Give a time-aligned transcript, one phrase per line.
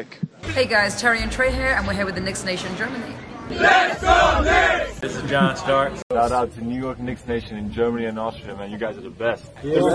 [0.00, 0.18] Nick.
[0.54, 3.14] Hey guys, Terry and Trey here, and we're here with the Knicks Nation Germany.
[3.50, 4.98] Let's go Knicks!
[4.98, 5.92] This is John Stark.
[6.10, 8.70] Shout out to New York Knicks Nation in Germany and Austria, man.
[8.70, 9.44] You guys are the best.
[9.62, 9.92] New York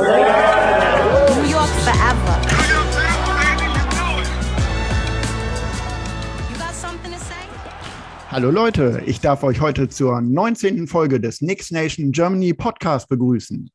[1.88, 2.33] forever.
[6.51, 7.33] You got something to say?
[8.29, 10.86] Hallo Leute, ich darf euch heute zur 19.
[10.86, 13.71] Folge des Knicks Nation Germany Podcast begrüßen.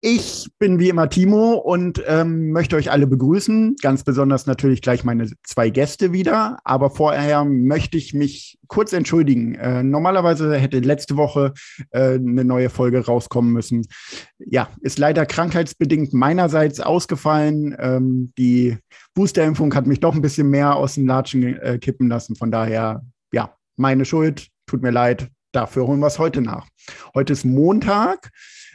[0.00, 3.74] Ich bin wie immer Timo und ähm, möchte euch alle begrüßen.
[3.82, 6.60] Ganz besonders natürlich gleich meine zwei Gäste wieder.
[6.62, 9.56] Aber vorher möchte ich mich kurz entschuldigen.
[9.56, 11.52] Äh, normalerweise hätte letzte Woche
[11.90, 13.88] äh, eine neue Folge rauskommen müssen.
[14.38, 17.74] Ja, ist leider krankheitsbedingt meinerseits ausgefallen.
[17.80, 18.78] Ähm, die
[19.14, 22.36] Boosterimpfung hat mich doch ein bisschen mehr aus den Latschen äh, kippen lassen.
[22.36, 23.02] Von daher,
[23.32, 24.46] ja, meine Schuld.
[24.66, 25.28] Tut mir leid.
[25.50, 26.68] Dafür holen wir es heute nach.
[27.14, 28.30] Heute ist Montag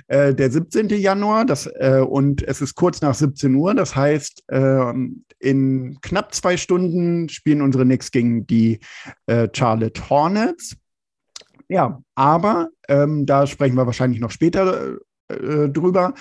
[0.07, 0.89] äh, der 17.
[0.89, 3.73] Januar das, äh, und es ist kurz nach 17 Uhr.
[3.73, 4.93] Das heißt, äh,
[5.39, 8.79] in knapp zwei Stunden spielen unsere Knicks gegen die
[9.27, 10.75] äh, Charlotte Hornets.
[11.69, 14.97] Ja, aber ähm, da sprechen wir wahrscheinlich noch später
[15.29, 16.13] äh, drüber.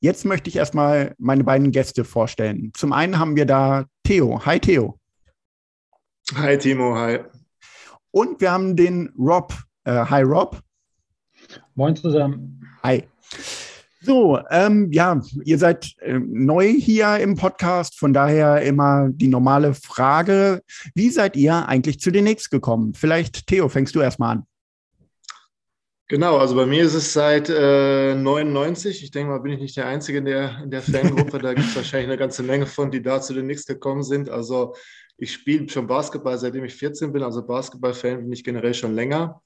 [0.00, 2.72] Jetzt möchte ich erstmal meine beiden Gäste vorstellen.
[2.74, 4.44] Zum einen haben wir da Theo.
[4.46, 4.98] Hi Theo.
[6.34, 7.18] Hi Timo, hi.
[8.12, 9.52] Und wir haben den Rob.
[9.84, 10.60] Äh, hi Rob.
[11.74, 12.62] Moin zusammen.
[12.82, 13.04] Hi.
[14.02, 19.74] So, ähm, ja, ihr seid äh, neu hier im Podcast, von daher immer die normale
[19.74, 20.62] Frage,
[20.94, 22.94] wie seid ihr eigentlich zu den Knicks gekommen?
[22.94, 24.46] Vielleicht, Theo, fängst du erstmal an.
[26.08, 29.04] Genau, also bei mir ist es seit äh, 99.
[29.04, 31.38] Ich denke mal, bin ich nicht der Einzige in der, in der Fangruppe.
[31.38, 34.28] da gibt es wahrscheinlich eine ganze Menge von, die da zu den Knicks gekommen sind.
[34.28, 34.74] Also
[35.18, 37.22] ich spiele schon Basketball, seitdem ich 14 bin.
[37.22, 39.40] Also Basketball-Fan bin ich generell schon länger.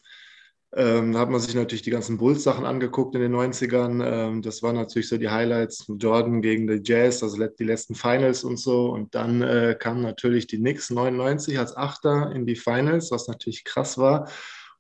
[0.77, 4.05] Ähm, da hat man sich natürlich die ganzen Bulls-Sachen angeguckt in den 90ern.
[4.05, 5.85] Ähm, das waren natürlich so die Highlights.
[5.89, 8.91] Jordan gegen die Jazz, also die letzten Finals und so.
[8.91, 13.63] Und dann äh, kamen natürlich die Knicks 99 als Achter in die Finals, was natürlich
[13.63, 14.29] krass war.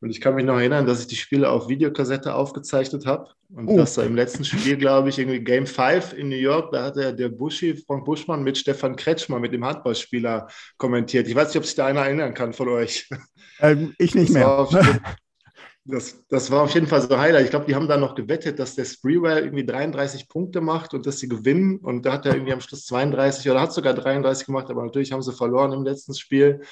[0.01, 3.31] Und ich kann mich noch erinnern, dass ich die Spiele auf Videokassette aufgezeichnet habe.
[3.55, 3.77] Und oh.
[3.77, 6.97] das da im letzten Spiel, glaube ich, irgendwie Game 5 in New York, da hat
[6.97, 11.29] der, der Buschi, Frank Buschmann, mit Stefan Kretschmer, mit dem Handballspieler, kommentiert.
[11.29, 13.09] Ich weiß nicht, ob sich da einer erinnern kann von euch.
[13.61, 15.01] Ähm, ich nicht das mehr.
[15.87, 17.45] Das, das war auf jeden Fall so Highlight.
[17.45, 21.05] Ich glaube, die haben da noch gewettet, dass der Spreewell irgendwie 33 Punkte macht und
[21.05, 21.77] dass sie gewinnen.
[21.77, 25.13] Und da hat er irgendwie am Schluss 32 oder hat sogar 33 gemacht, aber natürlich
[25.13, 26.63] haben sie verloren im letzten Spiel.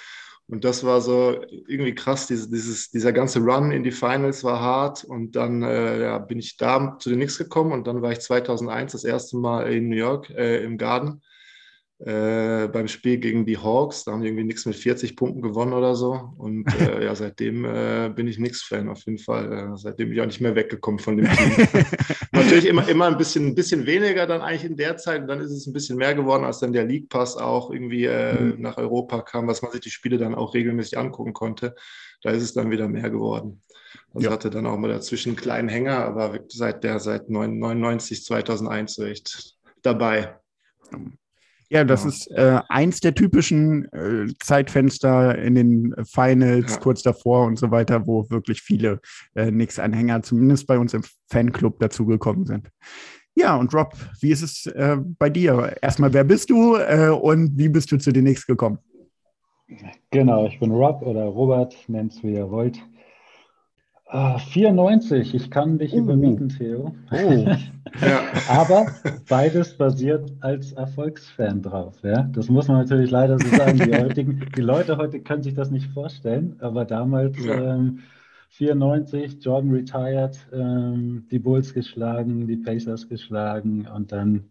[0.48, 2.26] Und das war so irgendwie krass.
[2.26, 5.04] Dieses, dieses, dieser ganze Run in die Finals war hart.
[5.04, 8.20] Und dann äh, ja, bin ich da zu den Knicks gekommen und dann war ich
[8.20, 11.20] 2001 das erste Mal in New York äh, im Garden
[12.04, 14.04] äh, beim Spiel gegen die Hawks.
[14.04, 16.32] Da haben die irgendwie nichts mit 40 Punkten gewonnen oder so.
[16.36, 19.52] Und äh, ja, seitdem äh, bin ich nix Fan auf jeden Fall.
[19.52, 21.68] Äh, seitdem bin ich auch nicht mehr weggekommen von dem Team.
[22.32, 25.22] Natürlich immer, immer ein bisschen, ein bisschen weniger dann eigentlich in der Zeit.
[25.22, 28.06] Und dann ist es ein bisschen mehr geworden, als dann der League Pass auch irgendwie
[28.06, 28.60] äh, mhm.
[28.60, 31.76] nach Europa kam, was man sich die Spiele dann auch regelmäßig angucken konnte.
[32.22, 33.62] Da ist es dann wieder mehr geworden.
[34.12, 34.32] Also ja.
[34.32, 39.04] hatte dann auch mal dazwischen einen kleinen Hänger, aber seit der, seit 99, 2001 so
[39.04, 40.36] echt dabei.
[41.72, 42.08] Ja, das ja.
[42.10, 46.80] ist äh, eins der typischen äh, Zeitfenster in den Finals, ja.
[46.80, 49.00] kurz davor und so weiter, wo wirklich viele
[49.34, 52.68] äh, Nix-Anhänger, zumindest bei uns im Fanclub, dazugekommen sind.
[53.34, 55.74] Ja, und Rob, wie ist es äh, bei dir?
[55.80, 58.78] Erstmal, wer bist du äh, und wie bist du zu den Nix gekommen?
[60.10, 62.78] Genau, ich bin Rob oder Robert, nennt es wie ihr wollt.
[64.14, 66.00] Ah, 94, ich kann dich uh.
[66.00, 66.94] überbieten, Theo.
[67.10, 67.16] Oh.
[68.00, 68.20] ja.
[68.46, 68.88] Aber
[69.26, 71.94] beides basiert als Erfolgsfan drauf.
[72.02, 72.24] Ja?
[72.24, 73.78] Das muss man natürlich leider so sagen.
[73.78, 77.76] Die, heutigen, die Leute heute können sich das nicht vorstellen, aber damals ja.
[77.76, 78.00] ähm,
[78.50, 84.50] 94, Jordan retired, ähm, die Bulls geschlagen, die Pacers geschlagen und dann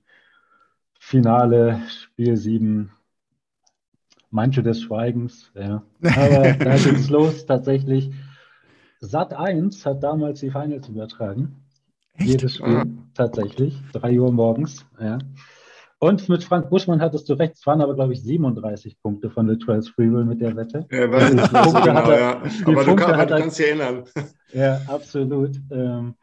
[1.00, 2.90] Finale, Spiel 7,
[4.32, 5.52] manche des Schweigens.
[5.54, 5.84] Ja.
[6.02, 8.10] Aber da ging es los tatsächlich.
[9.02, 11.64] Sat 1 hat damals die Finals übertragen.
[12.14, 12.30] Echt?
[12.30, 12.86] Jedes Spiel ah.
[13.16, 13.82] tatsächlich.
[13.94, 14.86] 3 Uhr morgens.
[15.00, 15.18] Ja.
[15.98, 19.48] Und mit Frank Buschmann hattest du recht, es waren aber, glaube ich, 37 Punkte von
[19.48, 20.88] Latrell Sprewell mit der Wette.
[20.92, 22.42] Ja, nicht, genau, er, ja.
[22.66, 24.04] Aber du, kann, du kannst dich erinnern.
[24.54, 25.56] Ja, absolut.
[25.72, 26.16] Ähm,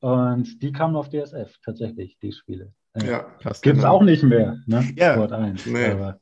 [0.00, 2.72] und die kamen auf DSF, tatsächlich, die Spiele.
[3.04, 3.26] Ja,
[3.60, 4.88] Gibt es auch nicht mehr, ne?
[4.96, 5.14] Ja.
[5.14, 5.66] Sport 1.
[5.66, 5.90] Nee.
[5.90, 6.18] Aber,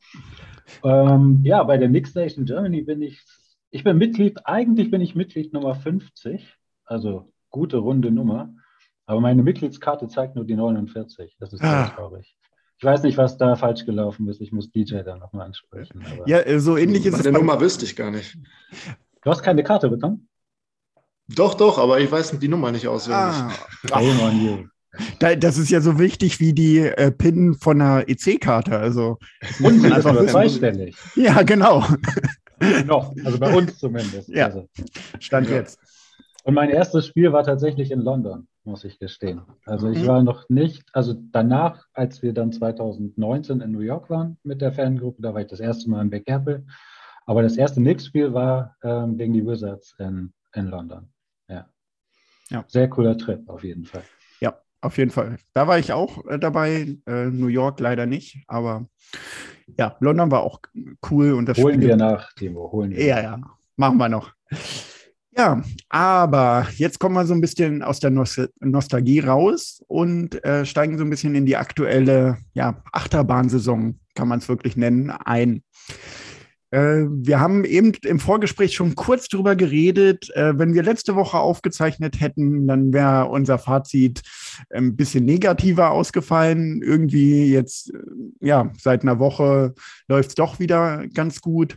[0.83, 3.23] ähm, ja, bei der Mix Station Germany bin ich
[3.77, 6.57] ich bin Mitglied, eigentlich bin ich Mitglied Nummer 50,
[6.87, 8.55] also gute runde Nummer,
[9.05, 11.37] aber meine Mitgliedskarte zeigt nur die 49.
[11.39, 11.89] Das ist ah.
[11.95, 12.37] traurig.
[12.79, 14.41] Ich weiß nicht, was da falsch gelaufen ist.
[14.41, 16.03] Ich muss DJ da nochmal ansprechen.
[16.25, 17.23] ja, so ähnlich ist es.
[17.23, 18.39] Der Nummer wüsste ich gar nicht.
[19.23, 20.27] Du hast keine Karte bekommen?
[21.29, 23.37] Doch, doch, aber ich weiß die Nummer nicht auswendig.
[23.37, 23.53] Ah.
[23.89, 25.37] Shame on you.
[25.39, 28.79] das ist ja so wichtig wie die äh, PIN von einer EC-Karte.
[28.79, 29.19] Also
[29.61, 30.97] und einfach nur zweistellig.
[31.15, 31.85] Ja, genau.
[32.87, 34.29] Noch, also bei uns zumindest.
[34.29, 34.47] Ja.
[34.47, 34.69] Also.
[35.21, 35.57] Stand ja.
[35.57, 35.79] jetzt.
[36.45, 39.43] Und mein erstes Spiel war tatsächlich in London, muss ich gestehen.
[39.65, 40.07] Also ich mhm.
[40.07, 44.73] war noch nicht, also danach, als wir dann 2019 in New York waren mit der
[44.73, 46.65] Fangruppe, da war ich das erste Mal in Big Apple.
[47.27, 51.09] Aber das erste Knicks-Spiel war ähm, gegen die Wizards in, in London.
[51.49, 51.69] Ja.
[52.51, 52.65] ja.
[52.69, 54.05] Sehr cooler Trip, auf jeden Fall.
[54.87, 55.39] Auf jeden Fall.
[55.53, 56.97] Da war ich auch äh, dabei.
[57.07, 58.87] Äh, New York leider nicht, aber
[59.77, 60.61] ja, London war auch
[61.11, 61.33] cool.
[61.33, 63.05] Und das holen Spiel, wir nach, Timo, holen wir.
[63.05, 63.41] Ja, ja,
[63.75, 64.31] machen wir noch.
[65.37, 70.65] Ja, aber jetzt kommen wir so ein bisschen aus der Nost Nostalgie raus und äh,
[70.65, 75.65] steigen so ein bisschen in die aktuelle ja, Achterbahnsaison, kann man es wirklich nennen, ein.
[76.71, 80.31] Äh, wir haben eben im Vorgespräch schon kurz drüber geredet.
[80.35, 84.23] Äh, wenn wir letzte Woche aufgezeichnet hätten, dann wäre unser Fazit
[84.71, 86.83] ein bisschen negativer ausgefallen.
[86.83, 87.99] Irgendwie jetzt, äh,
[88.47, 89.75] ja, seit einer Woche
[90.09, 91.77] läuft es doch wieder ganz gut.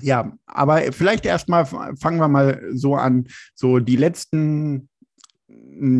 [0.00, 4.88] Ja, aber vielleicht erstmal fangen wir mal so an, so die letzten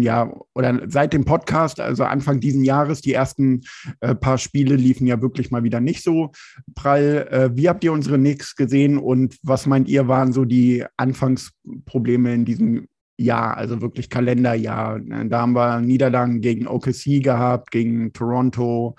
[0.01, 3.63] ja, oder seit dem Podcast, also Anfang diesen Jahres, die ersten
[4.01, 6.31] äh, paar Spiele liefen ja wirklich mal wieder nicht so
[6.75, 7.27] prall.
[7.31, 12.33] Äh, wie habt ihr unsere Knicks gesehen und was meint ihr, waren so die Anfangsprobleme
[12.33, 12.89] in diesem
[13.19, 15.01] Jahr, also wirklich Kalenderjahr?
[15.01, 18.95] Da haben wir Niederlagen gegen OKC gehabt, gegen Toronto,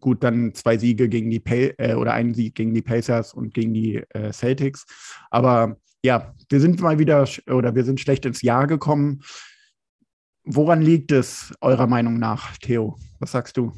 [0.00, 3.54] gut, dann zwei Siege gegen die Pay äh, oder einen Sieg gegen die Pacers und
[3.54, 4.86] gegen die äh, Celtics.
[5.30, 9.20] Aber ja, wir sind mal wieder oder wir sind schlecht ins Jahr gekommen.
[10.48, 12.96] Woran liegt es eurer Meinung nach, Theo?
[13.18, 13.72] Was sagst du?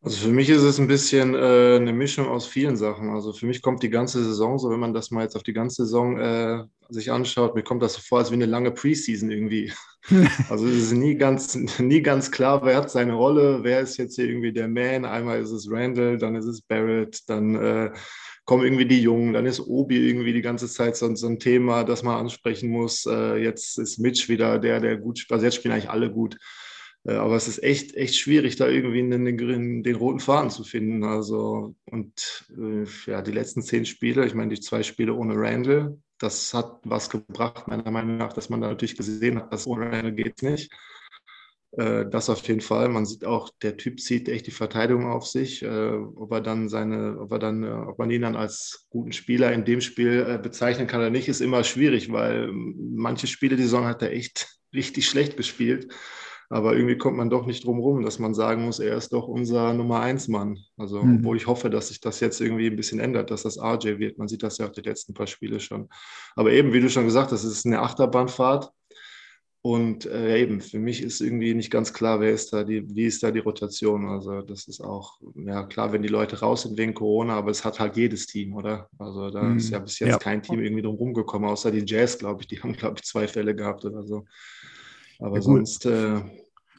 [0.00, 3.10] Also für mich ist es ein bisschen äh, eine Mischung aus vielen Sachen.
[3.10, 5.52] Also für mich kommt die ganze Saison, so wenn man das mal jetzt auf die
[5.52, 9.30] ganze Saison äh, sich anschaut, mir kommt das so vor, als wie eine lange Preseason
[9.30, 9.74] irgendwie.
[10.48, 14.14] also es ist nie ganz, nie ganz klar, wer hat seine Rolle, wer ist jetzt
[14.14, 15.04] hier irgendwie der Man.
[15.04, 17.90] Einmal ist es Randall, dann ist es Barrett, dann äh,
[18.46, 21.84] kommen irgendwie die Jungen, dann ist Obi irgendwie die ganze Zeit so, so ein Thema,
[21.84, 23.04] das man ansprechen muss.
[23.04, 25.32] Äh, jetzt ist Mitch wieder der, der gut spielt.
[25.32, 26.38] Also jetzt spielen eigentlich alle gut.
[27.04, 30.62] Äh, aber es ist echt, echt schwierig, da irgendwie den, den, den roten Faden zu
[30.62, 31.02] finden.
[31.02, 35.98] Also, und äh, ja, die letzten zehn Spiele, ich meine, die zwei Spiele ohne Randall,
[36.18, 39.86] das hat was gebracht, meiner Meinung nach, dass man da natürlich gesehen hat, dass ohne
[39.86, 40.72] Randall geht es nicht.
[41.76, 42.88] Äh, das auf jeden Fall.
[42.88, 45.64] Man sieht auch, der Typ zieht echt die Verteidigung auf sich.
[45.66, 49.64] Ob er dann seine, ob er dann, ob man ihn dann als guten Spieler in
[49.64, 54.02] dem Spiel bezeichnen kann oder nicht, ist immer schwierig, weil manche Spiele die Saison hat
[54.02, 55.92] er echt richtig schlecht gespielt.
[56.48, 59.26] Aber irgendwie kommt man doch nicht drum rum, dass man sagen muss, er ist doch
[59.26, 60.58] unser Nummer eins Mann.
[60.76, 61.18] Also, mhm.
[61.18, 64.18] obwohl ich hoffe, dass sich das jetzt irgendwie ein bisschen ändert, dass das RJ wird.
[64.18, 65.88] Man sieht das ja auch die letzten paar Spiele schon.
[66.36, 68.70] Aber eben, wie du schon gesagt hast, es ist eine Achterbahnfahrt.
[69.66, 73.06] Und äh, eben, für mich ist irgendwie nicht ganz klar, wer ist da die, wie
[73.06, 74.06] ist da die Rotation.
[74.06, 77.64] Also, das ist auch, ja klar, wenn die Leute raus sind wegen Corona, aber es
[77.64, 78.88] hat halt jedes Team, oder?
[78.96, 79.56] Also, da mhm.
[79.56, 80.18] ist ja bis jetzt ja.
[80.18, 82.46] kein Team irgendwie drum rumgekommen, außer die Jazz, glaube ich.
[82.46, 84.24] Die haben, glaube ich, zwei Fälle gehabt oder so.
[85.18, 85.84] Aber ja, sonst.
[85.84, 86.20] Äh,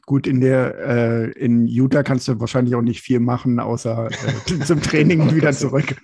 [0.08, 4.58] gut, in der äh, in Utah kannst du wahrscheinlich auch nicht viel machen, außer äh,
[4.64, 5.94] zum Training und wieder zurück.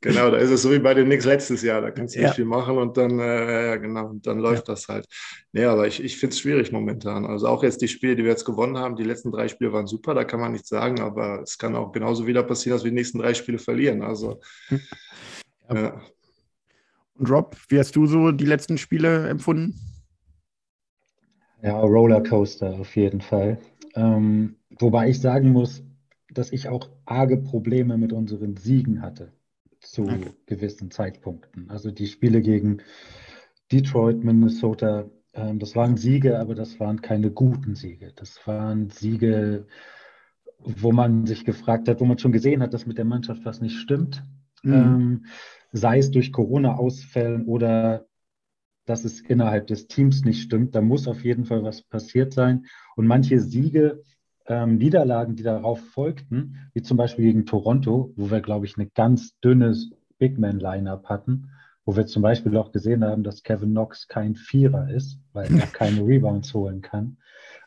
[0.00, 1.82] genau, da ist es so wie bei den Knicks letztes Jahr.
[1.82, 2.28] Da kannst du ja.
[2.28, 4.72] nicht viel machen und dann, äh, genau, dann läuft ja.
[4.72, 5.06] das halt.
[5.52, 7.26] Nee, aber ich, ich finde es schwierig momentan.
[7.26, 9.86] Also auch jetzt die Spiele, die wir jetzt gewonnen haben, die letzten drei Spiele waren
[9.86, 12.90] super, da kann man nichts sagen, aber es kann auch genauso wieder passieren, dass wir
[12.90, 14.00] die nächsten drei Spiele verlieren.
[14.00, 14.40] Also.
[15.68, 16.00] Ja.
[17.18, 19.95] Und Rob, wie hast du so die letzten Spiele empfunden?
[21.62, 23.58] Ja, Rollercoaster auf jeden Fall.
[23.94, 25.82] Ähm, wobei ich sagen muss,
[26.30, 29.32] dass ich auch arge Probleme mit unseren Siegen hatte
[29.80, 30.30] zu okay.
[30.46, 31.70] gewissen Zeitpunkten.
[31.70, 32.82] Also die Spiele gegen
[33.72, 38.12] Detroit, Minnesota, ähm, das waren Siege, aber das waren keine guten Siege.
[38.14, 39.66] Das waren Siege,
[40.58, 43.60] wo man sich gefragt hat, wo man schon gesehen hat, dass mit der Mannschaft was
[43.60, 44.22] nicht stimmt.
[44.62, 44.72] Mhm.
[44.72, 45.24] Ähm,
[45.72, 48.06] sei es durch Corona-Ausfällen oder
[48.86, 50.74] dass es innerhalb des Teams nicht stimmt.
[50.74, 52.66] Da muss auf jeden Fall was passiert sein.
[52.96, 54.02] Und manche Siege,
[54.46, 58.88] ähm, Niederlagen, die darauf folgten, wie zum Beispiel gegen Toronto, wo wir, glaube ich, eine
[58.88, 61.50] ganz dünnes Big Man-Lineup hatten,
[61.84, 65.66] wo wir zum Beispiel auch gesehen haben, dass Kevin Knox kein Vierer ist, weil er
[65.72, 67.18] keine Rebounds holen kann.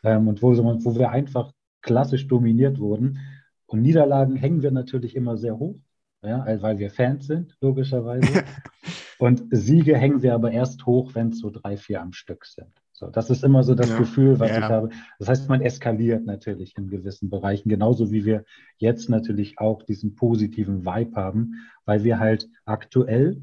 [0.02, 3.18] Ähm, und wo, wo wir einfach klassisch dominiert wurden.
[3.66, 5.76] Und Niederlagen hängen wir natürlich immer sehr hoch
[6.22, 8.44] ja, weil wir Fans sind, logischerweise.
[9.20, 12.72] Und Siege hängen wir aber erst hoch, wenn es so drei, vier am Stück sind.
[12.92, 13.98] So, das ist immer so das ja.
[13.98, 14.58] Gefühl, was ja.
[14.58, 14.90] ich habe.
[15.18, 18.44] Das heißt, man eskaliert natürlich in gewissen Bereichen, genauso wie wir
[18.78, 23.42] jetzt natürlich auch diesen positiven Vibe haben, weil wir halt aktuell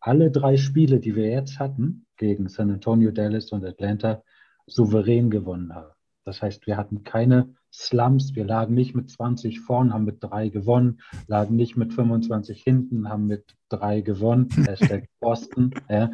[0.00, 4.22] alle drei Spiele, die wir jetzt hatten, gegen San Antonio, Dallas und Atlanta,
[4.66, 5.92] souverän gewonnen haben.
[6.24, 10.48] Das heißt, wir hatten keine Slumps, wir lagen nicht mit 20 vorn, haben mit drei
[10.48, 16.10] gewonnen, lagen nicht mit 25 hinten, haben mit drei gewonnen, Hashtag Boston, ja.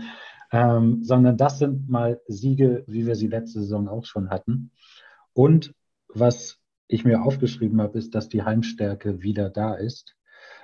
[0.52, 4.72] ähm, sondern das sind mal Siege, wie wir sie letzte Saison auch schon hatten.
[5.32, 5.74] Und
[6.08, 6.58] was
[6.88, 10.16] ich mir aufgeschrieben habe, ist, dass die Heimstärke wieder da ist.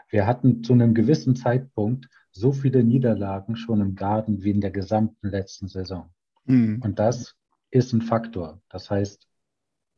[0.08, 4.70] Wir hatten zu einem gewissen Zeitpunkt so viele Niederlagen schon im Garten wie in der
[4.70, 6.10] gesamten letzten Saison.
[6.44, 6.80] Mhm.
[6.82, 7.36] Und das
[7.70, 8.60] ist ein Faktor.
[8.68, 9.29] Das heißt,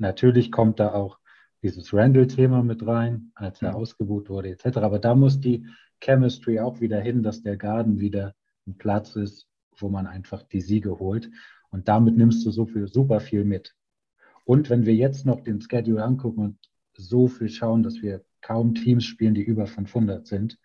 [0.02, 1.18] natürlich kommt da auch
[1.62, 3.76] dieses Randall-Thema mit rein, als er mhm.
[3.76, 4.78] ausgebucht wurde, etc.
[4.78, 5.66] Aber da muss die
[6.02, 8.34] Chemistry auch wieder hin, dass der Garten wieder
[8.66, 9.46] ein Platz ist,
[9.78, 11.30] wo man einfach die Siege holt.
[11.70, 13.74] Und damit nimmst du so viel, super viel mit.
[14.44, 16.58] Und wenn wir jetzt noch den Schedule angucken und
[16.94, 20.58] so viel schauen, dass wir kaum Teams spielen, die über 500 sind,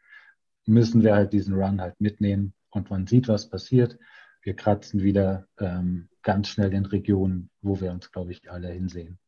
[0.66, 3.98] müssen wir halt diesen Run halt mitnehmen und man sieht, was passiert.
[4.42, 9.20] Wir kratzen wieder ähm, ganz schnell in Regionen, wo wir uns, glaube ich, alle hinsehen.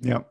[0.00, 0.24] Ja.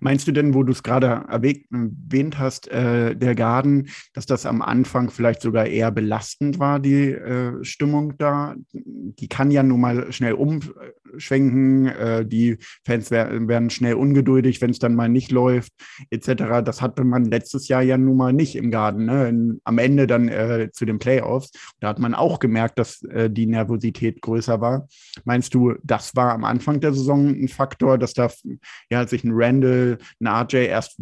[0.00, 4.62] Meinst du denn, wo du es gerade erwähnt hast, äh, der Garden, dass das am
[4.62, 8.54] Anfang vielleicht sogar eher belastend war, die äh, Stimmung da?
[8.72, 14.70] Die kann ja nun mal schnell umschwenken, äh, die Fans werden, werden schnell ungeduldig, wenn
[14.70, 15.72] es dann mal nicht läuft,
[16.10, 16.62] etc.
[16.64, 19.28] Das hatte man letztes Jahr ja nun mal nicht im Garden, ne?
[19.28, 21.52] In, am Ende dann äh, zu den Playoffs.
[21.78, 24.88] Da hat man auch gemerkt, dass äh, die Nervosität größer war.
[25.24, 28.30] Meinst du, das war am Anfang der Saison ein Faktor, dass da
[28.90, 31.00] ja sich ein Random Randall, RJ erst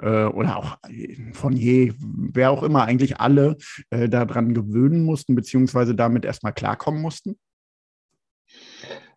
[0.00, 0.78] äh, oder auch
[1.32, 3.56] von je, wer auch immer, eigentlich alle
[3.90, 7.36] äh, daran gewöhnen mussten, beziehungsweise damit erstmal klarkommen mussten?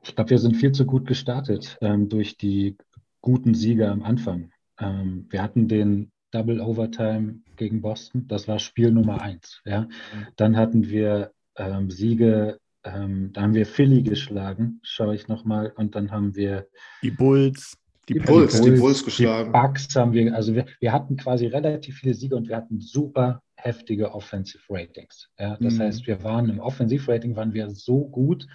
[0.04, 2.78] Ich glaube, wir sind viel zu gut gestartet ähm, durch die
[3.22, 4.52] guten Siege am Anfang.
[4.80, 9.62] Ähm, wir hatten den Double Overtime gegen Boston, das war Spiel Nummer eins.
[9.66, 9.88] Ja?
[10.36, 15.96] Dann hatten wir ähm, Siege, ähm, da haben wir Philly geschlagen, schaue ich nochmal, und
[15.96, 16.68] dann haben wir
[17.02, 17.78] die Bulls.
[18.10, 19.52] Die, die Bulls, die Bulls geschlagen.
[19.52, 22.80] Die Bucks haben wir, also wir, wir hatten quasi relativ viele Siege und wir hatten
[22.80, 25.30] super heftige Offensive Ratings.
[25.38, 25.80] Ja, das mhm.
[25.80, 28.48] heißt, wir waren im Offensive Rating waren wir so gut,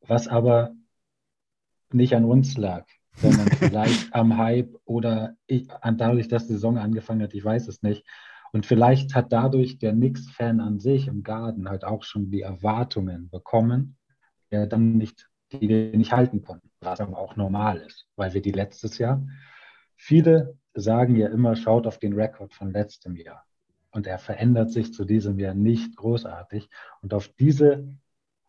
[0.00, 0.72] was aber
[1.92, 2.86] nicht an uns lag,
[3.16, 7.68] sondern vielleicht am Hype oder ich, an dadurch, dass die Saison angefangen hat, ich weiß
[7.68, 8.04] es nicht.
[8.52, 13.28] Und vielleicht hat dadurch der Knicks-Fan an sich im Garten halt auch schon die Erwartungen
[13.28, 13.96] bekommen,
[14.50, 18.42] der dann nicht die wir nicht halten konnten, was aber auch normal ist, weil wir
[18.42, 19.26] die letztes Jahr,
[19.96, 23.44] viele sagen ja immer, schaut auf den Rekord von letztem Jahr.
[23.90, 26.68] Und er verändert sich zu diesem Jahr nicht großartig.
[27.00, 27.88] Und auf diese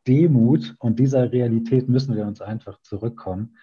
[0.05, 3.57] Demut und dieser Realität müssen wir uns einfach zurückkommen.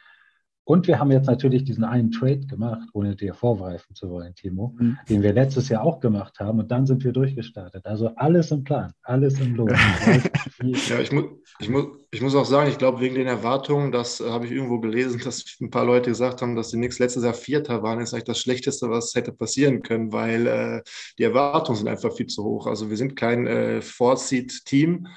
[0.66, 4.74] Und wir haben jetzt natürlich diesen einen Trade gemacht, ohne dir vorgreifen zu wollen, Timo,
[4.78, 4.98] mhm.
[5.10, 6.58] den wir letztes Jahr auch gemacht haben.
[6.58, 7.84] Und dann sind wir durchgestartet.
[7.84, 9.68] Also alles im Plan, alles im Lohn.
[10.88, 11.24] ja, ich, mu
[11.58, 14.52] ich, mu ich muss auch sagen, ich glaube, wegen den Erwartungen, das äh, habe ich
[14.52, 18.00] irgendwo gelesen, dass ein paar Leute gesagt haben, dass die Knicks letztes Jahr Vierter waren,
[18.00, 20.82] ist eigentlich das Schlechteste, was hätte passieren können, weil äh,
[21.18, 22.66] die Erwartungen sind einfach viel zu hoch.
[22.66, 25.08] Also wir sind kein äh, Four-Seed-Team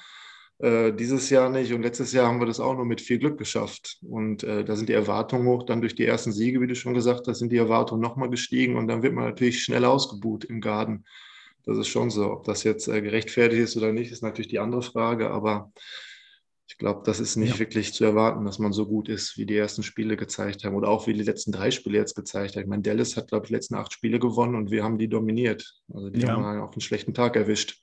[0.60, 3.38] äh, dieses Jahr nicht und letztes Jahr haben wir das auch nur mit viel Glück
[3.38, 3.98] geschafft.
[4.02, 5.64] Und äh, da sind die Erwartungen hoch.
[5.64, 8.76] Dann durch die ersten Siege, wie du schon gesagt hast, sind die Erwartungen nochmal gestiegen
[8.76, 11.06] und dann wird man natürlich schnell ausgebuht im Garten.
[11.66, 12.32] Das ist schon so.
[12.32, 15.30] Ob das jetzt äh, gerechtfertigt ist oder nicht, ist natürlich die andere Frage.
[15.30, 15.72] Aber
[16.68, 17.60] ich glaube, das ist nicht ja.
[17.60, 20.90] wirklich zu erwarten, dass man so gut ist, wie die ersten Spiele gezeigt haben oder
[20.90, 22.64] auch wie die letzten drei Spiele jetzt gezeigt haben.
[22.64, 25.08] Ich meine, Dallas hat, glaube ich, die letzten acht Spiele gewonnen und wir haben die
[25.08, 25.76] dominiert.
[25.94, 26.30] Also die ja.
[26.30, 27.82] haben auch einen schlechten Tag erwischt.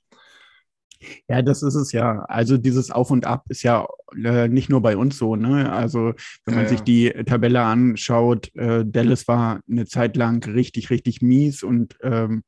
[1.27, 2.25] Ja, das ist es ja.
[2.27, 3.87] Also dieses Auf und Ab ist ja
[4.23, 5.35] äh, nicht nur bei uns so.
[5.35, 5.71] Ne?
[5.71, 6.13] Also
[6.45, 11.21] wenn man ja, sich die Tabelle anschaut, äh, Dallas war eine Zeit lang richtig, richtig
[11.21, 12.43] mies und ähm,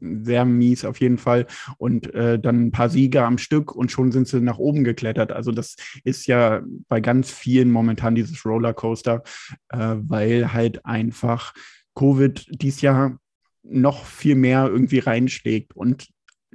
[0.00, 1.46] sehr mies auf jeden Fall
[1.78, 5.32] und äh, dann ein paar Siege am Stück und schon sind sie nach oben geklettert.
[5.32, 9.22] Also das ist ja bei ganz vielen momentan dieses Rollercoaster,
[9.68, 11.52] äh, weil halt einfach
[11.94, 13.18] Covid dies Jahr
[13.62, 16.08] noch viel mehr irgendwie reinschlägt und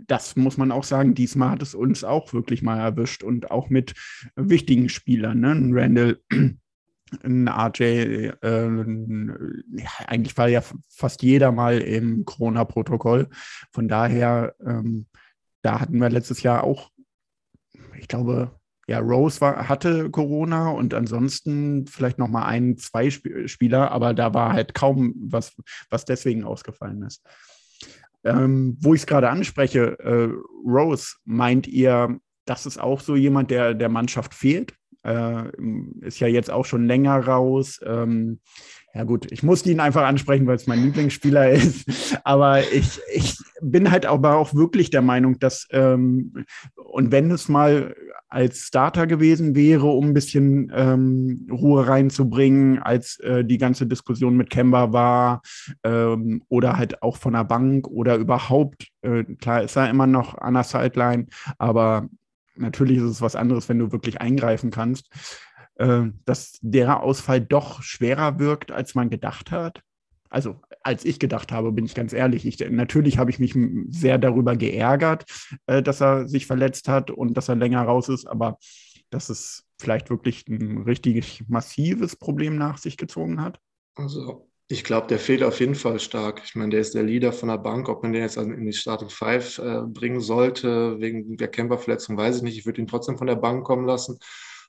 [0.07, 3.69] das muss man auch sagen, diesmal hat es uns auch wirklich mal erwischt und auch
[3.69, 3.93] mit
[4.35, 5.49] wichtigen Spielern, ne?
[5.73, 6.19] Randall,
[7.23, 13.29] ein RJ, äh, ja, eigentlich war ja fast jeder mal im Corona-Protokoll.
[13.71, 15.07] Von daher, ähm,
[15.61, 16.89] da hatten wir letztes Jahr auch,
[17.97, 18.51] ich glaube,
[18.87, 24.13] ja, Rose war, hatte Corona und ansonsten vielleicht noch mal ein, zwei Sp Spieler, aber
[24.13, 25.55] da war halt kaum was,
[25.89, 27.23] was deswegen ausgefallen ist.
[28.23, 30.29] Ähm, wo ich es gerade anspreche, äh,
[30.67, 34.75] Rose, meint ihr, das ist auch so jemand, der der Mannschaft fehlt?
[35.03, 35.43] Äh,
[36.01, 37.79] ist ja jetzt auch schon länger raus.
[37.85, 38.39] Ähm,
[38.93, 42.19] ja gut, ich musste ihn einfach ansprechen, weil es mein Lieblingsspieler ist.
[42.23, 47.47] Aber ich, ich bin halt aber auch wirklich der Meinung, dass, ähm, und wenn es
[47.47, 47.95] mal
[48.27, 54.37] als Starter gewesen wäre, um ein bisschen ähm, Ruhe reinzubringen, als äh, die ganze Diskussion
[54.37, 55.41] mit Kemba war
[55.83, 60.37] ähm, oder halt auch von der Bank oder überhaupt, äh, klar ist er immer noch
[60.37, 61.27] an der Sideline,
[61.57, 62.07] aber
[62.55, 65.09] natürlich ist es was anderes, wenn du wirklich eingreifen kannst,
[65.75, 69.81] äh, dass der Ausfall doch schwerer wirkt, als man gedacht hat.
[70.29, 72.45] Also als ich gedacht habe, bin ich ganz ehrlich.
[72.45, 73.55] Ich, natürlich habe ich mich
[73.89, 75.25] sehr darüber geärgert,
[75.67, 78.57] äh, dass er sich verletzt hat und dass er länger raus ist, aber
[79.09, 83.59] dass es vielleicht wirklich ein richtig massives Problem nach sich gezogen hat.
[83.95, 86.41] Also ich glaube, der fehlt auf jeden Fall stark.
[86.45, 87.89] Ich meine, der ist der Leader von der Bank.
[87.89, 92.37] Ob man den jetzt in die Starting Five äh, bringen sollte, wegen der Camper-Verletzung, weiß
[92.37, 92.57] ich nicht.
[92.57, 94.17] Ich würde ihn trotzdem von der Bank kommen lassen.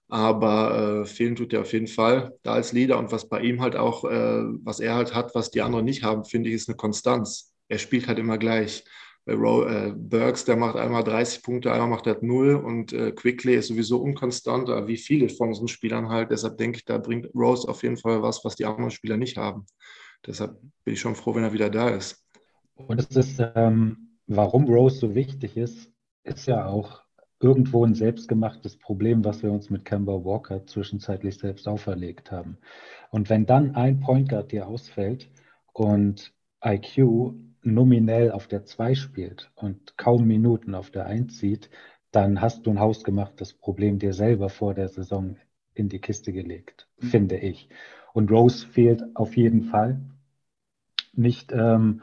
[0.08, 2.98] Aber äh, fehlen tut er auf jeden Fall da als Leader.
[2.98, 6.02] Und was bei ihm halt auch, äh, was er halt hat, was die anderen nicht
[6.02, 7.54] haben, finde ich, ist eine Konstanz.
[7.68, 8.84] Er spielt halt immer gleich.
[9.24, 13.54] Bei äh, Burks, der macht einmal 30 Punkte, einmal macht er 0 und äh, Quickly
[13.54, 16.30] ist sowieso unkonstant, wie viele von unseren Spielern halt.
[16.30, 19.36] Deshalb denke ich, da bringt Rose auf jeden Fall was, was die anderen Spieler nicht
[19.36, 19.66] haben.
[20.26, 22.24] Deshalb bin ich schon froh, wenn er wieder da ist.
[22.74, 25.90] Und es ist, ähm, warum Rose so wichtig ist,
[26.24, 27.02] ist ja auch
[27.40, 32.58] irgendwo ein selbstgemachtes Problem, was wir uns mit Kemba Walker zwischenzeitlich selbst auferlegt haben.
[33.10, 35.28] Und wenn dann ein Point Guard dir ausfällt
[35.72, 36.32] und
[36.64, 41.70] IQ nominell auf der 2 spielt und kaum Minuten auf der 1 sieht,
[42.10, 45.36] dann hast du ein hausgemachtes Problem dir selber vor der Saison
[45.74, 47.06] in die Kiste gelegt, mhm.
[47.06, 47.68] finde ich.
[48.12, 50.00] Und Rose fehlt auf jeden Fall.
[51.14, 52.02] Nicht, ähm,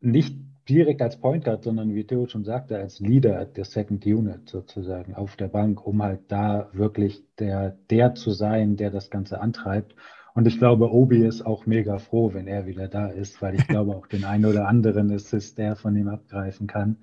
[0.00, 0.36] nicht
[0.68, 5.14] direkt als Point Guard, sondern wie Theo schon sagte, als Leader der Second Unit sozusagen
[5.14, 9.94] auf der Bank, um halt da wirklich der, der zu sein, der das Ganze antreibt.
[10.34, 13.66] Und ich glaube, Obi ist auch mega froh, wenn er wieder da ist, weil ich
[13.68, 16.96] glaube, auch den einen oder anderen Assist, der von ihm abgreifen kann.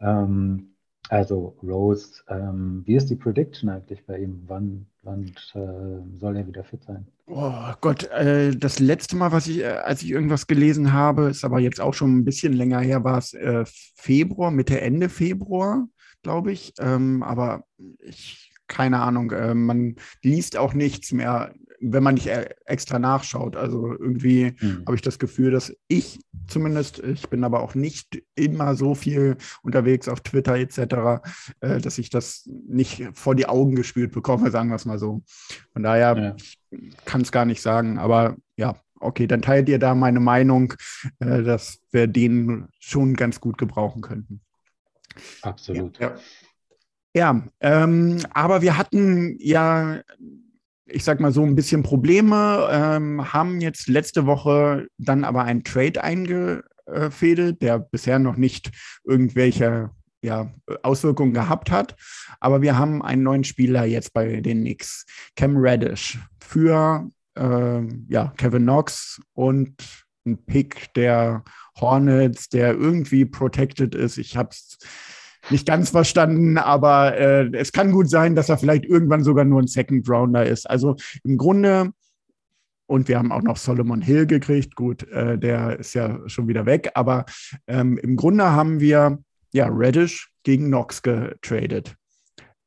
[0.00, 0.74] Ähm,
[1.08, 4.44] also Rose, ähm, wie ist die Prediction eigentlich bei ihm?
[4.46, 5.24] Wann, wann
[5.54, 7.06] äh, soll er wieder fit sein?
[7.26, 11.44] Oh Gott, äh, das letzte Mal, was ich, äh, als ich irgendwas gelesen habe, ist
[11.44, 15.88] aber jetzt auch schon ein bisschen länger her, war es äh, Februar, Mitte, Ende Februar,
[16.22, 16.74] glaube ich.
[16.78, 17.64] Ähm, aber
[17.98, 23.56] ich, keine Ahnung, äh, man liest auch nichts mehr wenn man nicht e-, extra nachschaut.
[23.56, 24.84] Also irgendwie mhm.
[24.86, 29.36] habe ich das Gefühl, dass ich zumindest, ich bin aber auch nicht immer so viel
[29.62, 31.22] unterwegs auf Twitter etc.,
[31.60, 35.22] äh, dass ich das nicht vor die Augen gespielt bekomme, sagen wir es mal so.
[35.72, 36.36] Von daher
[36.70, 36.78] ja.
[37.04, 40.74] kann es gar nicht sagen, aber ja, okay, dann teilt ihr da meine Meinung,
[41.18, 44.42] äh, dass wir den schon ganz gut gebrauchen könnten.
[45.42, 45.98] Absolut.
[45.98, 46.16] Ja, ja
[47.60, 50.00] ähm, aber wir hatten ja
[50.92, 55.64] ich sag mal so, ein bisschen Probleme, ähm, haben jetzt letzte Woche dann aber einen
[55.64, 58.70] Trade eingefädelt, der bisher noch nicht
[59.04, 59.90] irgendwelche
[60.22, 61.96] ja, Auswirkungen gehabt hat.
[62.40, 68.32] Aber wir haben einen neuen Spieler jetzt bei den Knicks, Cam Reddish, für äh, ja,
[68.36, 69.74] Kevin Knox und
[70.26, 71.44] ein Pick der
[71.80, 74.18] Hornets, der irgendwie protected ist.
[74.18, 74.76] Ich habe es
[75.48, 79.60] nicht ganz verstanden, aber äh, es kann gut sein, dass er vielleicht irgendwann sogar nur
[79.60, 80.68] ein Second Rounder ist.
[80.68, 81.92] Also im Grunde,
[82.86, 86.66] und wir haben auch noch Solomon Hill gekriegt, gut, äh, der ist ja schon wieder
[86.66, 87.24] weg, aber
[87.66, 89.18] ähm, im Grunde haben wir
[89.52, 91.96] ja Reddish gegen Knox getradet.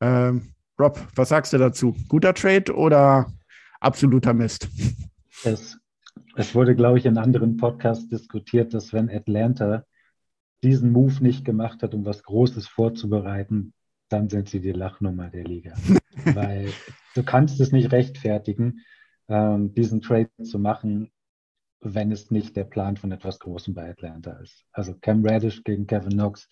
[0.01, 1.95] Ähm, Rob, was sagst du dazu?
[2.09, 3.31] Guter Trade oder
[3.79, 4.67] absoluter Mist?
[5.43, 5.77] Es,
[6.36, 9.86] es wurde, glaube ich, in anderen Podcasts diskutiert, dass wenn Atlanta
[10.63, 13.73] diesen Move nicht gemacht hat, um was Großes vorzubereiten,
[14.10, 15.73] dann sind sie die Lachnummer der Liga.
[16.26, 16.69] Weil
[17.15, 18.82] du kannst es nicht rechtfertigen,
[19.28, 21.12] ähm, diesen Trade zu machen,
[21.82, 24.63] wenn es nicht der Plan von etwas Großem bei Atlanta ist.
[24.71, 26.47] Also Cam Radish gegen Kevin Knox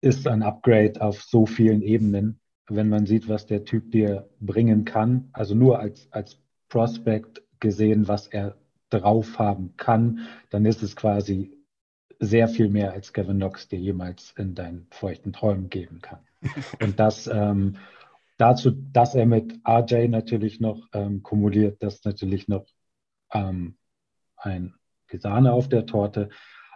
[0.00, 4.84] ist ein Upgrade auf so vielen Ebenen, wenn man sieht, was der Typ dir bringen
[4.84, 5.28] kann.
[5.32, 8.56] Also nur als, als Prospect gesehen, was er
[8.90, 11.57] drauf haben kann, dann ist es quasi
[12.18, 16.20] sehr viel mehr als Kevin Knox dir jemals in deinen feuchten Träumen geben kann.
[16.82, 17.76] Und das ähm,
[18.36, 22.66] dazu, dass er mit RJ natürlich noch ähm, kumuliert, das natürlich noch
[23.32, 23.76] ähm,
[24.36, 24.74] ein
[25.06, 26.30] Gesahne auf der Torte.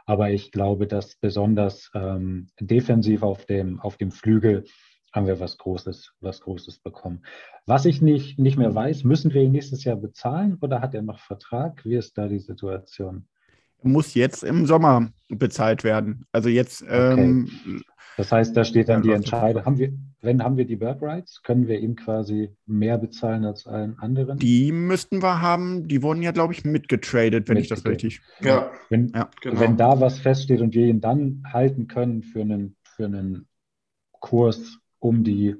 [0.06, 4.64] Aber ich glaube, dass besonders ähm, defensiv auf dem, auf dem Flügel
[5.12, 7.22] haben wir was Großes, was Großes bekommen.
[7.66, 11.02] Was ich nicht, nicht mehr weiß, müssen wir ihn nächstes Jahr bezahlen oder hat er
[11.02, 11.84] noch Vertrag?
[11.84, 13.28] Wie ist da die Situation?
[13.84, 16.26] Muss jetzt im Sommer bezahlt werden.
[16.32, 16.84] Also jetzt.
[16.88, 17.80] Ähm, okay.
[18.16, 19.64] Das heißt, da steht dann die Entscheidung.
[19.64, 23.66] Haben wir, wenn haben wir die Bird Rights, können wir ihm quasi mehr bezahlen als
[23.66, 24.38] allen anderen?
[24.38, 25.88] Die müssten wir haben.
[25.88, 27.62] Die wurden ja, glaube ich, mitgetradet, wenn mitgetradet.
[27.62, 28.20] ich das richtig.
[28.40, 28.70] Ja.
[28.90, 29.60] Wenn, ja, genau.
[29.60, 33.48] wenn da was feststeht und wir ihn dann halten können für einen, für einen
[34.20, 35.56] Kurs um die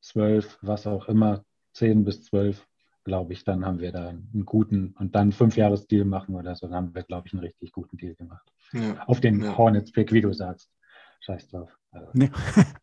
[0.00, 2.66] zwölf, was auch immer, zehn bis zwölf,
[3.10, 6.54] glaube ich, dann haben wir da einen guten und dann fünf Jahres Deal machen oder
[6.54, 8.46] so, dann haben wir, glaube ich, einen richtig guten Deal gemacht.
[8.72, 9.02] Ja.
[9.08, 9.58] Auf den ja.
[9.58, 10.70] Hornets-Pick, wie du sagst.
[11.18, 11.76] Scheiß drauf.
[11.90, 12.08] Also.
[12.12, 12.30] Nee.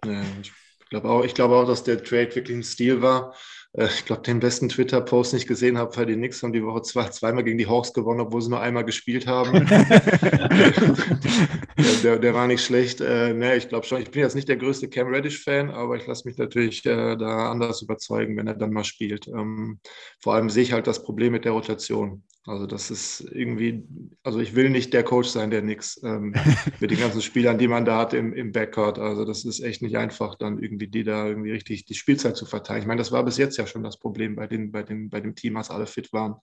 [0.06, 0.52] ja, ich
[0.90, 3.34] glaube auch, glaub auch, dass der Trade wirklich ein Stil war.
[3.78, 6.82] Äh, ich glaube, den besten Twitter-Post nicht gesehen habe, weil die Knicks haben die Woche
[6.82, 9.66] zwei, zweimal gegen die Hawks gewonnen, obwohl sie nur einmal gespielt haben.
[9.68, 9.86] der,
[12.04, 13.02] der, der, war nicht schlecht.
[13.02, 16.08] Äh, ne, ich glaube schon, ich bin jetzt nicht der größte Cam Reddish-Fan, aber ich
[16.08, 19.28] lasse mich natürlich äh, da anders überzeugen, wenn er dann mal spielt.
[19.28, 19.80] Ähm,
[20.20, 22.24] vor allem sehe ich halt das Problem mit der Rotation.
[22.48, 23.84] Also das ist irgendwie,
[24.24, 26.34] also ich will nicht der Coach sein, der nix ähm,
[26.80, 29.00] mit den ganzen Spielern, die man da hat im, im Backcourt.
[29.00, 32.46] Also das ist echt nicht einfach, dann irgendwie die da irgendwie richtig die Spielzeit zu
[32.46, 32.80] verteilen.
[32.80, 35.22] Ich meine, das war bis jetzt ja schon das Problem bei, den, bei, den, bei
[35.22, 36.36] dem Team, als alle fit waren.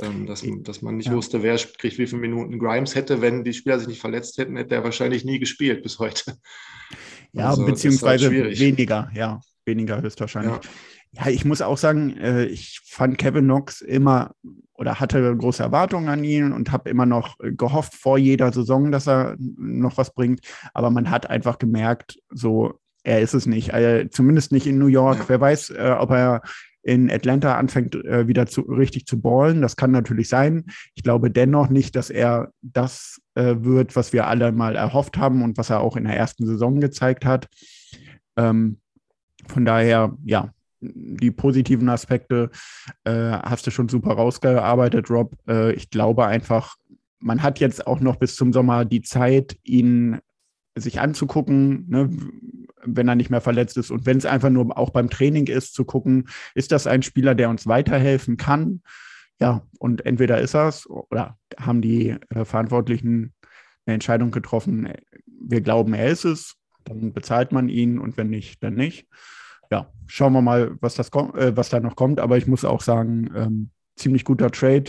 [0.00, 1.12] Ähm, dass, dass man nicht ja.
[1.12, 2.58] wusste, wer kriegt wie viele Minuten.
[2.58, 5.98] Grimes hätte, wenn die Spieler sich nicht verletzt hätten, hätte er wahrscheinlich nie gespielt bis
[5.98, 6.36] heute.
[7.32, 10.54] Ja, also, beziehungsweise halt weniger, ja, weniger höchstwahrscheinlich.
[10.54, 10.70] Ja.
[11.14, 14.34] Ja, ich muss auch sagen, äh, ich fand Kevin Knox immer
[14.72, 19.06] oder hatte große Erwartungen an ihn und habe immer noch gehofft vor jeder Saison, dass
[19.06, 20.40] er noch was bringt.
[20.72, 23.74] Aber man hat einfach gemerkt, so er ist es nicht.
[23.74, 25.18] Also, zumindest nicht in New York.
[25.18, 25.28] Ja.
[25.28, 26.42] Wer weiß, äh, ob er
[26.82, 29.62] in Atlanta anfängt, äh, wieder zu, richtig zu ballen.
[29.62, 30.64] Das kann natürlich sein.
[30.94, 35.42] Ich glaube dennoch nicht, dass er das äh, wird, was wir alle mal erhofft haben
[35.42, 37.48] und was er auch in der ersten Saison gezeigt hat.
[38.36, 38.78] Ähm,
[39.46, 42.50] von daher, ja, die positiven Aspekte
[43.04, 45.36] äh, hast du schon super rausgearbeitet, Rob.
[45.46, 46.76] Äh, ich glaube einfach,
[47.20, 50.18] man hat jetzt auch noch bis zum Sommer die Zeit, ihn
[50.74, 52.10] sich anzugucken, ne,
[52.84, 53.90] wenn er nicht mehr verletzt ist.
[53.90, 57.34] Und wenn es einfach nur auch beim Training ist, zu gucken, ist das ein Spieler,
[57.34, 58.82] der uns weiterhelfen kann?
[59.40, 63.32] Ja, und entweder ist es oder haben die äh, Verantwortlichen
[63.86, 64.92] eine Entscheidung getroffen,
[65.26, 66.54] wir glauben, er ist es,
[66.84, 69.08] dann bezahlt man ihn und wenn nicht, dann nicht
[69.72, 72.20] ja, schauen wir mal, was, das äh, was da noch kommt.
[72.20, 74.84] Aber ich muss auch sagen, ähm, ziemlich guter Trade.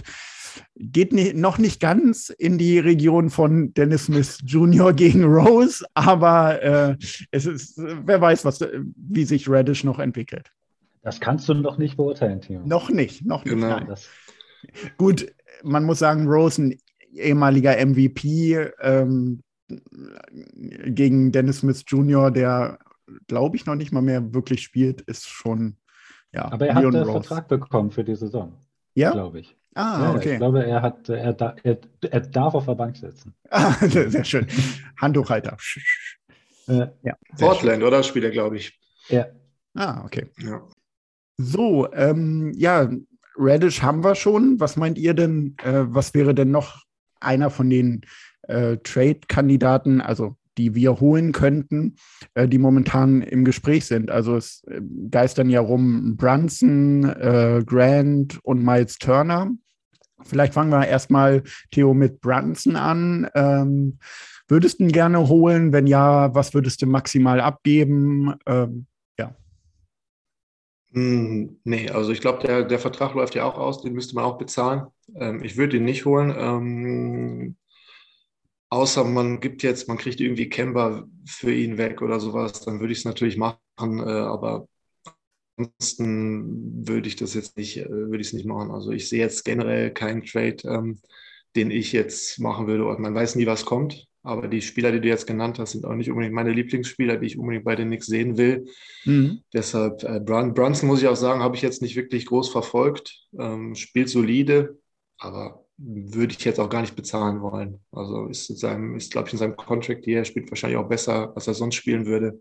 [0.76, 4.94] Geht nie, noch nicht ganz in die Region von Dennis Smith Jr.
[4.94, 6.98] gegen Rose, aber äh,
[7.32, 10.52] es ist, wer weiß, was, wie sich Reddish noch entwickelt.
[11.02, 12.66] Das kannst du noch nicht beurteilen, Timo.
[12.66, 13.54] Noch nicht, noch nicht.
[13.54, 13.80] Genau.
[14.98, 16.78] Gut, man muss sagen, Rose, ein
[17.14, 19.42] ehemaliger MVP ähm,
[20.48, 22.80] gegen Dennis Smith Jr., der
[23.28, 25.78] glaube ich, noch nicht mal mehr wirklich spielt, ist schon,
[26.32, 26.52] ja.
[26.52, 28.54] Aber er Leon hat einen Vertrag bekommen für die Saison.
[28.96, 29.12] Ja.
[29.12, 29.58] Glaube ich.
[29.76, 30.34] Ah, ja, okay.
[30.34, 33.34] Ich glaube, er, hat, er, er, er darf auf der Bank sitzen.
[33.50, 34.48] Ah, sehr schön.
[35.00, 35.58] Handtuchhalter.
[36.68, 37.88] äh, ja, Portland, schön.
[37.88, 38.04] oder?
[38.04, 38.80] Spielt er, glaube ich.
[39.10, 39.28] Ja.
[39.76, 40.28] Ah, okay.
[40.40, 40.68] Ja.
[41.38, 42.90] So, ähm, ja,
[43.36, 44.60] Radish haben wir schon.
[44.60, 46.84] Was meint ihr denn, äh, was wäre denn noch
[47.20, 48.02] einer von den
[48.44, 50.02] äh, Trade-Kandidaten?
[50.02, 51.96] Also die wir holen könnten,
[52.34, 54.12] äh, die momentan im Gespräch sind.
[54.12, 59.52] Also es äh, geistern ja rum Brunson, äh, Grant und Miles Turner.
[60.26, 63.30] Vielleicht fangen wir erstmal, Theo, mit Brunson an.
[63.36, 64.00] Ähm,
[64.48, 65.74] würdest du ihn gerne holen?
[65.74, 68.36] Wenn ja, was würdest du maximal abgeben?
[68.46, 69.36] Ähm, ja.
[70.92, 74.26] Hm, nee, also ich glaube, der, der Vertrag läuft ja auch aus, den müsste man
[74.26, 74.88] auch bezahlen.
[75.16, 76.34] Ähm, ich würde ihn nicht holen.
[76.38, 77.56] Ähm,
[78.74, 82.92] Außer man gibt jetzt, man kriegt irgendwie Kemba für ihn weg oder sowas, dann würde
[82.92, 84.68] ich es natürlich machen, äh, aber
[85.58, 88.72] ansonsten würde ich das jetzt nicht, äh, würde ich es nicht machen.
[88.72, 91.00] Also ich sehe jetzt generell keinen Trade, ähm,
[91.56, 92.86] den ich jetzt machen würde.
[92.86, 94.08] Und man weiß nie, was kommt.
[94.24, 97.28] Aber die Spieler, die du jetzt genannt hast, sind auch nicht unbedingt meine Lieblingsspieler, die
[97.28, 98.66] ich unbedingt bei den Knicks sehen will.
[99.04, 99.42] Mhm.
[99.54, 103.28] Deshalb, äh, Brunson muss ich auch sagen, habe ich jetzt nicht wirklich groß verfolgt.
[103.38, 104.80] Ähm, spielt solide,
[105.18, 107.80] aber würde ich jetzt auch gar nicht bezahlen wollen.
[107.92, 111.34] Also ist, seinem, ist glaube ich, in seinem Contract hier, er spielt wahrscheinlich auch besser,
[111.36, 112.40] als er sonst spielen würde.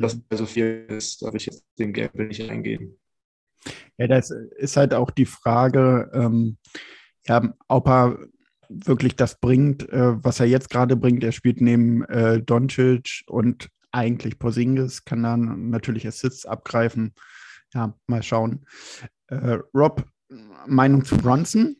[0.00, 2.98] Dass er so viel ist, da würde ich jetzt den Gamble nicht eingehen.
[3.98, 6.58] Ja, das ist halt auch die Frage, ähm,
[7.26, 8.18] ja, ob er
[8.68, 11.24] wirklich das bringt, äh, was er jetzt gerade bringt.
[11.24, 17.14] Er spielt neben äh, Doncic und eigentlich Porzingis, kann dann natürlich Assists abgreifen.
[17.74, 18.66] Ja, mal schauen.
[19.28, 20.04] Äh, Rob,
[20.66, 21.76] Meinung zu Bronson?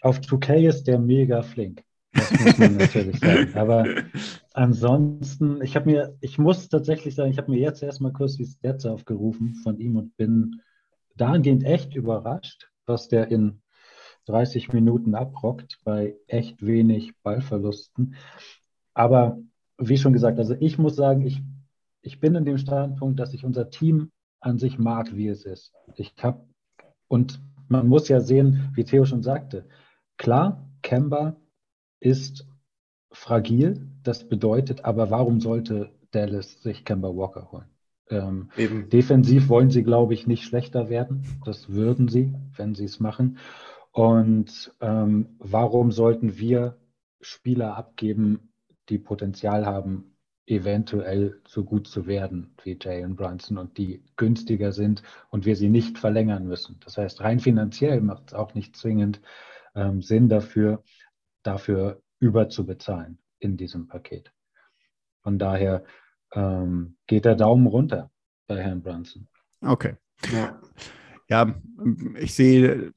[0.00, 1.82] Auf 2K ist der mega flink.
[2.30, 3.54] Das muss man natürlich sagen.
[3.54, 3.86] Aber
[4.52, 8.46] ansonsten, ich habe mir, ich muss tatsächlich sagen, ich habe mir jetzt erstmal kurz die
[8.46, 10.60] Stats aufgerufen von ihm und bin
[11.16, 13.60] dahingehend echt überrascht, was der in
[14.26, 18.14] 30 Minuten abrockt bei echt wenig Ballverlusten.
[18.94, 19.38] Aber
[19.78, 21.42] wie schon gesagt, also ich muss sagen, ich,
[22.02, 24.10] ich bin in dem Standpunkt, dass ich unser Team
[24.40, 25.72] an sich mag, wie es ist.
[25.96, 26.44] Ich habe
[27.08, 29.66] und man muss ja sehen, wie Theo schon sagte,
[30.16, 31.36] klar, Kemba
[32.04, 32.46] ist
[33.10, 37.68] fragil, das bedeutet aber, warum sollte Dallas sich Kemba Walker holen.
[38.10, 38.50] Ähm,
[38.92, 41.24] defensiv wollen sie, glaube ich, nicht schlechter werden.
[41.44, 43.38] Das würden sie, wenn sie es machen.
[43.92, 46.76] Und ähm, warum sollten wir
[47.20, 48.52] Spieler abgeben,
[48.88, 55.02] die Potenzial haben, eventuell so gut zu werden wie Jalen Brunson und die günstiger sind
[55.30, 56.78] und wir sie nicht verlängern müssen?
[56.84, 59.22] Das heißt, rein finanziell macht es auch nicht zwingend
[59.74, 60.82] ähm, Sinn dafür,
[61.46, 64.32] dafür überzubezahlen in diesem Paket.
[65.22, 65.84] Von daher
[66.32, 68.10] ähm, geht der Daumen runter
[68.46, 69.28] bei Herrn Brunson.
[69.60, 69.96] Okay.
[70.32, 70.60] Ja.
[71.28, 71.54] ja,
[72.18, 72.92] ich sehe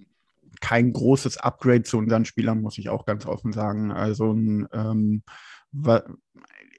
[0.59, 3.91] kein großes Upgrade zu unseren Spielern, muss ich auch ganz offen sagen.
[3.91, 5.23] Also ähm,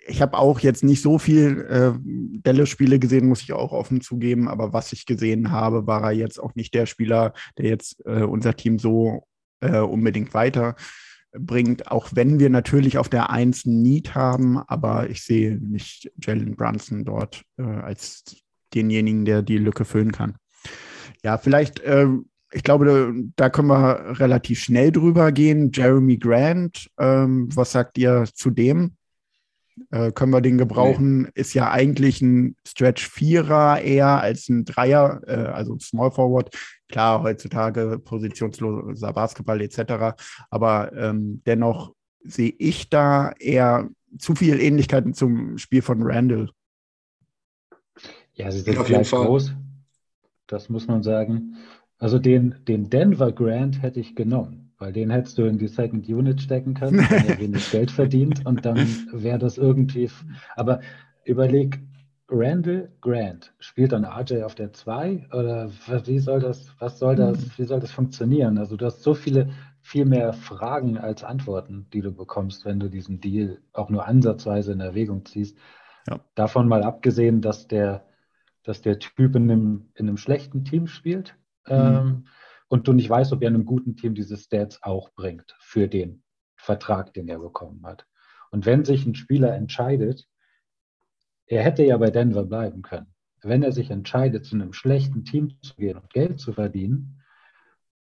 [0.06, 1.92] ich habe auch jetzt nicht so viel äh,
[2.40, 6.38] Delle-Spiele gesehen, muss ich auch offen zugeben, aber was ich gesehen habe, war er jetzt
[6.38, 9.26] auch nicht der Spieler, der jetzt äh, unser Team so
[9.60, 10.32] äh, unbedingt
[11.32, 16.56] weiterbringt, auch wenn wir natürlich auf der 1 Need haben, aber ich sehe nicht Jalen
[16.56, 18.36] Brunson dort äh, als
[18.74, 20.36] denjenigen, der die Lücke füllen kann.
[21.22, 22.08] Ja, vielleicht, äh,
[22.52, 25.70] ich glaube, da können wir relativ schnell drüber gehen.
[25.72, 28.94] Jeremy Grant, ähm, was sagt ihr zu dem?
[29.90, 31.22] Äh, können wir den gebrauchen?
[31.22, 31.28] Nee.
[31.34, 36.54] Ist ja eigentlich ein Stretch Vierer eher als ein Dreier, äh, also Small Forward.
[36.88, 40.16] Klar, heutzutage positionsloser Basketball etc.
[40.50, 43.88] Aber ähm, dennoch sehe ich da eher
[44.18, 46.50] zu viele Ähnlichkeiten zum Spiel von Randall.
[48.34, 49.52] Ja, sie sind gleich groß.
[50.46, 51.56] Das muss man sagen.
[51.98, 56.08] Also den, den Denver Grant hätte ich genommen, weil den hättest du in die Second
[56.08, 58.78] Unit stecken können, wenn er wenig Geld verdient und dann
[59.12, 60.10] wäre das irgendwie.
[60.56, 60.80] Aber
[61.24, 61.80] überleg,
[62.30, 65.70] Randall Grant spielt dann RJ auf der 2 oder
[66.04, 68.58] wie soll das, was soll das, wie soll das funktionieren?
[68.58, 72.90] Also du hast so viele, viel mehr Fragen als Antworten, die du bekommst, wenn du
[72.90, 75.56] diesen Deal auch nur ansatzweise in Erwägung ziehst.
[76.08, 76.20] Ja.
[76.34, 78.04] Davon mal abgesehen, dass der,
[78.62, 81.34] dass der Typ in einem, in einem schlechten Team spielt
[81.66, 81.74] mhm.
[81.74, 82.24] ähm,
[82.68, 85.88] und du nicht weißt, ob er in einem guten Team diese Stats auch bringt für
[85.88, 86.22] den
[86.56, 88.06] Vertrag, den er bekommen hat.
[88.50, 90.26] Und wenn sich ein Spieler entscheidet,
[91.46, 93.14] er hätte ja bei Denver bleiben können.
[93.42, 97.22] Wenn er sich entscheidet, zu einem schlechten Team zu gehen und Geld zu verdienen,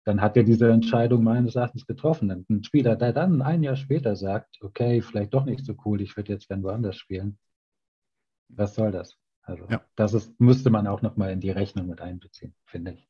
[0.05, 2.31] dann hat er diese Entscheidung meines Erachtens getroffen.
[2.31, 6.01] Und ein Spieler, der dann ein Jahr später sagt, okay, vielleicht doch nicht so cool,
[6.01, 7.39] ich würde jetzt gerne woanders spielen.
[8.49, 9.17] Was soll das?
[9.43, 9.81] Also ja.
[9.97, 13.09] das ist, müsste man auch nochmal in die Rechnung mit einbeziehen, finde ich.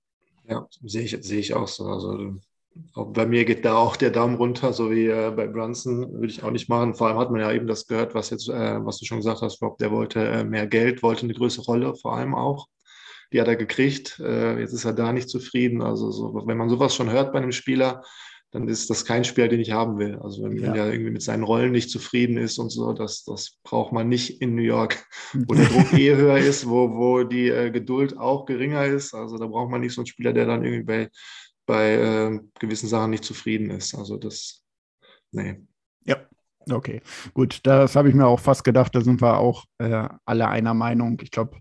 [0.49, 1.85] Ja, sehe ich, sehe ich auch so.
[1.87, 2.37] Also
[2.95, 6.27] auch bei mir geht da auch der Daumen runter, so wie äh, bei Brunson würde
[6.29, 6.95] ich auch nicht machen.
[6.95, 9.43] Vor allem hat man ja eben das gehört, was jetzt, äh, was du schon gesagt
[9.43, 12.67] hast, Rob, der wollte äh, mehr Geld, wollte eine größere Rolle, vor allem auch.
[13.33, 14.21] Die hat er gekriegt.
[14.21, 15.83] Äh, jetzt ist er da nicht zufrieden.
[15.83, 18.03] Also so, wenn man sowas schon hört bei einem Spieler,
[18.53, 20.19] dann ist das kein Spieler, den ich haben will.
[20.23, 20.63] Also wenn, ja.
[20.63, 24.09] wenn er irgendwie mit seinen Rollen nicht zufrieden ist und so, das, das braucht man
[24.09, 28.17] nicht in New York, wo der Druck eh höher ist, wo, wo die äh, Geduld
[28.17, 29.15] auch geringer ist.
[29.15, 31.11] Also da braucht man nicht so einen Spieler, der dann irgendwie bei
[31.67, 33.95] bei äh, gewissen Sachen nicht zufrieden ist.
[33.95, 34.63] Also das,
[35.31, 35.61] nee.
[36.05, 36.17] Ja,
[36.71, 37.01] okay.
[37.35, 38.95] Gut, das habe ich mir auch fast gedacht.
[38.95, 41.19] Da sind wir auch äh, alle einer Meinung.
[41.23, 41.59] Ich glaube,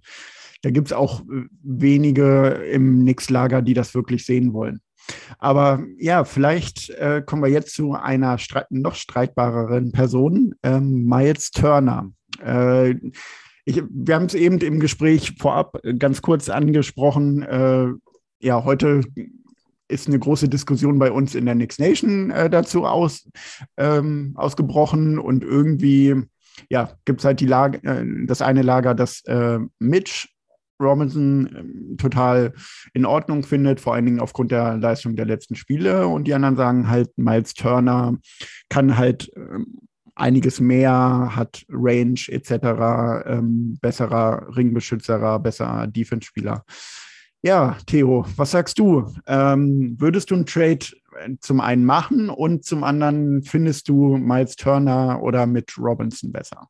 [0.63, 4.81] da gibt es auch äh, wenige im Nix-Lager, die das wirklich sehen wollen.
[5.39, 11.51] Aber ja, vielleicht äh, kommen wir jetzt zu einer streit noch streitbareren Person, ähm, Miles
[11.51, 12.11] Turner.
[12.43, 12.95] Äh,
[13.65, 17.43] ich, wir haben es eben im Gespräch vorab ganz kurz angesprochen.
[17.43, 17.87] Äh,
[18.39, 19.01] ja, heute
[19.87, 23.29] ist eine große Diskussion bei uns in der Next Nation äh, dazu aus,
[23.77, 26.15] ähm, ausgebrochen und irgendwie
[26.69, 30.29] ja, gibt es halt die Lage, äh, das eine Lager, das äh, Mitch
[30.81, 32.53] Robinson äh, total
[32.93, 36.07] in Ordnung findet, vor allen Dingen aufgrund der Leistung der letzten Spiele.
[36.07, 38.17] Und die anderen sagen halt, Miles Turner
[38.69, 39.79] kann halt ähm,
[40.15, 46.63] einiges mehr, hat Range etc., ähm, besserer Ringbeschützerer, besserer Defense-Spieler.
[47.43, 49.11] Ja, Theo, was sagst du?
[49.25, 50.85] Ähm, würdest du einen Trade
[51.17, 56.67] äh, zum einen machen und zum anderen findest du Miles Turner oder mit Robinson besser?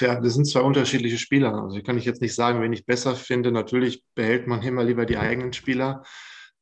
[0.00, 1.54] Ja, das sind zwei unterschiedliche Spieler.
[1.54, 3.52] Also kann ich jetzt nicht sagen, wen ich besser finde.
[3.52, 6.02] Natürlich behält man immer lieber die eigenen Spieler.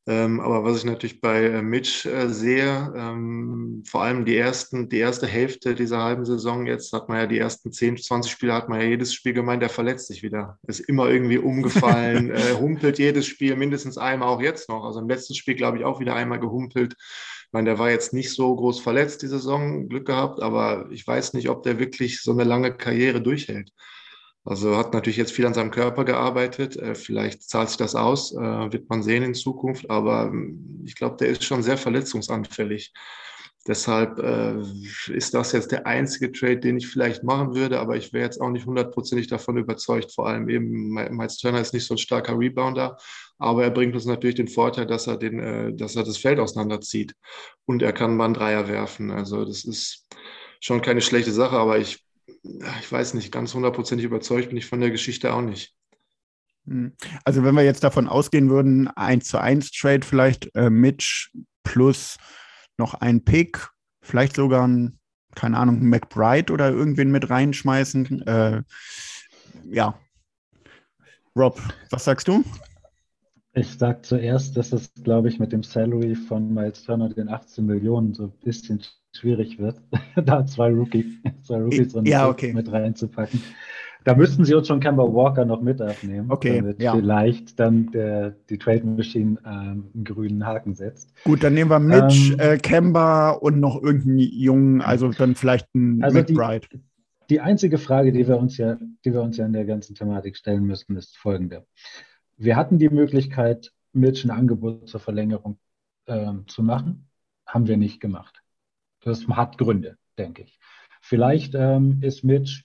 [0.09, 4.87] Ähm, aber was ich natürlich bei äh, Mitch äh, sehe, ähm, vor allem die ersten,
[4.87, 8.53] die erste Hälfte dieser halben Saison, jetzt hat man ja die ersten 10, 20 Spiele,
[8.53, 10.59] hat man ja jedes Spiel gemeint, der verletzt sich wieder.
[10.65, 14.85] Ist immer irgendwie umgefallen, äh, humpelt jedes Spiel mindestens einmal, auch jetzt noch.
[14.85, 16.95] Also im letzten Spiel, glaube ich, auch wieder einmal gehumpelt.
[17.47, 21.07] Ich meine, der war jetzt nicht so groß verletzt die Saison, Glück gehabt, aber ich
[21.07, 23.71] weiß nicht, ob der wirklich so eine lange Karriere durchhält.
[24.43, 26.77] Also hat natürlich jetzt viel an seinem Körper gearbeitet.
[26.77, 29.89] Äh, vielleicht zahlt sich das aus, äh, wird man sehen in Zukunft.
[29.89, 32.93] Aber ähm, ich glaube, der ist schon sehr verletzungsanfällig.
[33.67, 34.61] Deshalb äh,
[35.11, 38.39] ist das jetzt der einzige Trade, den ich vielleicht machen würde, aber ich wäre jetzt
[38.39, 40.13] auch nicht hundertprozentig davon überzeugt.
[40.13, 42.97] Vor allem eben, Miles Turner ist nicht so ein starker Rebounder,
[43.37, 46.39] aber er bringt uns natürlich den Vorteil, dass er, den, äh, dass er das Feld
[46.39, 47.13] auseinanderzieht
[47.65, 49.11] und er kann mal einen Dreier werfen.
[49.11, 50.07] Also das ist
[50.61, 52.01] schon keine schlechte Sache, aber ich,
[52.79, 55.75] ich weiß nicht, ganz hundertprozentig überzeugt bin ich von der Geschichte auch nicht.
[56.67, 56.93] Hm.
[57.25, 61.31] Also wenn wir jetzt davon ausgehen würden, 1 zu 1 Trade vielleicht äh, Mitch
[61.63, 62.17] plus
[62.77, 63.69] noch ein Pick,
[64.01, 64.99] vielleicht sogar ein,
[65.35, 68.25] keine Ahnung, McBride oder irgendwen mit reinschmeißen.
[68.27, 68.63] Äh,
[69.69, 69.99] ja.
[71.35, 71.61] Rob,
[71.91, 72.43] was sagst du?
[73.53, 77.65] Ich sage zuerst, dass es, glaube ich, mit dem Salary von Miles Turner, den 18
[77.65, 78.83] Millionen, so ein bisschen
[79.15, 79.81] schwierig wird,
[80.15, 82.53] da zwei, Rookie, zwei Rookies ja, okay.
[82.53, 83.41] mit reinzupacken.
[84.03, 86.95] Da müssten sie uns schon Kemba Walker noch mit aufnehmen, okay, damit ja.
[86.95, 91.13] vielleicht dann der, die Trade Machine ähm, einen grünen Haken setzt.
[91.23, 95.73] Gut, dann nehmen wir Mitch, ähm, äh, Kemba und noch irgendeinen Jungen, also dann vielleicht
[95.75, 96.67] ein also McBride.
[96.71, 96.81] Die,
[97.29, 100.37] die einzige Frage, die wir uns ja, die wir uns ja in der ganzen Thematik
[100.37, 101.65] stellen müssen, ist folgende.
[102.37, 105.59] Wir hatten die Möglichkeit, Mitch ein Angebot zur Verlängerung
[106.05, 107.09] äh, zu machen,
[107.45, 108.41] haben wir nicht gemacht.
[109.01, 110.59] Das hat Gründe, denke ich.
[111.01, 112.63] Vielleicht ähm, ist Mitch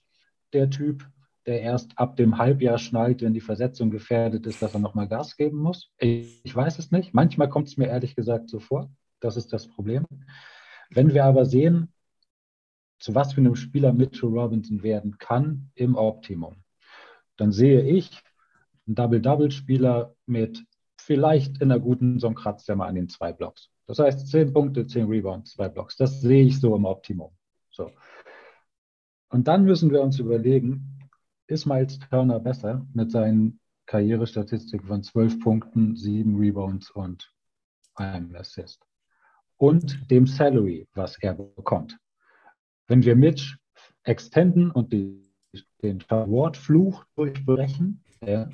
[0.52, 1.06] der Typ,
[1.46, 5.36] der erst ab dem Halbjahr schnallt, wenn die Versetzung gefährdet ist, dass er nochmal Gas
[5.36, 5.90] geben muss.
[5.98, 7.14] Ich, ich weiß es nicht.
[7.14, 8.90] Manchmal kommt es mir ehrlich gesagt so vor.
[9.20, 10.06] Das ist das Problem.
[10.90, 11.92] Wenn wir aber sehen,
[12.98, 16.62] zu was für einem Spieler Mitchell Robinson werden kann im Optimum,
[17.36, 18.22] dann sehe ich
[18.86, 20.64] einen Double-Double-Spieler mit
[20.96, 23.70] vielleicht in einer guten Saison kratzt er mal an den zwei Blocks.
[23.86, 25.96] Das heißt, zehn Punkte, zehn Rebounds, zwei Blocks.
[25.96, 27.32] Das sehe ich so im Optimum.
[27.70, 27.90] So.
[29.28, 31.01] Und dann müssen wir uns überlegen,
[31.52, 37.32] ist Miles Turner besser mit seinen Karrierestatistiken von 12 Punkten, 7 Rebounds und
[37.94, 38.82] einem Assist.
[39.58, 41.98] Und dem Salary, was er bekommt.
[42.88, 43.58] Wenn wir Mitch
[44.02, 45.30] extenden und die,
[45.82, 48.46] den Award-Fluch durchbrechen, äh,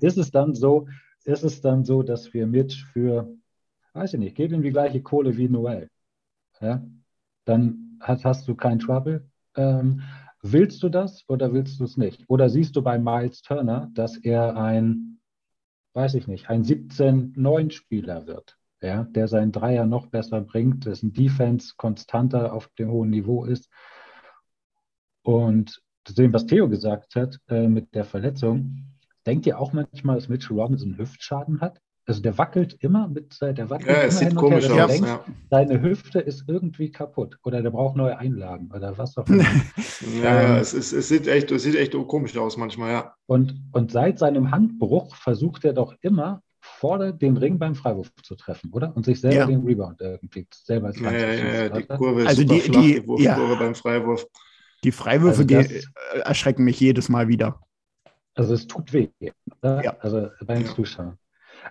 [0.00, 0.88] ist es dann so,
[1.24, 3.32] ist es dann so, dass wir Mitch für,
[3.92, 5.88] weiß ich nicht, geben ihm die gleiche Kohle wie Noel.
[6.60, 6.84] Ja?
[7.44, 9.28] Dann hast, hast du kein Trouble.
[9.54, 10.02] Ähm,
[10.42, 12.24] Willst du das oder willst du es nicht?
[12.28, 15.20] Oder siehst du bei Miles Turner, dass er ein,
[15.92, 21.74] weiß ich nicht, ein 17-9-Spieler wird, ja, der seinen Dreier noch besser bringt, dessen Defense
[21.76, 23.68] konstanter auf dem hohen Niveau ist.
[25.22, 28.86] Und zu dem, was Theo gesagt hat äh, mit der Verletzung,
[29.26, 31.82] denkt ihr auch manchmal, dass Mitchell Robinson Hüftschaden hat?
[32.10, 34.90] Also der wackelt immer mit, der wackelt ja, es sieht komisch her, aus.
[34.90, 35.24] Denkt, ja.
[35.48, 39.44] Seine Hüfte ist irgendwie kaputt oder der braucht neue Einlagen oder was auch immer.
[40.20, 43.14] ja, ähm, es, ist, es, sieht echt, es sieht echt komisch aus manchmal, ja.
[43.26, 48.34] Und, und seit seinem Handbruch versucht er doch immer vor den Ring beim Freiwurf zu
[48.34, 48.96] treffen, oder?
[48.96, 49.46] Und sich selber ja.
[49.46, 52.94] den Rebound irgendwie selber als ja, ja, ja, die Kurve ist also die, flach, die,
[52.94, 54.26] die Wurfkurve beim Freiwurf.
[54.82, 57.60] Die Freiwürfe also das, erschrecken mich jedes Mal wieder.
[58.34, 59.96] Also es tut weh, ja.
[60.00, 61.19] also beim Zuschauen.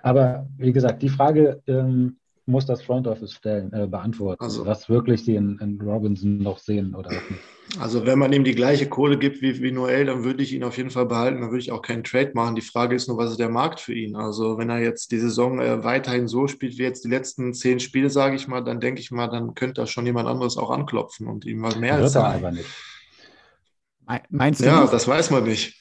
[0.03, 2.17] Aber wie gesagt, die Frage ähm,
[2.49, 6.57] muss das Front Office stellen, äh, beantworten, also, was wirklich sie in, in, Robinson noch
[6.57, 7.41] sehen oder auch nicht.
[7.79, 10.63] Also wenn man ihm die gleiche Kohle gibt wie, wie Noel, dann würde ich ihn
[10.63, 12.55] auf jeden Fall behalten, dann würde ich auch keinen Trade machen.
[12.55, 14.15] Die Frage ist nur, was ist der Markt für ihn?
[14.15, 17.79] Also wenn er jetzt die Saison äh, weiterhin so spielt wie jetzt die letzten zehn
[17.79, 20.71] Spiele, sage ich mal, dann denke ich mal, dann könnte da schon jemand anderes auch
[20.71, 22.39] anklopfen und ihm was mehr als sagen.
[22.39, 22.69] aber nicht.
[24.29, 24.65] Meinst du?
[24.65, 25.78] Ja, das weiß man nicht.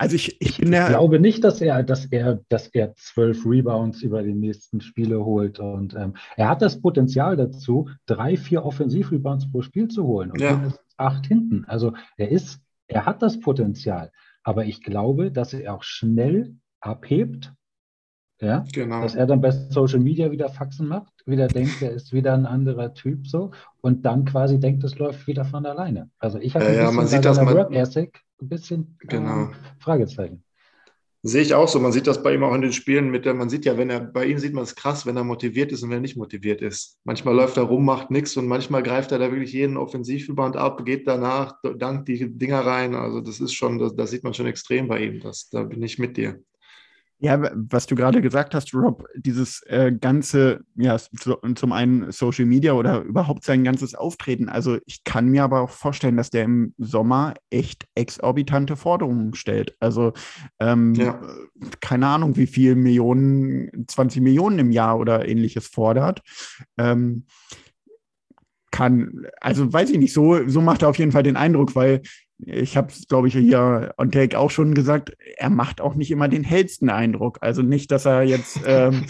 [0.00, 4.22] Also ich, ich ich glaube nicht, dass er, dass er, dass er zwölf Rebounds über
[4.22, 5.58] die nächsten Spiele holt.
[5.60, 10.30] Und ähm, er hat das Potenzial dazu, drei, vier Offensivrebounds pro Spiel zu holen.
[10.30, 10.52] Und ja.
[10.52, 11.66] dann ist acht hinten.
[11.66, 14.10] Also er ist, er hat das Potenzial.
[14.42, 17.52] Aber ich glaube, dass er auch schnell abhebt.
[18.40, 19.02] Ja, genau.
[19.02, 22.46] dass er dann bei Social Media wieder Faxen macht, wieder denkt, er ist wieder ein
[22.46, 23.50] anderer Typ so
[23.82, 26.08] und dann quasi denkt, es läuft wieder von alleine.
[26.18, 29.44] Also ich habe ja, ja, man sieht das Work Ethic ein bisschen genau.
[29.44, 30.42] ähm, Fragezeichen.
[31.22, 31.78] Sehe ich auch so.
[31.80, 33.90] Man sieht das bei ihm auch in den Spielen mit der, man sieht ja, wenn
[33.90, 36.16] er, bei ihm sieht man es krass, wenn er motiviert ist und wenn er nicht
[36.16, 36.98] motiviert ist.
[37.04, 40.82] Manchmal läuft er rum, macht nichts und manchmal greift er da wirklich jeden Offensivverband ab,
[40.86, 42.94] geht danach, dankt die Dinger rein.
[42.94, 45.20] Also das ist schon, das, das sieht man schon extrem bei ihm.
[45.20, 46.42] Das, da bin ich mit dir.
[47.22, 52.46] Ja, was du gerade gesagt hast, Rob, dieses äh, ganze, ja, so, zum einen Social
[52.46, 54.48] Media oder überhaupt sein ganzes Auftreten.
[54.48, 59.76] Also ich kann mir aber auch vorstellen, dass der im Sommer echt exorbitante Forderungen stellt.
[59.80, 60.14] Also
[60.60, 61.20] ähm, ja.
[61.80, 66.22] keine Ahnung, wie viel Millionen, 20 Millionen im Jahr oder ähnliches fordert.
[66.78, 67.26] Ähm,
[68.70, 72.02] kann, also weiß ich nicht, so, so macht er auf jeden Fall den Eindruck, weil
[72.46, 76.10] ich habe es, glaube ich, hier on Take auch schon gesagt, er macht auch nicht
[76.10, 77.38] immer den hellsten Eindruck.
[77.40, 79.04] Also nicht, dass er jetzt ähm,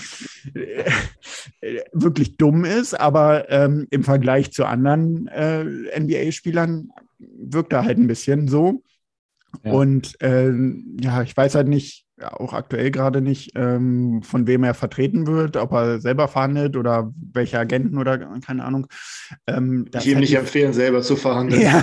[1.93, 5.65] wirklich dumm ist, aber ähm, im Vergleich zu anderen äh,
[5.99, 8.83] NBA-Spielern wirkt er halt ein bisschen so.
[9.65, 9.73] Ja.
[9.73, 10.53] Und äh,
[11.01, 15.57] ja, ich weiß halt nicht, auch aktuell gerade nicht, ähm, von wem er vertreten wird,
[15.57, 18.87] ob er selber verhandelt oder welche Agenten oder keine Ahnung.
[19.47, 21.63] Ähm, ich ihm nicht empfehlen, selber zu verhandeln.
[21.63, 21.83] Ja.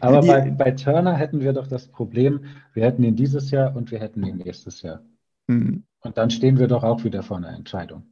[0.00, 2.44] Aber bei, bei, Turner hätten wir doch das Problem,
[2.74, 5.02] wir hätten ihn dieses Jahr und wir hätten ihn nächstes Jahr.
[5.46, 5.84] Mhm.
[6.00, 8.04] Und dann stehen wir doch auch wieder vor einer Entscheidung.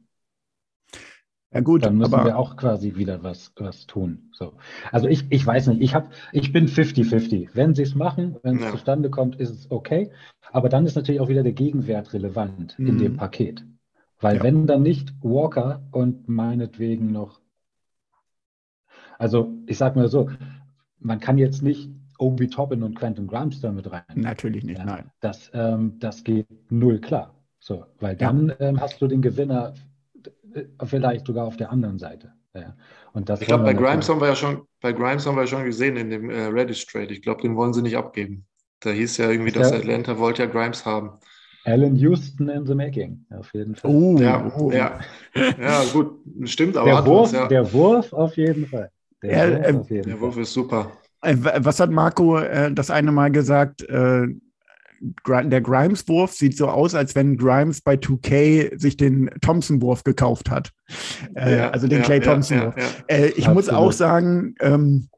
[1.53, 4.29] Ja gut, dann müssen wir auch quasi wieder was, was tun.
[4.33, 4.53] So.
[4.91, 7.49] Also ich, ich weiß nicht, ich, hab, ich bin 50-50.
[7.53, 8.71] Wenn sie es machen, wenn es ja.
[8.71, 10.11] zustande kommt, ist es okay.
[10.51, 12.87] Aber dann ist natürlich auch wieder der Gegenwert relevant mhm.
[12.87, 13.63] in dem Paket.
[14.19, 14.43] Weil ja.
[14.43, 17.39] wenn dann nicht Walker und meinetwegen noch,
[19.17, 20.29] also ich sag mal so,
[20.99, 24.03] man kann jetzt nicht Obi Toppin und Quentin Grimes damit rein.
[24.15, 25.11] Natürlich nicht, ja, nein.
[25.21, 27.33] Das, ähm, das geht null klar.
[27.59, 29.73] So, weil dann ähm, hast du den Gewinner
[30.83, 32.33] vielleicht sogar auf der anderen Seite.
[32.53, 32.75] Ja.
[33.13, 35.47] Und das ich glaube, bei Grimes haben wir ja schon, bei Grimes haben wir ja
[35.47, 37.13] schon gesehen in dem äh, Reddish Trade.
[37.13, 38.45] Ich glaube, den wollen sie nicht abgeben.
[38.79, 39.77] Da hieß ja irgendwie, dass ja.
[39.77, 41.11] Atlanta wollte ja Grimes haben.
[41.65, 43.91] Alan Houston in the making, auf jeden Fall.
[43.91, 44.71] Oh, ja, oh.
[44.71, 44.99] ja.
[45.35, 47.47] ja, gut, stimmt, aber der Wurf, ja.
[47.47, 48.89] der Wurf auf jeden Fall.
[49.21, 50.21] Der, ja, Wurf, äh, auf jeden der Fall.
[50.21, 50.91] Wurf ist super.
[51.21, 53.81] Äh, was hat Marco äh, das eine Mal gesagt?
[53.83, 54.27] Äh,
[55.25, 60.71] der Grimes-Wurf sieht so aus, als wenn Grimes bei 2K sich den Thompson-Wurf gekauft hat.
[61.35, 62.75] Äh, ja, also den ja, Clay Thompson-Wurf.
[62.77, 63.55] Ja, äh, ich Absolut.
[63.55, 65.09] muss auch sagen, ähm,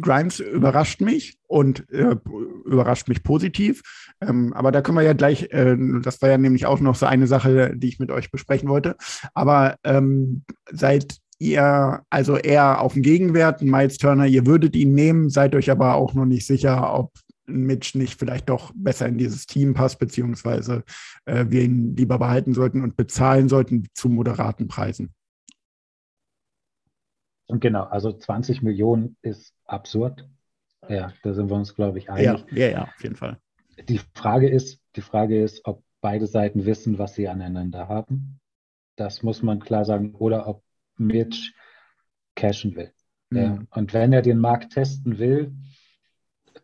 [0.00, 2.16] Grimes überrascht mich und äh,
[2.64, 3.82] überrascht mich positiv.
[4.20, 7.06] Ähm, aber da können wir ja gleich, äh, das war ja nämlich auch noch so
[7.06, 8.96] eine Sache, die ich mit euch besprechen wollte.
[9.34, 15.30] Aber ähm, seit ihr, also eher auf den Gegenwert, Miles Turner, ihr würdet ihn nehmen,
[15.30, 17.12] seid euch aber auch noch nicht sicher, ob
[17.52, 20.84] Mitch nicht vielleicht doch besser in dieses Team passt, beziehungsweise
[21.24, 25.14] äh, wir ihn lieber behalten sollten und bezahlen sollten zu moderaten Preisen.
[27.46, 30.28] Und genau, also 20 Millionen ist absurd.
[30.88, 32.44] Ja, da sind wir uns, glaube ich, einig.
[32.50, 33.38] Ja, ja, ja, auf jeden Fall.
[33.88, 38.40] Die Frage ist, die Frage ist, ob beide Seiten wissen, was sie aneinander haben.
[38.96, 40.14] Das muss man klar sagen.
[40.14, 40.62] Oder ob
[40.96, 41.52] Mitch
[42.34, 42.92] cashen will.
[43.30, 43.38] Mhm.
[43.38, 43.58] Ja.
[43.70, 45.52] Und wenn er den Markt testen will,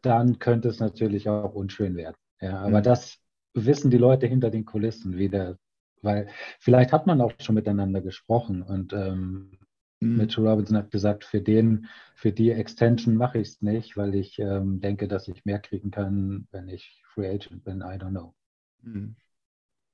[0.07, 2.17] dann könnte es natürlich auch unschön werden.
[2.41, 2.85] Ja, aber mhm.
[2.85, 3.19] das
[3.55, 5.59] wissen die Leute hinter den Kulissen wieder,
[6.03, 6.29] weil
[6.61, 9.59] vielleicht hat man auch schon miteinander gesprochen und ähm,
[10.01, 10.17] mhm.
[10.17, 14.39] Mitchell Robinson hat gesagt, für den, für die Extension mache ich es nicht, weil ich
[14.39, 17.81] ähm, denke, dass ich mehr kriegen kann, wenn ich Free Agent bin.
[17.81, 18.35] I don't know.
[18.83, 19.17] Mhm.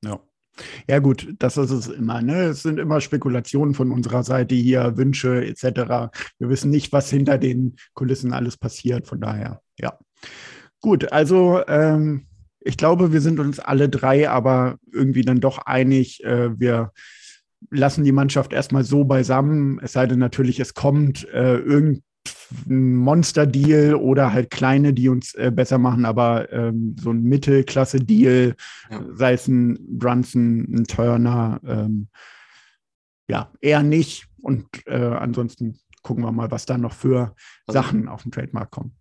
[0.05, 0.21] Ja.
[0.89, 2.21] Ja, gut, das ist es immer.
[2.23, 2.45] Ne?
[2.45, 6.13] Es sind immer Spekulationen von unserer Seite hier, Wünsche etc.
[6.39, 9.07] Wir wissen nicht, was hinter den Kulissen alles passiert.
[9.07, 9.99] Von daher, ja.
[10.81, 12.27] Gut, also ähm,
[12.61, 16.23] ich glaube, wir sind uns alle drei aber irgendwie dann doch einig.
[16.25, 16.93] Äh, wir
[17.71, 22.03] lassen die Mannschaft erstmal so beisammen, es sei denn natürlich, es kommt äh, irgend ein
[22.67, 28.55] Monster-Deal oder halt kleine, die uns äh, besser machen, aber ähm, so ein Mittelklasse-Deal,
[28.91, 29.05] ja.
[29.15, 32.09] sei es ein Brunson, ein Turner, ähm,
[33.29, 34.27] ja, eher nicht.
[34.41, 37.35] Und äh, ansonsten gucken wir mal, was da noch für
[37.67, 38.97] also, Sachen auf dem Trademark kommen.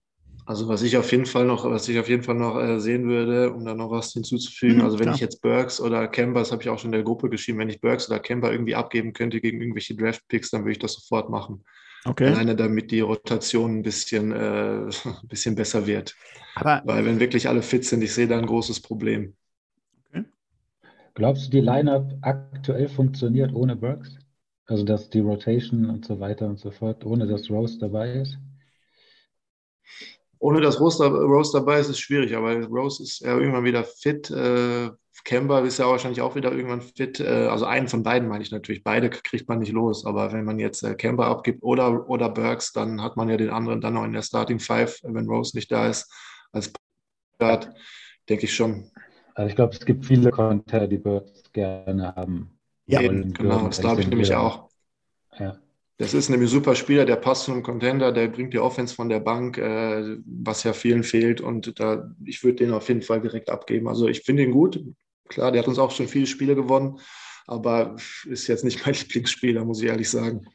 [0.46, 3.08] Also was ich auf jeden Fall noch, was ich auf jeden Fall noch äh, sehen
[3.08, 5.16] würde, um da noch was hinzuzufügen, mhm, also wenn klar.
[5.16, 7.70] ich jetzt Burks oder Kemba, das habe ich auch schon in der Gruppe geschrieben, wenn
[7.70, 11.30] ich Burks oder Kemba irgendwie abgeben könnte gegen irgendwelche Draft-Picks, dann würde ich das sofort
[11.30, 11.64] machen.
[12.06, 12.28] Okay.
[12.28, 14.92] Alleine damit die Rotation ein bisschen, äh, ein
[15.28, 16.16] bisschen besser wird.
[16.56, 19.36] Aber Weil wenn wirklich alle fit sind, ich sehe da ein großes Problem.
[20.10, 20.26] Okay.
[21.14, 24.18] Glaubst du, die Lineup aktuell funktioniert ohne Burks?
[24.66, 28.38] Also dass die Rotation und so weiter und so fort, ohne dass Rose dabei ist?
[30.40, 34.32] Ohne dass Rose, Rose dabei ist, ist schwierig, aber Rose ist ja irgendwann wieder fit.
[34.32, 34.90] Äh,
[35.24, 37.20] Kemba ist ja wahrscheinlich auch wieder irgendwann fit.
[37.20, 38.84] Äh, also einen von beiden meine ich natürlich.
[38.84, 40.06] Beide kriegt man nicht los.
[40.06, 43.50] Aber wenn man jetzt äh, Kemba abgibt oder, oder Burks, dann hat man ja den
[43.50, 46.12] anderen dann noch in der Starting Five, wenn Rose nicht da ist.
[46.52, 46.72] Als
[47.40, 47.70] Guard,
[48.30, 48.92] denke ich schon.
[49.36, 52.58] Also ich glaube, es gibt viele Container, die Burks gerne haben.
[52.86, 54.70] Ja, Eben, genau, das glaube ich nämlich auch.
[55.40, 55.58] Ja.
[55.98, 58.96] Das ist nämlich ein super Spieler, der passt zu einem Contender, der bringt die Offense
[58.96, 61.42] von der Bank, äh, was ja vielen fehlt.
[61.42, 63.88] Und da, ich würde den auf jeden Fall direkt abgeben.
[63.88, 64.84] Also ich finde ihn gut.
[65.32, 67.00] Klar, der hat uns auch schon viele Spiele gewonnen,
[67.48, 70.46] aber ist jetzt nicht mein Lieblingsspieler, muss ich ehrlich sagen.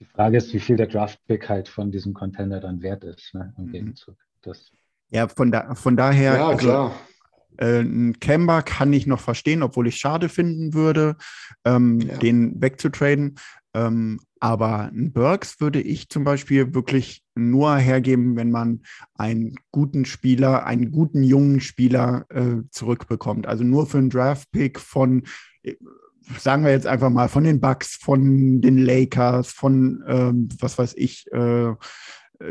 [0.00, 3.54] Die Frage ist, wie viel der Draftpick halt von diesem Contender dann wert ist, ne,
[3.56, 3.72] im mhm.
[3.72, 4.16] Gegenzug.
[4.42, 4.72] Das
[5.10, 6.34] ja, von, da, von daher.
[6.34, 6.94] Ja, also, klar.
[7.56, 11.16] Äh, ein Kemba kann ich noch verstehen, obwohl ich schade finden würde,
[11.64, 12.16] ähm, ja.
[12.16, 13.36] den wegzutraden.
[13.74, 18.80] Ähm, aber ein Burks würde ich zum Beispiel wirklich nur hergeben, wenn man
[19.14, 23.46] einen guten Spieler, einen guten jungen Spieler äh, zurückbekommt.
[23.46, 25.24] Also nur für einen Draft-Pick von,
[25.62, 25.74] äh,
[26.38, 30.94] sagen wir jetzt einfach mal, von den Bucks, von den Lakers, von, ähm, was weiß
[30.96, 31.74] ich, äh,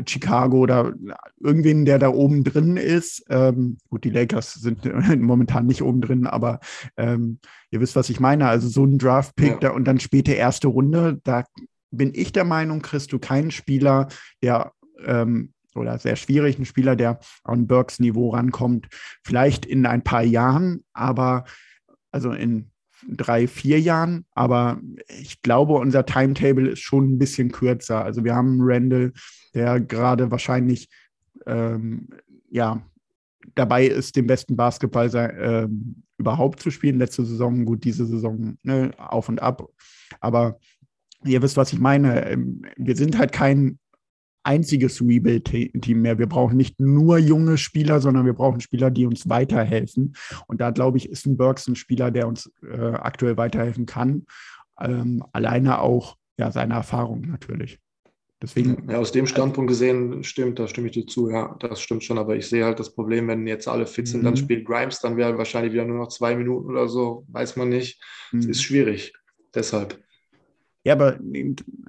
[0.06, 0.94] Chicago oder
[1.40, 3.26] irgendwen, der da oben drin ist.
[3.30, 4.86] Ähm, gut, die Lakers sind
[5.20, 6.60] momentan nicht oben drin, aber
[6.98, 7.40] ähm,
[7.72, 8.48] ihr wisst, was ich meine.
[8.48, 9.72] Also so ein Draft-Pick ja.
[9.72, 11.44] und dann späte erste Runde, da
[11.92, 14.08] bin ich der Meinung, kriegst du keinen Spieler,
[14.42, 14.74] der
[15.06, 18.88] ähm, oder sehr schwierig, ein Spieler, der an Burks Niveau rankommt.
[19.24, 21.46] Vielleicht in ein paar Jahren, aber
[22.12, 22.72] also in
[23.08, 28.04] drei, vier Jahren, aber ich glaube, unser Timetable ist schon ein bisschen kürzer.
[28.04, 29.14] Also wir haben Randall,
[29.54, 30.90] der gerade wahrscheinlich
[31.46, 32.10] ähm,
[32.50, 32.82] ja
[33.56, 35.68] dabei ist, den besten Basketball äh,
[36.18, 37.00] überhaupt zu spielen.
[37.00, 39.66] Letzte Saison, gut, diese Saison ne, auf und ab.
[40.20, 40.60] Aber
[41.26, 42.30] ihr wisst, was ich meine.
[42.30, 43.80] Ähm, wir sind halt kein
[44.44, 46.18] einziges Rebuild-Team mehr.
[46.18, 50.16] Wir brauchen nicht nur junge Spieler, sondern wir brauchen Spieler, die uns weiterhelfen.
[50.48, 54.26] Und da glaube ich, ist ein Burks ein Spieler, der uns äh, aktuell weiterhelfen kann.
[54.80, 57.80] Ähm, alleine auch ja, seine Erfahrung natürlich.
[58.42, 62.06] Deswegen, ja, aus dem Standpunkt gesehen stimmt, da stimme ich dir zu, ja, das stimmt
[62.06, 64.26] schon, aber ich sehe halt das Problem, wenn jetzt alle fit sind, mhm.
[64.26, 67.68] dann spielt Grimes, dann wäre wahrscheinlich wieder nur noch zwei Minuten oder so, weiß man
[67.68, 68.02] nicht.
[68.32, 68.52] Es mhm.
[68.52, 69.14] ist schwierig,
[69.54, 70.02] deshalb.
[70.84, 71.20] Ja, aber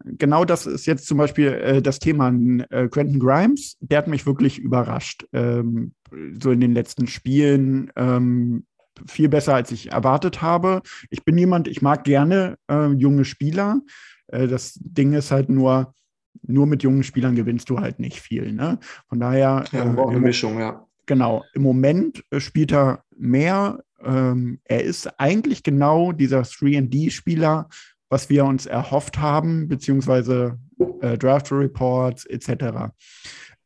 [0.05, 2.29] genau das ist jetzt zum Beispiel äh, das Thema.
[2.71, 5.27] Äh, Quentin Grimes, der hat mich wirklich überrascht.
[5.33, 5.93] Ähm,
[6.41, 7.93] so in den letzten Spielen.
[7.97, 8.65] Ähm,
[9.07, 10.83] viel besser, als ich erwartet habe.
[11.09, 13.81] Ich bin jemand, ich mag gerne äh, junge Spieler.
[14.27, 15.95] Äh, das Ding ist halt nur,
[16.43, 18.53] nur mit jungen Spielern gewinnst du halt nicht viel.
[18.53, 18.79] Ne?
[19.09, 19.65] Von daher.
[19.73, 20.87] Ja, äh, auch eine Mischung, ja.
[21.07, 21.45] Genau.
[21.55, 23.83] Im Moment äh, spielt er mehr.
[24.03, 27.69] Ähm, er ist eigentlich genau dieser 3D-Spieler,
[28.11, 30.59] was wir uns erhofft haben, beziehungsweise
[31.01, 32.93] äh, Draft Reports etc.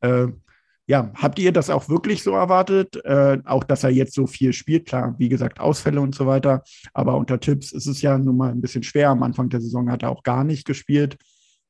[0.00, 0.28] Äh,
[0.86, 3.02] ja, habt ihr das auch wirklich so erwartet?
[3.06, 6.62] Äh, auch, dass er jetzt so viel spielt, klar, wie gesagt, Ausfälle und so weiter.
[6.92, 9.08] Aber unter Tipps ist es ja nun mal ein bisschen schwer.
[9.08, 11.16] Am Anfang der Saison hat er auch gar nicht gespielt.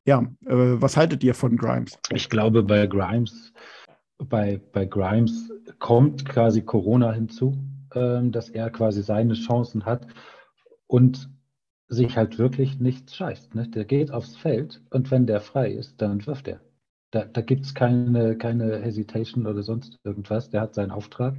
[0.05, 1.97] Ja, äh, was haltet ihr von Grimes?
[2.11, 3.53] Ich glaube, bei Grimes,
[4.19, 7.57] bei, bei Grimes kommt quasi Corona hinzu,
[7.95, 10.09] ähm, dass er quasi seine Chancen hat.
[10.89, 11.31] Und
[11.89, 13.55] sich halt wirklich nichts scheißt.
[13.55, 13.69] Ne?
[13.69, 16.61] Der geht aufs Feld und wenn der frei ist, dann wirft er.
[17.11, 20.51] Da, da gibt es keine, keine Hesitation oder sonst irgendwas.
[20.51, 21.35] Der hat seinen Auftrag,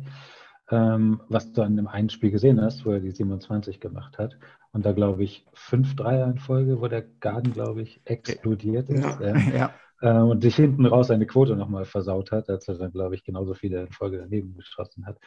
[0.70, 4.38] ähm, was du an dem einen Spiel gesehen hast, wo er die 27 gemacht hat.
[4.72, 9.20] Und da glaube ich fünf Dreier in Folge, wo der Garden, glaube ich, explodiert ist.
[9.20, 9.58] Ja, ja.
[9.58, 9.74] ja.
[10.02, 13.24] Äh, und sich hinten raus seine Quote nochmal versaut hat, als er dann, glaube ich,
[13.24, 15.18] genauso viele in Folge daneben geschossen hat.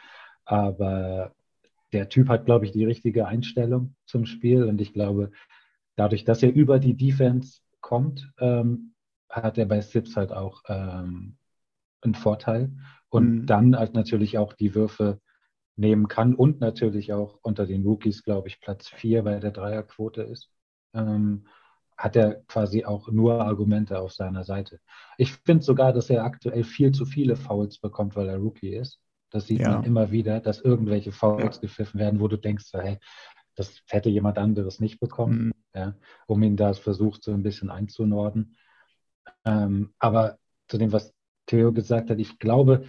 [0.45, 1.33] Aber
[1.93, 5.31] der Typ hat, glaube ich, die richtige Einstellung zum Spiel und ich glaube,
[5.95, 8.93] dadurch, dass er über die Defense kommt, ähm,
[9.29, 11.37] hat er bei Sips halt auch ähm,
[12.01, 12.71] einen Vorteil
[13.09, 13.45] und mhm.
[13.45, 15.19] dann halt natürlich auch die Würfe
[15.75, 20.23] nehmen kann und natürlich auch unter den Rookies, glaube ich, Platz 4 bei der Dreierquote
[20.23, 20.51] ist.
[20.93, 21.45] Ähm,
[21.97, 24.79] hat er quasi auch nur Argumente auf seiner Seite.
[25.17, 29.01] Ich finde sogar, dass er aktuell viel zu viele Fouls bekommt, weil er Rookie ist.
[29.29, 29.71] Das sieht ja.
[29.71, 31.61] man immer wieder, dass irgendwelche Fouls ja.
[31.61, 32.97] gepfiffen werden, wo du denkst, hey,
[33.55, 35.53] das hätte jemand anderes nicht bekommen, mhm.
[35.73, 35.95] ja,
[36.27, 38.55] um ihn da versucht, so ein bisschen einzunorden.
[39.45, 41.13] Ähm, aber zu dem, was
[41.45, 42.85] Theo gesagt hat, ich glaube,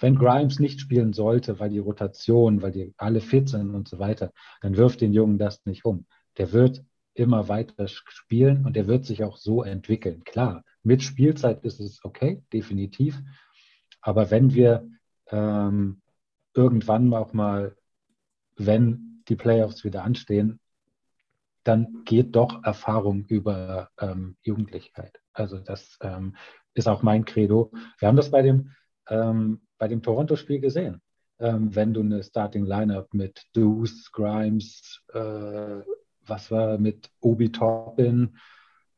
[0.00, 3.98] wenn Grimes nicht spielen sollte, weil die Rotation, weil die alle fit sind und so
[3.98, 6.06] weiter, dann wirft den Jungen das nicht um.
[6.36, 6.84] Der wird
[7.14, 10.22] immer weiter spielen und der wird sich auch so entwickeln.
[10.24, 13.20] Klar, mit Spielzeit ist es okay, definitiv.
[14.00, 14.88] Aber wenn wir
[15.30, 16.00] ähm,
[16.54, 17.76] irgendwann auch mal,
[18.56, 20.60] wenn die Playoffs wieder anstehen,
[21.64, 25.20] dann geht doch Erfahrung über ähm, Jugendlichkeit.
[25.32, 26.34] Also das ähm,
[26.74, 27.70] ist auch mein Credo.
[27.98, 28.72] Wir haben das bei dem,
[29.08, 31.02] ähm, bei dem Toronto-Spiel gesehen.
[31.38, 35.82] Ähm, wenn du eine Starting Lineup mit Deuce, Grimes, äh,
[36.26, 38.36] was war mit Obi Toppin,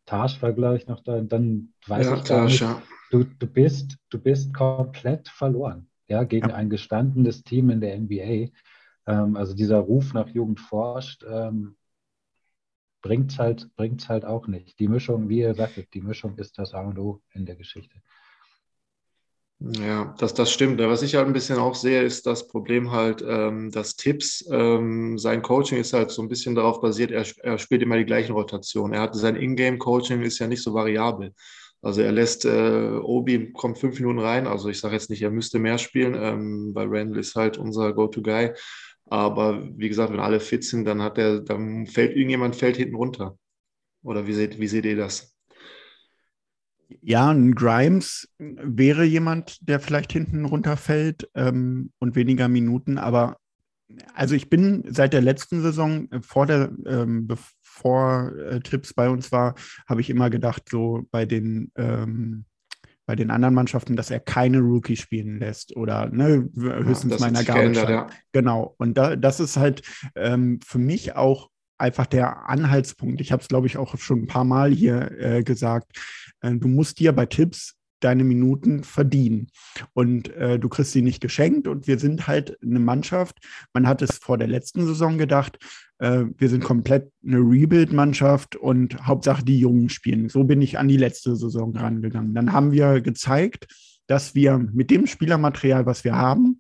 [0.07, 2.61] Tash war, glaube ich, noch da, dann weiß ja, ich gar Tash, nicht.
[2.61, 2.83] Ja.
[3.11, 6.55] Du, du, bist, du bist komplett verloren ja, gegen ja.
[6.55, 8.51] ein gestandenes Team in der NBA.
[9.07, 11.77] Ähm, also dieser Ruf nach Jugend forscht ähm,
[13.03, 14.79] bringt es halt, bringt's halt auch nicht.
[14.79, 18.03] Die Mischung, wie ihr sagtet, die Mischung ist das A und O in der Geschichte.
[19.63, 20.81] Ja, das, das stimmt.
[20.81, 25.19] Was ich halt ein bisschen auch sehe, ist das Problem halt, ähm, dass Tipps, ähm,
[25.19, 28.33] sein Coaching ist halt so ein bisschen darauf basiert, er, er spielt immer die gleichen
[28.33, 28.95] Rotationen.
[28.95, 31.35] Er hat sein Ingame-Coaching ist ja nicht so variabel.
[31.83, 35.31] Also er lässt, äh, Obi kommt fünf Minuten rein, also ich sage jetzt nicht, er
[35.31, 38.53] müsste mehr spielen, ähm, weil Randall ist halt unser Go-To-Guy.
[39.07, 42.95] Aber wie gesagt, wenn alle fit sind, dann hat er, dann fällt irgendjemand fällt hinten
[42.95, 43.37] runter.
[44.03, 45.35] Oder wie seht, wie seht ihr das?
[47.01, 53.37] Ja, ein Grimes wäre jemand, der vielleicht hinten runterfällt ähm, und weniger Minuten, aber
[54.15, 57.27] also ich bin seit der letzten Saison, äh, vor der, ähm,
[57.85, 59.55] äh, Tipps bei uns war,
[59.89, 62.45] habe ich immer gedacht, so bei den ähm,
[63.07, 67.43] bei den anderen Mannschaften, dass er keine Rookie spielen lässt oder ne, höchstens ja, meiner
[67.43, 67.91] Garbage.
[67.91, 68.07] Ja.
[68.31, 68.77] Genau.
[68.79, 69.83] Und da, das ist halt
[70.15, 73.21] ähm, für mich auch einfach der Anhaltspunkt.
[73.21, 75.99] Ich habe es, glaube ich, auch schon ein paar Mal hier äh, gesagt.
[76.41, 79.49] Äh, du musst dir bei Tipps deine Minuten verdienen.
[79.93, 81.67] Und äh, du kriegst sie nicht geschenkt.
[81.67, 83.39] Und wir sind halt eine Mannschaft.
[83.73, 85.59] Man hat es vor der letzten Saison gedacht,
[86.01, 90.29] äh, wir sind komplett eine Rebuild-Mannschaft und Hauptsache die Jungen spielen.
[90.29, 92.35] So bin ich an die letzte Saison rangegangen.
[92.35, 93.67] Dann haben wir gezeigt,
[94.07, 96.59] dass wir mit dem Spielermaterial, was wir haben,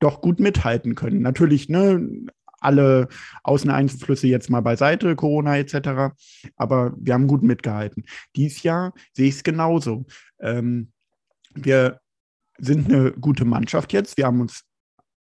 [0.00, 1.20] doch gut mithalten können.
[1.20, 2.08] Natürlich, ne,
[2.60, 3.08] alle
[3.42, 6.14] Außeneinflüsse jetzt mal beiseite, Corona etc.
[6.56, 8.04] Aber wir haben gut mitgehalten.
[8.36, 10.06] Dies Jahr sehe ich es genauso.
[10.40, 10.92] Ähm,
[11.54, 12.00] wir
[12.58, 14.16] sind eine gute Mannschaft jetzt.
[14.16, 14.64] Wir haben uns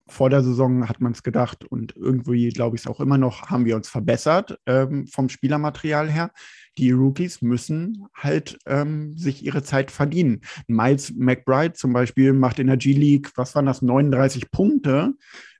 [0.06, 3.50] vor der Saison, hat man es gedacht, und irgendwie glaube ich es auch immer noch,
[3.50, 6.30] haben wir uns verbessert ähm, vom Spielermaterial her.
[6.76, 10.42] Die Rookies müssen halt ähm, sich ihre Zeit verdienen.
[10.66, 15.14] Miles McBride zum Beispiel macht in der G-League, was waren das, 39 Punkte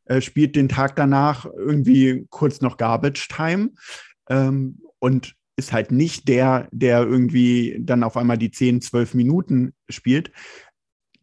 [0.06, 3.70] äh, spielt den Tag danach irgendwie kurz noch Garbage Time
[4.28, 9.72] ähm, und ist halt nicht der, der irgendwie dann auf einmal die 10, 12 Minuten
[9.88, 10.32] spielt,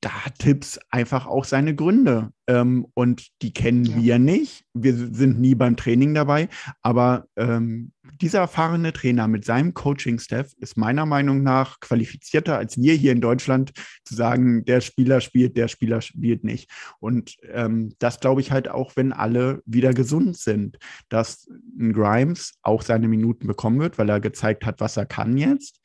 [0.01, 2.33] da hat Tipps einfach auch seine Gründe.
[2.47, 3.97] Ähm, und die kennen ja.
[3.97, 4.63] wir nicht.
[4.73, 6.49] Wir sind nie beim Training dabei.
[6.81, 12.95] Aber ähm, dieser erfahrene Trainer mit seinem Coaching-Staff ist meiner Meinung nach qualifizierter als wir
[12.95, 13.73] hier in Deutschland
[14.03, 16.69] zu sagen, der Spieler spielt, der Spieler spielt nicht.
[16.99, 20.79] Und ähm, das glaube ich halt auch, wenn alle wieder gesund sind,
[21.09, 21.47] dass
[21.79, 25.79] ein Grimes auch seine Minuten bekommen wird, weil er gezeigt hat, was er kann jetzt.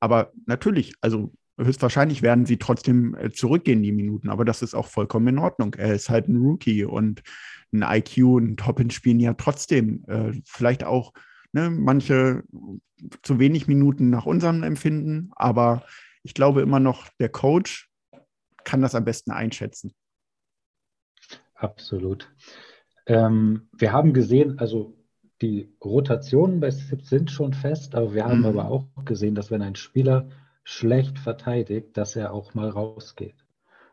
[0.00, 1.32] Aber natürlich, also
[1.64, 5.74] höchstwahrscheinlich werden sie trotzdem äh, zurückgehen, die Minuten, aber das ist auch vollkommen in Ordnung.
[5.74, 7.22] Er ist halt ein Rookie und
[7.72, 11.12] ein IQ und ein Top spielen ja trotzdem äh, vielleicht auch
[11.52, 12.44] ne, manche
[13.22, 15.84] zu wenig Minuten nach unserem Empfinden, aber
[16.22, 17.90] ich glaube immer noch, der Coach
[18.64, 19.92] kann das am besten einschätzen.
[21.54, 22.32] Absolut.
[23.06, 24.96] Ähm, wir haben gesehen, also
[25.40, 28.46] die Rotationen bei SIP sind schon fest, aber wir haben mhm.
[28.46, 30.28] aber auch gesehen, dass wenn ein Spieler
[30.64, 33.34] schlecht verteidigt, dass er auch mal rausgeht.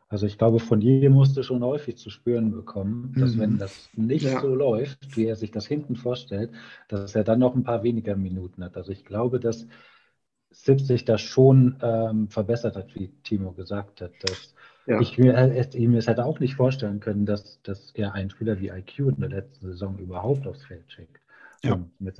[0.08, 3.40] Also ich glaube, von jedem musste schon häufig zu spüren bekommen, dass mhm.
[3.40, 4.42] wenn das nicht ja.
[4.42, 6.52] so läuft, wie er sich das hinten vorstellt,
[6.88, 8.76] dass er dann noch ein paar weniger Minuten hat.
[8.76, 9.68] Also ich glaube, dass
[10.52, 14.12] Sipp sich da schon ähm, verbessert hat, wie Timo gesagt hat.
[14.24, 14.56] Dass
[14.88, 15.00] ja.
[15.00, 18.60] ich mir, äh, mir es hätte auch nicht vorstellen können, dass, dass er einen Spieler
[18.60, 21.22] wie IQ in der letzten Saison überhaupt aufs Feld schickt.
[21.64, 21.80] Ja.
[22.00, 22.20] Mit,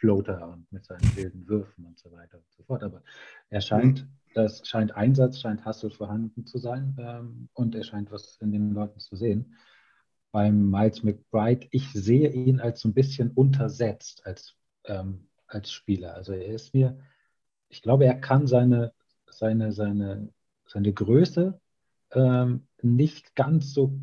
[0.00, 2.82] Floater und mit seinen wilden Würfen und so weiter und so fort.
[2.82, 3.02] Aber
[3.50, 4.08] er scheint, mhm.
[4.34, 8.72] das scheint Einsatz, scheint Hustle vorhanden zu sein ähm, und er scheint was in den
[8.72, 9.54] Leuten zu sehen.
[10.32, 16.14] Beim Miles McBride, ich sehe ihn als so ein bisschen untersetzt als, ähm, als Spieler.
[16.14, 16.98] Also er ist mir,
[17.68, 18.92] ich glaube, er kann seine,
[19.28, 20.32] seine, seine,
[20.66, 21.60] seine Größe
[22.12, 24.00] ähm, nicht ganz so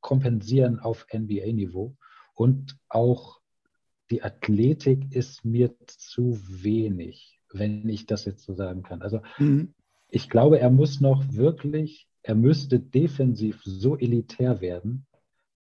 [0.00, 1.96] kompensieren auf NBA-Niveau
[2.34, 3.40] und auch
[4.10, 9.02] die Athletik ist mir zu wenig, wenn ich das jetzt so sagen kann.
[9.02, 9.74] Also mhm.
[10.08, 15.06] ich glaube, er muss noch wirklich, er müsste defensiv so elitär werden,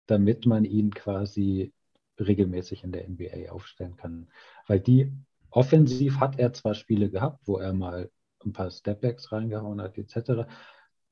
[0.06, 1.72] damit man ihn quasi
[2.18, 4.28] regelmäßig in der NBA aufstellen kann.
[4.66, 5.12] Weil die
[5.50, 8.10] offensiv hat er zwar Spiele gehabt, wo er mal
[8.44, 10.46] ein paar Stepbacks reingehauen hat, etc.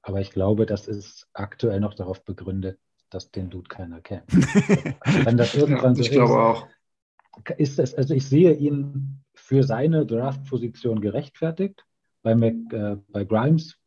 [0.02, 2.78] Aber ich glaube, das ist aktuell noch darauf begründet,
[3.10, 4.32] dass den Dude keiner kennt.
[5.24, 6.68] Wenn das irgendwann ja, ich so glaube ist, auch
[7.56, 11.84] ist es, also ich sehe ihn für seine Draft-Position gerechtfertigt.
[12.22, 13.78] Bei, Mac, äh, bei Grimes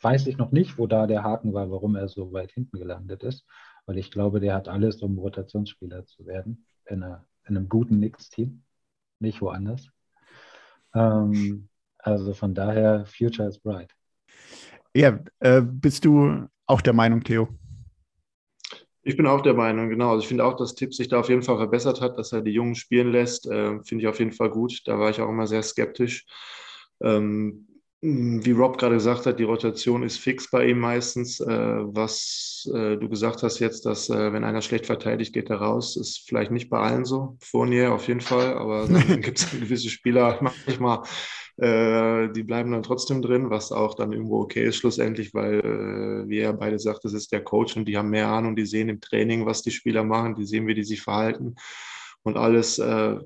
[0.00, 3.22] weiß ich noch nicht, wo da der Haken war, warum er so weit hinten gelandet
[3.22, 3.46] ist.
[3.86, 7.96] Weil ich glaube, der hat alles, um Rotationsspieler zu werden in, einer, in einem guten
[7.96, 8.62] Knicks-Team,
[9.20, 9.88] nicht woanders.
[10.94, 13.94] Ähm, also von daher, Future is bright.
[14.94, 17.48] Ja, äh, bist du auch der Meinung, Theo?
[19.04, 20.10] Ich bin auch der Meinung, genau.
[20.10, 22.40] Also ich finde auch, dass Tipp sich da auf jeden Fall verbessert hat, dass er
[22.40, 23.46] die Jungen spielen lässt.
[23.46, 24.80] Äh, finde ich auf jeden Fall gut.
[24.86, 26.24] Da war ich auch immer sehr skeptisch.
[27.02, 27.66] Ähm,
[28.00, 31.40] wie Rob gerade gesagt hat, die Rotation ist fix bei ihm meistens.
[31.40, 35.56] Äh, was äh, du gesagt hast jetzt, dass äh, wenn einer schlecht verteidigt, geht er
[35.56, 37.36] raus, ist vielleicht nicht bei allen so.
[37.40, 41.02] Fournier auf jeden Fall, aber dann gibt es gewisse Spieler manchmal,
[41.56, 46.28] äh, die bleiben dann trotzdem drin, was auch dann irgendwo okay ist schlussendlich, weil, äh,
[46.28, 48.88] wie er beide sagt, das ist der Coach und die haben mehr Ahnung, die sehen
[48.88, 51.56] im Training, was die Spieler machen, die sehen, wie die sich verhalten
[52.22, 52.78] und alles.
[52.78, 53.18] Äh,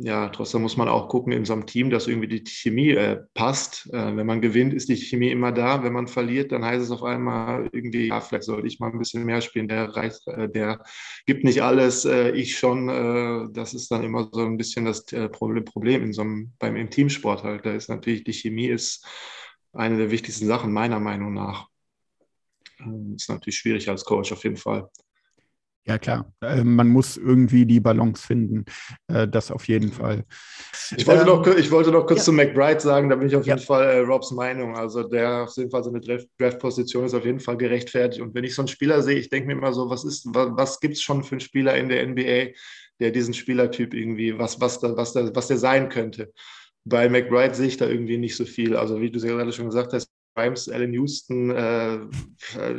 [0.00, 3.18] ja, trotzdem muss man auch gucken in so einem Team, dass irgendwie die Chemie äh,
[3.34, 3.88] passt.
[3.92, 5.82] Äh, wenn man gewinnt, ist die Chemie immer da.
[5.82, 8.98] Wenn man verliert, dann heißt es auf einmal irgendwie, ja, vielleicht sollte ich mal ein
[8.98, 9.68] bisschen mehr spielen.
[9.68, 10.82] Der reicht, äh, der
[11.26, 12.88] gibt nicht alles, äh, ich schon.
[12.88, 16.76] Äh, das ist dann immer so ein bisschen das äh, Problem in so einem, beim
[16.76, 17.66] im Teamsport halt.
[17.66, 19.06] Da ist natürlich die Chemie ist
[19.72, 21.68] eine der wichtigsten Sachen meiner Meinung nach.
[23.14, 24.88] Ist natürlich schwierig als Coach auf jeden Fall.
[25.88, 26.32] Ja, klar.
[26.42, 28.64] Äh, man muss irgendwie die Balance finden.
[29.06, 30.24] Äh, das auf jeden Fall.
[30.96, 32.24] Ich wollte, ähm, noch, ich wollte noch kurz ja.
[32.24, 34.76] zu McBride sagen, da bin ich auf jeden Fall äh, Robs Meinung.
[34.76, 38.20] Also der auf jeden Fall seine Draft-Position ist auf jeden Fall gerechtfertigt.
[38.20, 40.48] Und wenn ich so einen Spieler sehe, ich denke mir immer so, was ist, was,
[40.56, 42.54] was gibt es schon für einen Spieler in der NBA,
[42.98, 46.32] der diesen Spielertyp irgendwie, was, was, da, was, da, was der sein könnte.
[46.84, 48.74] Bei McBride sehe ich da irgendwie nicht so viel.
[48.74, 51.98] Also wie du gerade schon gesagt hast, Grimes, Allen Houston, äh,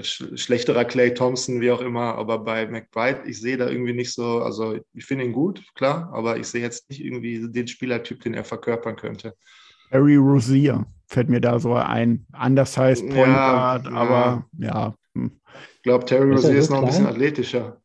[0.04, 4.14] sch schlechterer Clay Thompson, wie auch immer, aber bei McBride, ich sehe da irgendwie nicht
[4.14, 8.22] so, also ich finde ihn gut, klar, aber ich sehe jetzt nicht irgendwie den Spielertyp,
[8.22, 9.34] den er verkörpern könnte.
[9.92, 12.26] Harry Rosier fällt mir da so ein.
[12.40, 14.94] Undersized Point ja, Guard, aber ja.
[15.16, 15.32] Hm.
[15.78, 17.82] Ich glaube, Terry Rosier ist noch ein bisschen athletischer.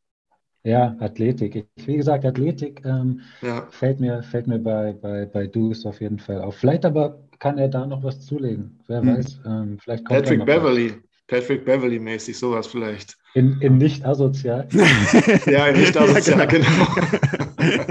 [0.64, 1.66] Ja, Athletik.
[1.74, 3.66] Ich, wie gesagt, Athletik ähm, ja.
[3.70, 6.56] fällt mir, fällt mir bei, bei, bei Deuce auf jeden Fall auf.
[6.56, 8.78] Vielleicht aber kann er da noch was zulegen.
[8.86, 9.16] Wer hm.
[9.16, 9.40] weiß.
[9.44, 10.90] Ähm, vielleicht kommt Patrick Beverly.
[10.90, 10.98] Was.
[11.26, 13.16] Patrick Beverly-mäßig, sowas vielleicht.
[13.34, 14.68] In, in nicht asozial.
[15.46, 16.66] ja, in nicht asozial, ja, genau.
[17.56, 17.84] genau.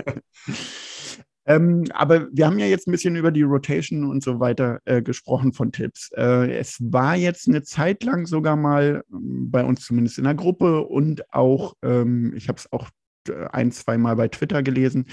[1.45, 5.01] ähm, aber wir haben ja jetzt ein bisschen über die Rotation und so weiter äh,
[5.01, 6.11] gesprochen von Tipps.
[6.15, 10.35] Äh, es war jetzt eine Zeit lang sogar mal ähm, bei uns zumindest in der
[10.35, 12.87] Gruppe und auch, ähm, ich habe es auch
[13.27, 15.07] äh, ein, zwei Mal bei Twitter gelesen,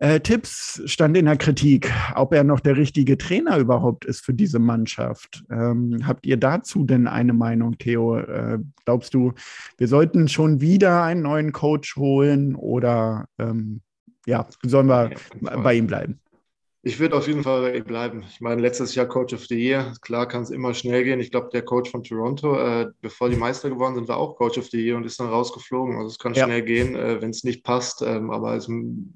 [0.00, 4.32] äh, Tipps stand in der Kritik, ob er noch der richtige Trainer überhaupt ist für
[4.32, 5.44] diese Mannschaft.
[5.50, 8.18] Ähm, habt ihr dazu denn eine Meinung, Theo?
[8.18, 9.32] Äh, glaubst du,
[9.76, 13.80] wir sollten schon wieder einen neuen Coach holen oder ähm,
[14.24, 16.20] ja, sollen wir bei ihm bleiben?
[16.82, 18.24] Ich würde auf jeden Fall bei ihm bleiben.
[18.30, 19.94] Ich meine, letztes Jahr Coach of the Year.
[20.00, 21.18] Klar kann es immer schnell gehen.
[21.18, 24.58] Ich glaube, der Coach von Toronto, äh, bevor die Meister geworden sind, war auch Coach
[24.58, 25.96] of the Year und ist dann rausgeflogen.
[25.96, 26.44] Also es kann ja.
[26.44, 28.02] schnell gehen, äh, wenn es nicht passt.
[28.02, 28.68] Ähm, aber es,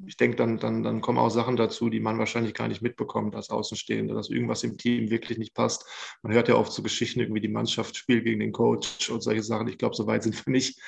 [0.06, 3.36] ich denke, dann, dann, dann kommen auch Sachen dazu, die man wahrscheinlich gar nicht mitbekommt
[3.36, 5.86] als Außenstehender, dass irgendwas im Team wirklich nicht passt.
[6.22, 9.44] Man hört ja oft so Geschichten, irgendwie die Mannschaft spielt gegen den Coach und solche
[9.44, 9.68] Sachen.
[9.68, 10.80] Ich glaube, so weit sind wir nicht.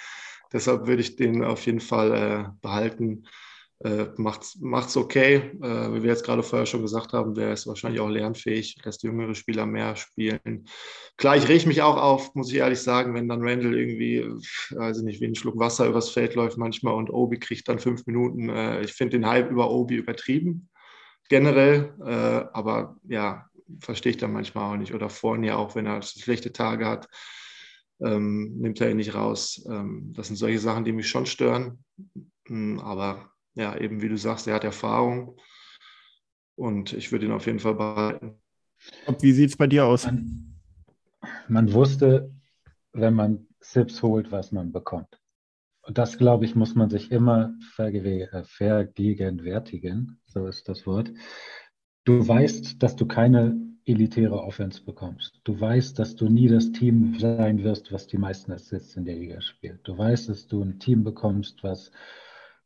[0.53, 3.27] Deshalb würde ich den auf jeden Fall äh, behalten
[3.81, 5.51] äh, macht es okay.
[5.61, 9.03] Äh, wie wir jetzt gerade vorher schon gesagt haben, der ist wahrscheinlich auch lernfähig, lässt
[9.03, 10.67] jüngere Spieler mehr spielen.
[11.17, 14.25] Klar, ich rege mich auch auf, muss ich ehrlich sagen, wenn dann Randall irgendwie,
[14.71, 17.79] weiß ich nicht, wie ein Schluck Wasser übers Feld läuft manchmal und Obi kriegt dann
[17.79, 18.49] fünf Minuten.
[18.49, 20.69] Äh, ich finde den Hype über Obi übertrieben,
[21.29, 21.95] generell.
[22.01, 23.47] Äh, aber ja,
[23.81, 24.95] verstehe ich dann manchmal auch nicht.
[24.95, 27.09] Oder vorhin ja auch, wenn er schlechte Tage hat.
[28.01, 29.65] Ähm, nimmt er ihn nicht raus.
[29.69, 31.85] Ähm, das sind solche Sachen, die mich schon stören.
[32.47, 35.37] Hm, aber ja, eben wie du sagst, er hat Erfahrung
[36.57, 38.41] und ich würde ihn auf jeden Fall behalten.
[39.21, 40.05] Wie sieht es bei dir aus?
[40.07, 40.61] Man,
[41.49, 42.31] man, wusste,
[42.93, 45.21] wenn man Sips holt, was man bekommt.
[45.83, 51.11] Und das, glaube ich, muss man sich immer äh, vergegenwärtigen, so ist das Wort.
[52.05, 55.41] Du weißt, dass du keine elitäre Offense bekommst.
[55.45, 59.17] Du weißt, dass du nie das Team sein wirst, was die meisten Assists in der
[59.17, 59.81] Liga spielt.
[59.85, 61.91] Du weißt, dass du ein Team bekommst, was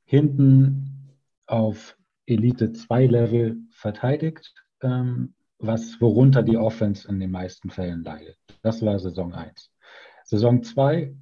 [0.08, 1.12] hinten
[1.46, 8.38] auf Elite 2 Level verteidigt, ähm, was worunter die Offense in den meisten Fällen leidet.
[8.62, 9.70] Das war Saison 1.
[10.24, 11.14] Saison 2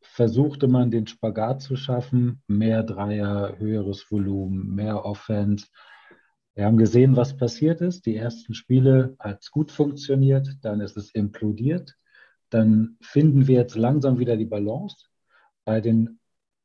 [0.00, 5.68] versuchte man den Spagat zu schaffen, mehr Dreier, höheres Volumen, mehr Offense.
[6.54, 8.04] Wir haben gesehen, was passiert ist.
[8.06, 11.94] Die ersten Spiele hat es gut funktioniert, dann ist es implodiert.
[12.50, 14.96] Dann finden wir jetzt langsam wieder die Balance.
[15.64, 16.18] Bei den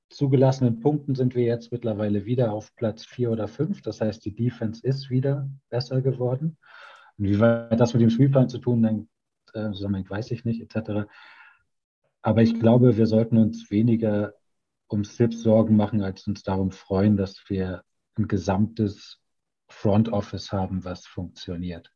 [0.10, 3.82] zugelassenen Punkten sind wir jetzt mittlerweile wieder auf Platz 4 oder 5.
[3.82, 6.58] Das heißt, die Defense ist wieder besser geworden.
[7.18, 9.10] Wie weit das mit dem Spielplan zu tun hängt,
[9.54, 11.08] äh, weiß ich nicht, etc.
[12.22, 14.34] Aber ich glaube, wir sollten uns weniger
[14.88, 17.84] um SIPs Sorgen machen, als uns darum freuen, dass wir
[18.18, 19.20] ein gesamtes
[19.68, 21.92] Front Office haben, was funktioniert,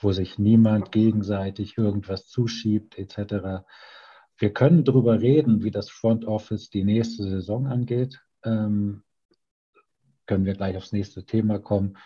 [0.00, 3.64] wo sich niemand gegenseitig irgendwas zuschiebt, etc
[4.38, 8.20] wir können darüber reden, wie das Front Office die nächste Saison angeht.
[8.44, 9.02] Ähm,
[10.26, 11.96] können wir gleich aufs nächste Thema kommen.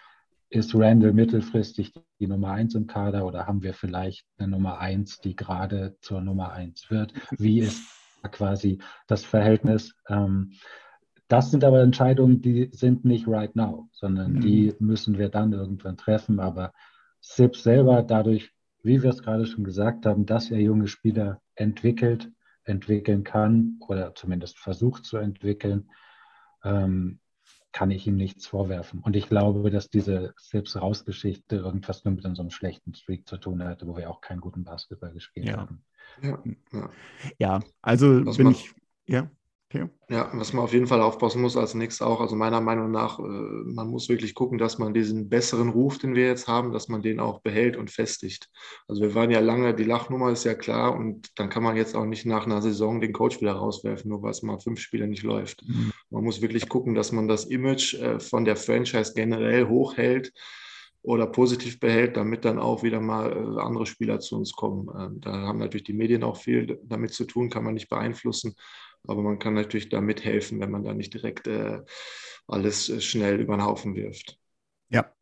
[0.49, 5.19] Ist Randall mittelfristig die Nummer eins im Kader oder haben wir vielleicht eine Nummer eins,
[5.19, 7.13] die gerade zur Nummer eins wird?
[7.39, 7.83] Wie ist
[8.31, 9.95] quasi das Verhältnis?
[10.09, 10.53] Ähm,
[11.29, 14.41] das sind aber Entscheidungen, die sind nicht right now, sondern mhm.
[14.41, 16.41] die müssen wir dann irgendwann treffen.
[16.41, 16.73] Aber
[17.21, 18.53] SIP selber, dadurch,
[18.83, 22.31] wie wir es gerade schon gesagt haben, dass er junge Spieler entwickelt,
[22.65, 25.91] entwickeln kann oder zumindest versucht zu entwickeln,
[26.65, 27.19] ähm,
[27.73, 29.01] kann ich ihm nichts vorwerfen.
[29.01, 33.87] Und ich glaube, dass diese Sips-Rausgeschichte irgendwas nur mit unserem schlechten Streak zu tun hatte,
[33.87, 35.57] wo wir auch keinen guten Basketball gespielt ja.
[35.57, 35.83] haben.
[36.23, 36.39] Ja,
[36.73, 36.91] ja.
[37.39, 38.75] ja also Was bin ich,
[39.07, 39.31] ja.
[39.75, 39.89] Okay.
[40.11, 43.19] Ja, was man auf jeden Fall aufpassen muss als nächstes auch, also meiner Meinung nach,
[43.19, 46.89] äh, man muss wirklich gucken, dass man diesen besseren Ruf, den wir jetzt haben, dass
[46.89, 48.51] man den auch behält und festigt.
[48.87, 51.97] Also wir waren ja lange, die Lachnummer ist ja klar und dann kann man jetzt
[51.97, 55.07] auch nicht nach einer Saison den Coach wieder rauswerfen, nur weil es mal fünf Spiele
[55.07, 55.67] nicht läuft.
[55.67, 55.93] Mhm.
[56.11, 60.33] Man muss wirklich gucken, dass man das Image äh, von der Franchise generell hochhält
[61.01, 64.91] oder positiv behält, damit dann auch wieder mal äh, andere Spieler zu uns kommen.
[64.99, 68.55] Ähm, da haben natürlich die Medien auch viel damit zu tun, kann man nicht beeinflussen.
[69.07, 71.81] Aber man kann natürlich da mithelfen, wenn man da nicht direkt äh,
[72.47, 74.39] alles äh, schnell über den Haufen wirft.
[74.91, 75.13] Ja,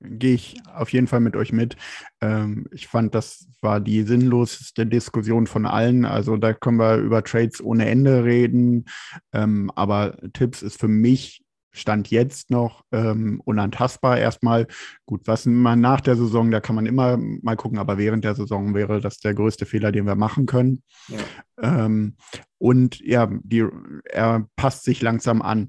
[0.00, 1.76] gehe ich auf jeden Fall mit euch mit.
[2.20, 6.04] Ähm, ich fand, das war die sinnloseste Diskussion von allen.
[6.04, 8.86] Also da können wir über Trades ohne Ende reden.
[9.32, 14.66] Ähm, aber Tipps ist für mich Stand jetzt noch ähm, unantastbar erstmal.
[15.06, 18.34] Gut, was man nach der Saison, da kann man immer mal gucken, aber während der
[18.34, 20.82] Saison wäre das der größte Fehler, den wir machen können.
[21.08, 21.84] Ja.
[21.84, 22.16] Ähm,
[22.58, 23.64] und ja, die,
[24.04, 25.68] er passt sich langsam an.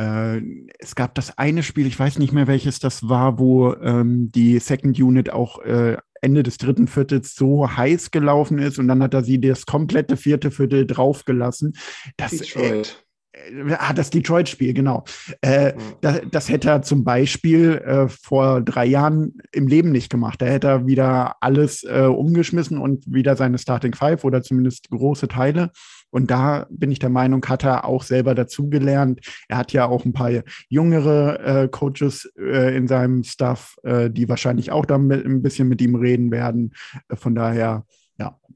[0.00, 0.40] Äh,
[0.78, 4.58] es gab das eine Spiel, ich weiß nicht mehr welches das war, wo ähm, die
[4.58, 9.14] Second Unit auch äh, Ende des dritten Viertels so heiß gelaufen ist und dann hat
[9.14, 11.76] er sie das komplette vierte Viertel draufgelassen.
[12.16, 13.04] Das, Detroit.
[13.48, 15.04] Äh, äh, ah, das Detroit-Spiel, genau.
[15.42, 15.78] Äh, mhm.
[16.00, 20.40] das, das, hätte er zum Beispiel äh, vor drei Jahren im Leben nicht gemacht.
[20.42, 25.28] Da hätte er wieder alles äh, umgeschmissen und wieder seine Starting Five oder zumindest große
[25.28, 25.70] Teile.
[26.10, 29.20] Und da bin ich der Meinung, hat er auch selber dazugelernt.
[29.48, 30.30] Er hat ja auch ein paar
[30.68, 35.94] jüngere äh, Coaches äh, in seinem Staff, die wahrscheinlich auch da ein bisschen mit ihm
[35.94, 36.72] reden werden.
[37.14, 37.84] von daher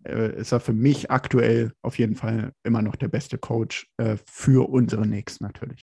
[0.05, 4.17] äh, ist er für mich aktuell auf jeden Fall immer noch der beste Coach äh,
[4.27, 5.85] für unsere Knicks natürlich.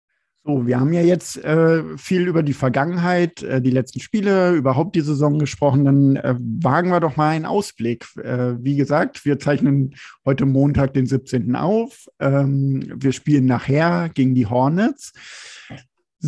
[0.46, 4.94] So, wir haben ja jetzt äh, viel über die Vergangenheit, äh, die letzten Spiele, überhaupt
[4.94, 5.84] die Saison gesprochen.
[5.84, 8.06] Dann äh, wagen wir doch mal einen Ausblick.
[8.22, 11.56] Äh, wie gesagt, wir zeichnen heute Montag, den 17.
[11.56, 12.06] auf.
[12.20, 15.14] Ähm, wir spielen nachher gegen die Hornets.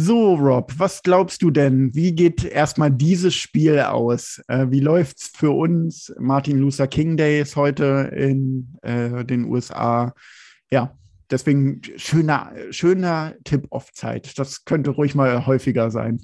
[0.00, 1.92] So, Rob, was glaubst du denn?
[1.92, 4.40] Wie geht erstmal dieses Spiel aus?
[4.46, 6.14] Äh, wie läuft es für uns?
[6.20, 10.14] Martin Luther King Day ist heute in äh, den USA.
[10.70, 10.96] Ja,
[11.32, 14.38] deswegen schöner, schöner Tipp-Off-Zeit.
[14.38, 16.20] Das könnte ruhig mal häufiger sein.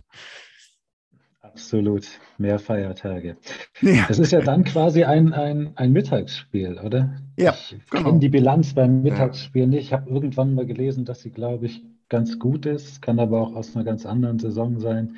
[1.41, 2.07] Absolut,
[2.39, 3.37] mehr Feiertage.
[3.81, 4.05] Ja.
[4.07, 7.17] Das ist ja dann quasi ein, ein, ein Mittagsspiel, oder?
[7.37, 8.05] Ja, ich genau.
[8.05, 9.87] kenne die Bilanz beim Mittagsspiel nicht.
[9.87, 13.55] Ich habe irgendwann mal gelesen, dass sie, glaube ich, ganz gut ist, kann aber auch
[13.55, 15.17] aus einer ganz anderen Saison sein.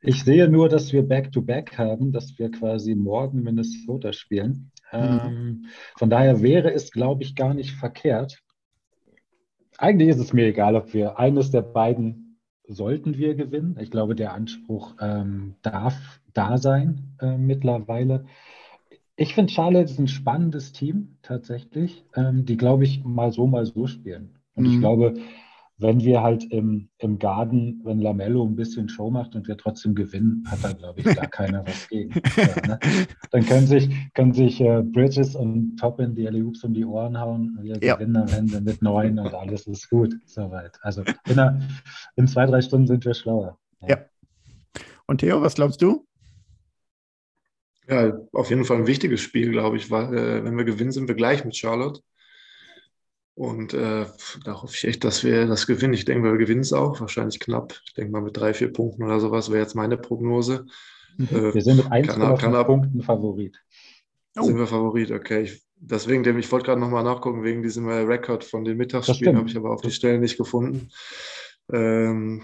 [0.00, 4.70] Ich sehe nur, dass wir Back-to-Back -back haben, dass wir quasi morgen Minnesota spielen.
[4.92, 4.98] Mhm.
[5.00, 8.38] Ähm, von daher wäre es, glaube ich, gar nicht verkehrt.
[9.78, 13.76] Eigentlich ist es mir egal, ob wir eines der beiden sollten wir gewinnen.
[13.80, 18.26] Ich glaube, der Anspruch ähm, darf da sein äh, mittlerweile.
[19.16, 23.64] Ich finde Charlotte ist ein spannendes Team tatsächlich, ähm, die, glaube ich, mal so, mal
[23.64, 24.38] so spielen.
[24.54, 24.72] Und mhm.
[24.72, 25.14] ich glaube,
[25.76, 29.94] wenn wir halt im, im Garden, wenn Lamello ein bisschen Show macht und wir trotzdem
[29.94, 32.14] gewinnen, hat da, glaube ich, gar keiner was gegen.
[32.36, 32.78] Ja, ne?
[33.32, 37.58] Dann können sich, können sich äh, Bridges und Toppin die Alley um die Ohren hauen.
[37.60, 37.96] Wir ja.
[37.96, 40.14] gewinnen am Ende mit neun und alles ist gut.
[40.26, 40.78] Soweit.
[40.82, 41.60] Also in, einer,
[42.16, 43.58] in, zwei, drei Stunden sind wir schlauer.
[43.82, 43.88] Ja.
[43.88, 44.04] ja.
[45.06, 46.06] Und Theo, was glaubst du?
[47.88, 51.08] Ja, auf jeden Fall ein wichtiges Spiel, glaube ich, weil äh, wenn wir gewinnen, sind
[51.08, 52.00] wir gleich mit Charlotte.
[53.34, 54.06] Und äh,
[54.44, 55.94] da hoffe ich echt, dass wir das gewinnen.
[55.94, 57.80] Ich denke, wir gewinnen es auch, wahrscheinlich knapp.
[57.84, 60.66] Ich denke mal mit drei, vier Punkten oder sowas wäre jetzt meine Prognose.
[61.16, 61.28] Mhm.
[61.30, 63.60] Äh, wir sind mit 1,5 Punkten Favorit.
[64.36, 64.42] Oh.
[64.42, 65.42] Sind wir Favorit, okay.
[65.42, 69.48] Ich, deswegen, ich wollte gerade nochmal nachgucken, wegen diesem äh, Rekord von den Mittagsspielen, habe
[69.48, 70.90] ich aber auf die Stelle nicht gefunden.
[71.72, 72.42] Ähm,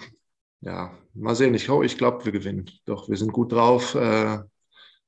[0.61, 1.55] ja, mal sehen.
[1.55, 2.69] Ich, ich glaube, wir gewinnen.
[2.85, 3.95] Doch, wir sind gut drauf.
[3.95, 4.39] Äh,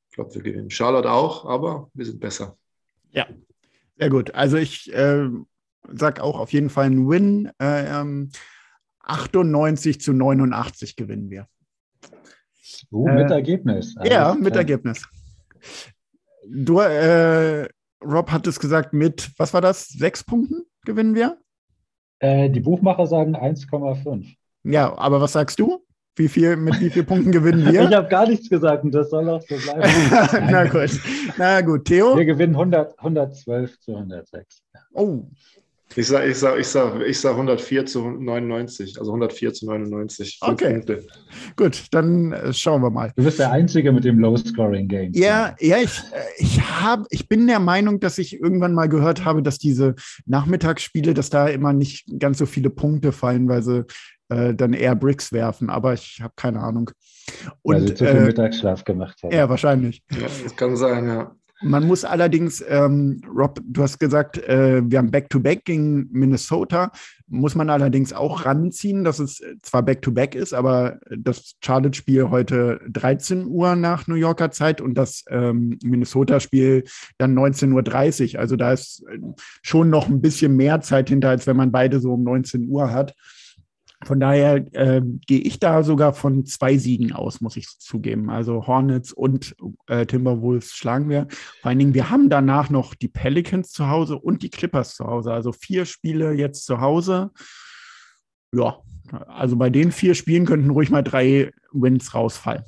[0.08, 0.70] ich glaube, wir gewinnen.
[0.70, 2.56] Charlotte auch, aber wir sind besser.
[3.10, 3.26] Ja,
[3.98, 4.34] sehr gut.
[4.34, 5.28] Also ich äh,
[5.88, 7.50] sag auch auf jeden Fall ein Win.
[7.58, 8.04] Äh,
[9.04, 11.46] 98 ähm, zu 89 gewinnen wir.
[12.90, 13.96] Oh, mit äh, Ergebnis.
[13.96, 15.04] Also, ja, mit Ergebnis.
[16.48, 17.68] Du, äh,
[18.04, 19.88] Rob hat es gesagt, mit, was war das?
[19.88, 21.38] Sechs Punkten gewinnen wir?
[22.18, 24.34] Äh, die Buchmacher sagen 1,5.
[24.64, 25.84] Ja, aber was sagst du?
[26.14, 27.82] Wie viel, mit wie vielen Punkten gewinnen wir?
[27.88, 29.82] Ich habe gar nichts gesagt und das soll auch so bleiben.
[30.50, 30.90] Na gut.
[31.38, 32.16] Na gut, Theo?
[32.16, 34.62] Wir gewinnen 100, 112 zu 106.
[34.92, 35.24] Oh,
[35.96, 40.38] ich sage ich sag, ich sag, ich sag 104 zu 99, also 104 zu 99.
[40.40, 40.72] Okay.
[40.74, 41.06] Punkte.
[41.56, 43.12] Gut, dann äh, schauen wir mal.
[43.16, 45.12] Du bist der Einzige mit dem Low-Scoring-Game.
[45.14, 49.24] Ja, ja, ich, äh, ich, hab, ich bin der Meinung, dass ich irgendwann mal gehört
[49.24, 49.94] habe, dass diese
[50.26, 53.84] Nachmittagsspiele, dass da immer nicht ganz so viele Punkte fallen, weil sie
[54.32, 56.90] äh, dann eher Bricks werfen, aber ich habe keine Ahnung.
[57.62, 59.32] Und, Weil sie zu viel äh, Mittagsschlaf gemacht haben.
[59.32, 60.02] Ja, wahrscheinlich.
[60.10, 61.36] Ja, das kann sein, ja.
[61.62, 66.90] Man muss allerdings, ähm, Rob, du hast gesagt, äh, wir haben Back-to-Back -back gegen Minnesota.
[67.28, 72.80] Muss man allerdings auch ranziehen, dass es zwar Back-to-Back -back ist, aber das Charlotte-Spiel heute
[72.90, 76.84] 13 Uhr nach New Yorker Zeit und das ähm, Minnesota-Spiel
[77.18, 78.40] dann 19.30 Uhr.
[78.40, 79.18] Also da ist äh,
[79.62, 82.90] schon noch ein bisschen mehr Zeit hinter, als wenn man beide so um 19 Uhr
[82.90, 83.14] hat.
[84.04, 88.30] Von daher äh, gehe ich da sogar von zwei Siegen aus, muss ich zugeben.
[88.30, 89.54] Also Hornets und
[89.86, 91.28] äh, Timberwolves schlagen wir.
[91.60, 95.06] Vor allen Dingen, wir haben danach noch die Pelicans zu Hause und die Clippers zu
[95.06, 95.32] Hause.
[95.32, 97.30] Also vier Spiele jetzt zu Hause.
[98.54, 98.78] Ja,
[99.28, 102.64] also bei den vier Spielen könnten ruhig mal drei Wins rausfallen.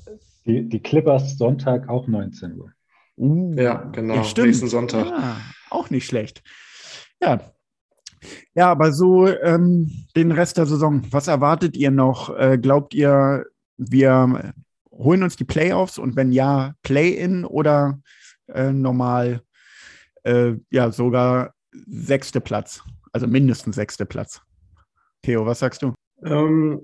[0.47, 2.71] Die, die Clippers Sonntag auch 19 Uhr.
[3.17, 4.17] Uh, ja, genau.
[4.17, 4.49] Ja, stimmt.
[4.49, 5.07] Nächsten Sonntag.
[5.07, 5.37] Ja,
[5.71, 6.43] auch nicht schlecht.
[7.21, 7.41] Ja,
[8.55, 12.37] ja, aber so ähm, den Rest der Saison, was erwartet ihr noch?
[12.37, 13.47] Äh, glaubt ihr,
[13.77, 14.53] wir
[14.91, 18.01] holen uns die Playoffs und wenn ja, Play-in oder
[18.49, 19.43] äh, normal,
[20.23, 21.55] äh, ja, sogar
[21.87, 24.41] sechste Platz, also mindestens sechste Platz?
[25.23, 25.95] Theo, was sagst du?
[26.23, 26.81] Ähm,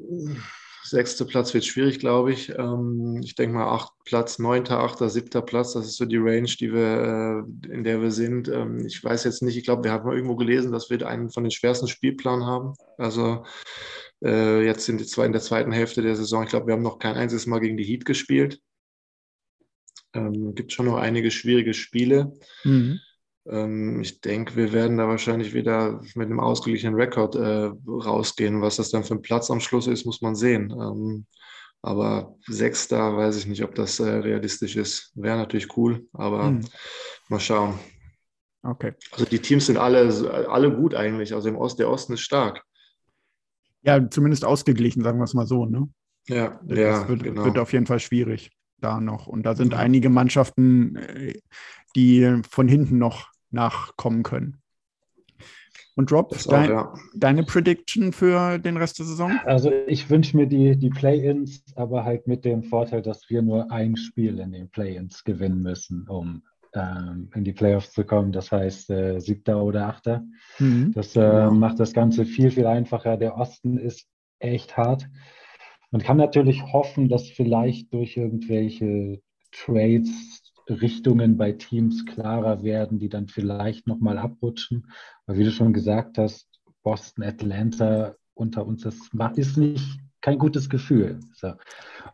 [0.91, 2.49] Sechster Platz wird schwierig, glaube ich.
[2.51, 5.73] Ähm, ich denke mal acht Platz, neunter, achter, siebter Platz.
[5.73, 8.49] Das ist so die Range, die wir, äh, in der wir sind.
[8.49, 11.45] Ähm, ich weiß jetzt nicht, ich glaube, wir haben irgendwo gelesen, dass wir einen von
[11.45, 12.75] den schwersten Spielplan haben.
[12.99, 13.45] Also
[14.25, 16.43] äh, jetzt sind die in der zweiten Hälfte der Saison.
[16.43, 18.61] Ich glaube, wir haben noch kein einziges Mal gegen die Heat gespielt.
[20.13, 22.33] Ähm, gibt schon noch einige schwierige Spiele.
[22.65, 22.99] Mhm.
[23.47, 28.63] Ähm, ich denke, wir werden da wahrscheinlich wieder mit einem ausgeglichenen Rekord äh, rausgehen.
[28.63, 30.71] Was das dann für ein Platz am Schluss ist, muss man sehen.
[30.71, 31.27] Ähm,
[31.83, 35.13] aber Sechster weiß ich nicht, ob das äh, realistisch ist.
[35.15, 36.61] Wäre natürlich cool, aber hm.
[37.29, 37.79] mal schauen.
[38.63, 38.93] Okay.
[39.13, 41.33] Also die Teams sind alle, alle gut eigentlich.
[41.35, 42.63] Also im Ost, der Osten ist stark.
[43.83, 45.65] Ja, zumindest ausgeglichen, sagen wir es mal so.
[45.65, 45.89] Ne?
[46.29, 47.45] Ja, das ja, wird, genau.
[47.47, 49.27] wird auf jeden Fall schwierig da noch.
[49.27, 49.79] Und da sind ja.
[49.79, 51.41] einige Mannschaften, äh,
[51.97, 54.61] die von hinten noch nachkommen können.
[55.97, 56.95] Und Rob, dein, ja.
[57.15, 59.33] deine Prediction für den Rest der Saison?
[59.45, 63.71] Also ich wünsche mir die, die Play-ins, aber halt mit dem Vorteil, dass wir nur
[63.71, 66.43] ein Spiel in den Play-ins gewinnen müssen, um
[66.75, 68.33] ähm, in die Playoffs zu kommen.
[68.33, 70.25] Das heißt äh, siebter oder achter.
[70.59, 70.93] Mhm.
[70.95, 71.51] Das äh, genau.
[71.53, 73.17] macht das Ganze viel, viel einfacher.
[73.17, 74.07] Der Osten ist
[74.39, 75.07] echt hart.
[75.91, 79.21] Man kann natürlich hoffen, dass vielleicht durch irgendwelche
[79.53, 80.40] Trades
[80.71, 84.87] Richtungen bei Teams klarer werden, die dann vielleicht nochmal abrutschen.
[85.27, 86.49] Aber wie du schon gesagt hast,
[86.83, 88.97] Boston, Atlanta unter uns, das
[89.37, 91.21] ist nicht kein gutes Gefühl.
[91.35, 91.53] So.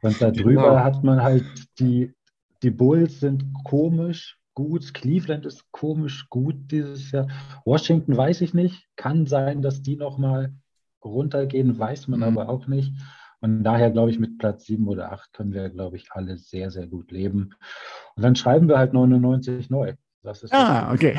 [0.02, 0.78] Und darüber genau.
[0.78, 1.44] hat man halt
[1.78, 2.14] die,
[2.62, 7.28] die Bulls sind komisch gut, Cleveland ist komisch gut dieses Jahr.
[7.64, 10.54] Washington weiß ich nicht, kann sein, dass die nochmal
[11.04, 12.24] runtergehen, weiß man mhm.
[12.24, 12.92] aber auch nicht.
[13.46, 16.70] Und daher glaube ich, mit Platz 7 oder 8 können wir, glaube ich, alle sehr,
[16.70, 17.54] sehr gut leben.
[18.14, 19.94] Und dann schreiben wir halt 99 neu.
[20.50, 21.16] ah, okay.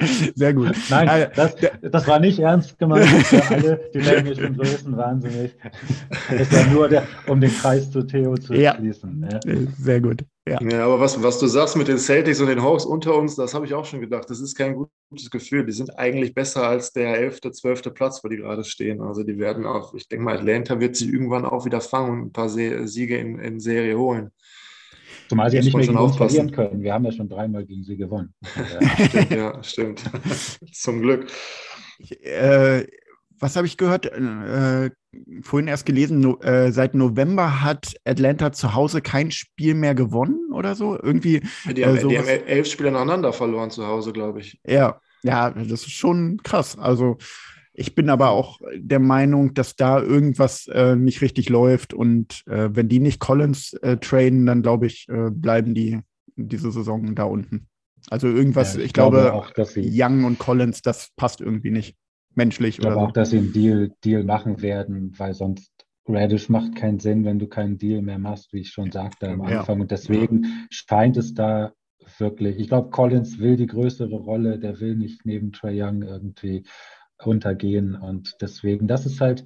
[0.34, 0.74] Sehr gut.
[0.90, 4.96] Nein, äh, das, das, war nicht ernst gemeint für alle, die denken, ich bin größten
[4.96, 5.54] wahnsinnig.
[6.28, 8.74] Das ist ja nur, der, um den Kreis zu Theo zu ja.
[8.74, 9.28] schließen.
[9.30, 9.40] Ja.
[9.78, 10.24] Sehr gut.
[10.48, 10.60] Ja.
[10.62, 13.52] ja, aber was, was du sagst mit den Celtics und den Hawks unter uns, das
[13.52, 14.30] habe ich auch schon gedacht.
[14.30, 14.76] Das ist kein
[15.10, 15.66] gutes Gefühl.
[15.66, 17.94] Die sind eigentlich besser als der 11., 12.
[17.94, 19.00] Platz, wo die gerade stehen.
[19.00, 22.26] Also die werden auch, ich denke mal, Atlanta wird sich irgendwann auch wieder fangen und
[22.28, 24.30] ein paar Siege in, in Serie holen.
[25.28, 26.80] Zumal sie ja nicht mehr gegen uns verlieren können.
[26.80, 28.32] Wir haben ja schon dreimal gegen sie gewonnen.
[29.08, 30.04] stimmt, ja, stimmt.
[30.72, 31.26] Zum Glück.
[31.98, 32.86] Ich, äh,
[33.40, 34.06] was habe ich gehört?
[34.06, 34.90] Äh,
[35.42, 40.52] vorhin erst gelesen, no, äh, seit November hat Atlanta zu Hause kein Spiel mehr gewonnen
[40.52, 40.98] oder so.
[41.00, 41.42] Irgendwie.
[41.64, 44.60] Die haben, äh, die haben elf Spiele aneinander verloren zu Hause, glaube ich.
[44.66, 46.78] Ja, ja, das ist schon krass.
[46.78, 47.18] Also
[47.74, 52.70] ich bin aber auch der Meinung, dass da irgendwas äh, nicht richtig läuft und äh,
[52.72, 56.00] wenn die nicht Collins äh, traden, dann glaube ich, äh, bleiben die
[56.36, 57.68] diese Saison da unten.
[58.08, 61.40] Also irgendwas, ja, ich, ich, glaube, glaube auch, dass sie, Young und Collins, das passt
[61.40, 61.96] irgendwie nicht
[62.36, 62.76] menschlich.
[62.76, 63.12] Ich glaube auch, so.
[63.12, 65.72] dass sie einen Deal, Deal machen werden, weil sonst
[66.08, 69.42] Radish macht keinen Sinn, wenn du keinen Deal mehr machst, wie ich schon sagte am
[69.42, 69.76] Anfang.
[69.76, 69.82] Ja.
[69.82, 71.72] Und deswegen scheint es da
[72.18, 76.64] wirklich, ich glaube, Collins will die größere Rolle, der will nicht neben Trey Young irgendwie
[77.24, 77.96] runtergehen.
[77.96, 79.44] Und deswegen, das ist halt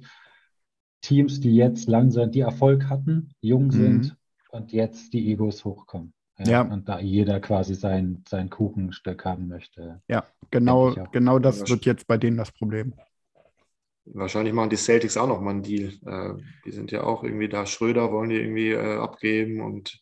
[1.01, 3.71] Teams, die jetzt langsam, die Erfolg hatten, jung mhm.
[3.71, 4.15] sind mhm.
[4.51, 6.13] und jetzt die Egos hochkommen.
[6.45, 6.61] Ja.
[6.61, 10.01] Und da jeder quasi sein, sein Kuchenstück haben möchte.
[10.07, 12.93] Ja, genau, genau das wird jetzt bei denen das Problem.
[14.05, 15.93] Wahrscheinlich machen die Celtics auch noch mal einen Deal.
[16.05, 17.65] Äh, die sind ja auch irgendwie da.
[17.65, 20.01] Schröder wollen die irgendwie äh, abgeben und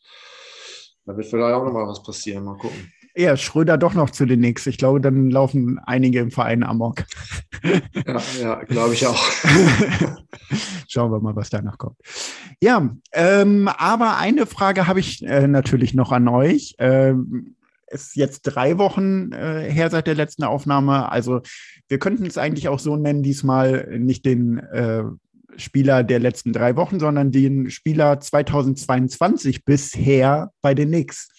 [1.06, 2.46] da wird vielleicht auch noch mal was passieren.
[2.46, 4.66] Mal gucken Ja, Schröder doch noch zu den Knicks.
[4.66, 7.04] Ich glaube, dann laufen einige im Verein amok.
[8.08, 9.22] Ja, ja glaube ich auch.
[10.88, 11.98] Schauen wir mal, was danach kommt.
[12.62, 16.76] Ja, ähm, aber eine Frage habe ich äh, natürlich noch an euch.
[16.80, 17.58] Ähm,
[17.88, 21.12] ist jetzt drei Wochen äh, her seit der letzten Aufnahme.
[21.12, 21.42] Also
[21.90, 25.04] wir könnten es eigentlich auch so nennen, diesmal nicht den äh,
[25.58, 31.30] Spieler der letzten drei Wochen, sondern den Spieler 2022 bisher bei den Knicks.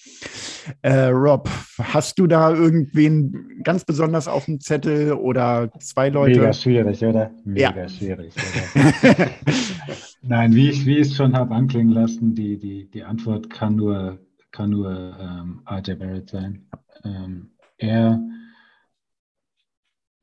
[0.82, 1.48] Äh, Rob,
[1.78, 6.40] hast du da irgendwen ganz besonders auf dem Zettel oder zwei Leute?
[6.40, 7.30] Mega schwierig, oder?
[7.44, 7.88] Mega ja.
[7.88, 8.34] schwierig.
[8.34, 9.30] Oder?
[10.22, 13.76] Nein, wie ich, wie ich es schon habe anklingen lassen, die, die, die Antwort kann
[13.76, 14.18] nur,
[14.50, 16.66] kann nur ähm, RJ Barrett sein.
[17.04, 18.20] Ähm, er,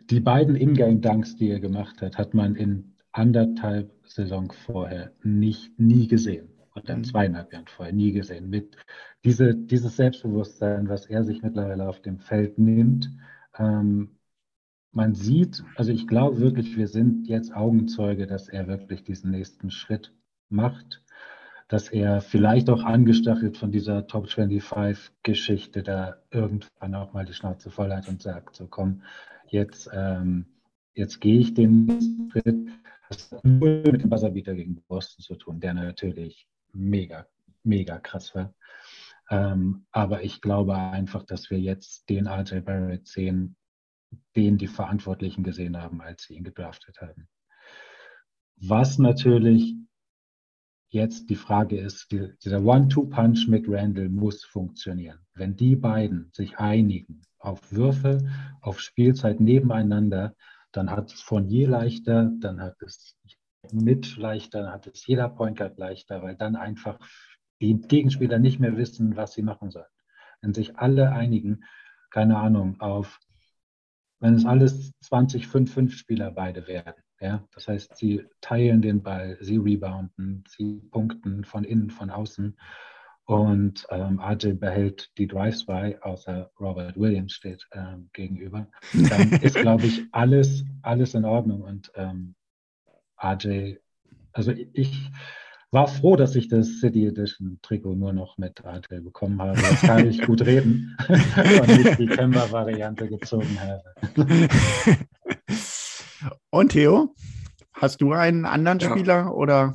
[0.10, 6.08] die beiden Ingame-Dunks, die er gemacht hat, hat man in anderthalb Saison vorher nicht, nie
[6.08, 6.50] gesehen.
[6.74, 7.06] Und dann mhm.
[7.06, 8.50] zweieinhalb Jahren vorher nie gesehen.
[8.50, 8.78] Mit
[9.24, 13.10] diese, dieses Selbstbewusstsein, was er sich mittlerweile auf dem Feld nimmt,
[13.58, 14.18] ähm,
[14.92, 19.70] man sieht, also ich glaube wirklich, wir sind jetzt Augenzeuge, dass er wirklich diesen nächsten
[19.70, 20.14] Schritt
[20.50, 21.04] macht,
[21.68, 27.34] dass er vielleicht auch angestachelt von dieser Top 25 Geschichte da irgendwann auch mal die
[27.34, 29.02] Schnauze voll hat und sagt, so komm,
[29.50, 30.46] jetzt, ähm,
[30.94, 32.70] jetzt gehe ich den nächsten Schritt.
[33.10, 37.28] Das hat nur mit dem Buzzerbeater gegen Boston zu tun, der natürlich mega,
[37.64, 38.54] mega krass war.
[39.30, 43.56] Ähm, aber ich glaube einfach, dass wir jetzt den RJ Barrett sehen,
[44.36, 47.28] den die Verantwortlichen gesehen haben, als sie ihn gedraftet haben.
[48.56, 49.76] Was natürlich
[50.90, 55.20] jetzt die Frage ist, die, dieser One-Two-Punch mit Randall muss funktionieren.
[55.34, 58.26] Wenn die beiden sich einigen auf Würfe,
[58.62, 60.36] auf Spielzeit nebeneinander,
[60.72, 63.18] dann hat es Fournier leichter, dann hat es
[63.72, 67.00] mit leichter, dann hat es jeder Point Guard leichter, weil dann einfach
[67.60, 69.86] die Gegenspieler nicht mehr wissen, was sie machen sollen.
[70.42, 71.64] Wenn sich alle einigen,
[72.12, 73.20] keine Ahnung, auf,
[74.20, 79.02] wenn es alles 20, 5, 5 Spieler beide werden, ja, das heißt, sie teilen den
[79.02, 82.56] Ball, sie rebounden, sie punkten von innen, von außen
[83.28, 88.68] und ähm, RJ behält die Drives bei, außer Robert Williams steht ähm, gegenüber.
[88.94, 91.62] Dann ist, glaube ich, alles, alles in Ordnung.
[91.62, 92.36] Und ähm,
[93.22, 93.76] RJ,
[94.32, 95.12] also ich
[95.72, 99.60] war froh, dass ich das City Edition Trikot nur noch mit RJ bekommen habe.
[99.60, 103.84] Jetzt kann ich gut reden und nicht die Kemba-Variante gezogen habe.
[106.50, 107.14] Und Theo,
[107.74, 108.90] hast du einen anderen ja.
[108.90, 109.74] Spieler oder?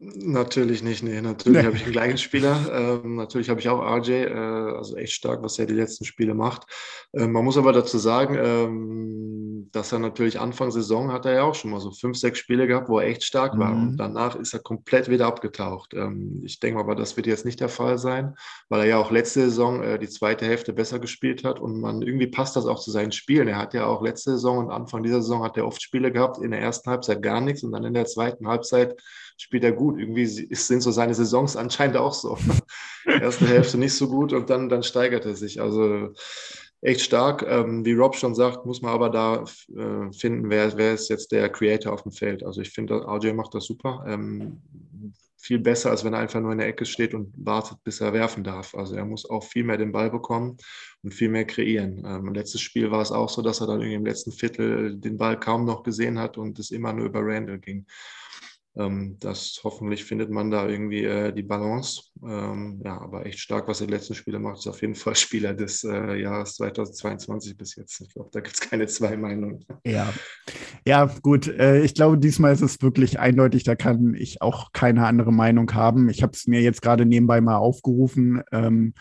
[0.00, 1.20] Natürlich nicht, nee.
[1.20, 3.00] Natürlich habe ich einen gleichen Spieler.
[3.04, 6.34] Ähm, natürlich habe ich auch RJ, äh, also echt stark, was er die letzten Spiele
[6.34, 6.66] macht.
[7.12, 9.17] Ähm, man muss aber dazu sagen, ähm,
[9.72, 12.66] dass er natürlich Anfang Saison hat er ja auch schon mal so fünf, sechs Spiele
[12.66, 13.58] gehabt, wo er echt stark mhm.
[13.58, 13.72] war.
[13.72, 15.94] Und danach ist er komplett wieder abgetaucht.
[15.94, 18.34] Ähm, ich denke aber, das wird jetzt nicht der Fall sein,
[18.68, 22.02] weil er ja auch letzte Saison äh, die zweite Hälfte besser gespielt hat und man
[22.02, 23.48] irgendwie passt das auch zu seinen Spielen.
[23.48, 26.38] Er hat ja auch letzte Saison und Anfang dieser Saison hat er oft Spiele gehabt,
[26.38, 28.96] in der ersten Halbzeit gar nichts und dann in der zweiten Halbzeit
[29.38, 29.98] spielt er gut.
[29.98, 32.36] Irgendwie sind so seine Saisons anscheinend auch so.
[33.06, 35.60] Erste Hälfte nicht so gut und dann, dann steigert er sich.
[35.60, 36.12] Also
[36.80, 37.44] echt stark.
[37.48, 39.44] Ähm, wie Rob schon sagt, muss man aber da
[39.76, 42.44] äh, finden, wer, wer ist jetzt der Creator auf dem Feld.
[42.44, 44.04] Also ich finde, RJ macht das super.
[44.06, 44.60] Ähm,
[45.40, 48.12] viel besser, als wenn er einfach nur in der Ecke steht und wartet, bis er
[48.12, 48.74] werfen darf.
[48.74, 50.58] Also er muss auch viel mehr den Ball bekommen
[51.02, 52.02] und viel mehr kreieren.
[52.04, 54.96] Ähm, Im letzten Spiel war es auch so, dass er dann irgendwie im letzten Viertel
[54.96, 57.86] den Ball kaum noch gesehen hat und es immer nur über Randall ging.
[58.78, 62.02] Ähm, das hoffentlich findet man da irgendwie äh, die Balance.
[62.22, 65.14] Ähm, ja, aber echt stark, was er die letzten Spiele macht, ist auf jeden Fall
[65.16, 68.00] Spieler des äh, Jahres 2022 bis jetzt.
[68.00, 69.64] Ich glaube, da gibt es keine zwei Meinungen.
[69.84, 70.12] Ja,
[70.86, 71.48] ja gut.
[71.48, 73.64] Äh, ich glaube, diesmal ist es wirklich eindeutig.
[73.64, 76.08] Da kann ich auch keine andere Meinung haben.
[76.08, 78.42] Ich habe es mir jetzt gerade nebenbei mal aufgerufen.
[78.52, 78.94] Ähm,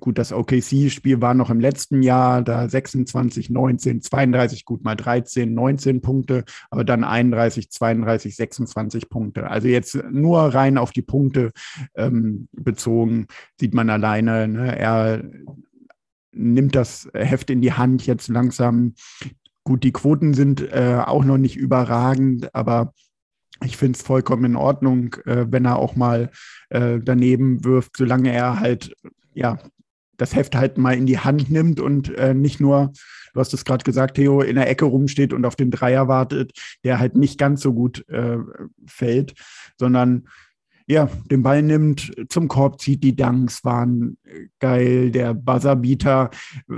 [0.00, 5.52] Gut, das OKC-Spiel war noch im letzten Jahr, da 26, 19, 32, gut mal 13,
[5.52, 9.50] 19 Punkte, aber dann 31, 32, 26 Punkte.
[9.50, 11.50] Also jetzt nur rein auf die Punkte
[11.94, 13.26] ähm, bezogen,
[13.60, 15.22] sieht man alleine, ne, er
[16.32, 18.94] nimmt das Heft in die Hand jetzt langsam.
[19.62, 22.94] Gut, die Quoten sind äh, auch noch nicht überragend, aber
[23.62, 26.30] ich finde es vollkommen in Ordnung, äh, wenn er auch mal
[26.70, 28.94] äh, daneben wirft, solange er halt
[29.36, 29.58] ja,
[30.16, 32.92] das Heft halt mal in die Hand nimmt und äh, nicht nur,
[33.34, 36.52] du hast es gerade gesagt, Theo, in der Ecke rumsteht und auf den Dreier wartet,
[36.84, 38.38] der halt nicht ganz so gut äh,
[38.86, 39.34] fällt,
[39.78, 40.26] sondern
[40.88, 44.18] ja, den Ball nimmt, zum Korb zieht, die Dunks waren
[44.60, 46.30] geil, der Buzzerbeater.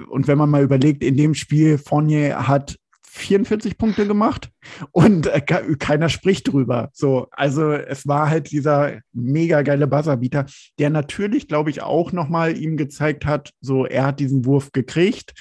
[0.08, 2.78] Und wenn man mal überlegt, in dem Spiel, Fournier hat
[3.18, 4.50] 44 Punkte gemacht
[4.92, 6.90] und äh, keiner spricht drüber.
[6.92, 10.46] So, also es war halt dieser mega geile Buzzerbeater,
[10.78, 15.34] der natürlich, glaube ich, auch nochmal ihm gezeigt hat, so er hat diesen Wurf gekriegt,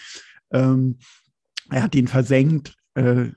[0.51, 0.97] ähm,
[1.69, 2.75] er hat ihn versenkt.
[2.95, 3.31] Äh,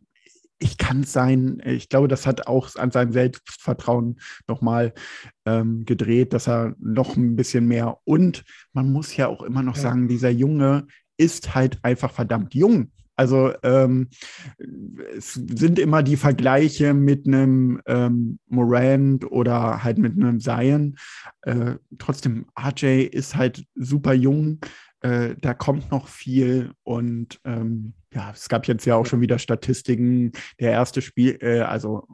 [0.63, 4.93] ich kann es sein, ich glaube, das hat auch an seinem Selbstvertrauen nochmal
[5.47, 8.45] ähm, gedreht, dass er noch ein bisschen mehr und
[8.75, 9.83] man muss ja auch immer noch ja.
[9.83, 10.87] sagen, dieser Junge
[11.17, 12.93] ist halt einfach verdammt jung.
[13.21, 14.09] Also ähm,
[15.15, 20.97] es sind immer die Vergleiche mit einem ähm, Morant oder halt mit einem Zion.
[21.43, 24.61] Äh, trotzdem, RJ ist halt super jung.
[25.03, 29.39] Äh, da kommt noch viel und ähm, ja, es gab jetzt ja auch schon wieder
[29.39, 30.33] Statistiken.
[30.59, 32.07] Der erste Spiel, äh, also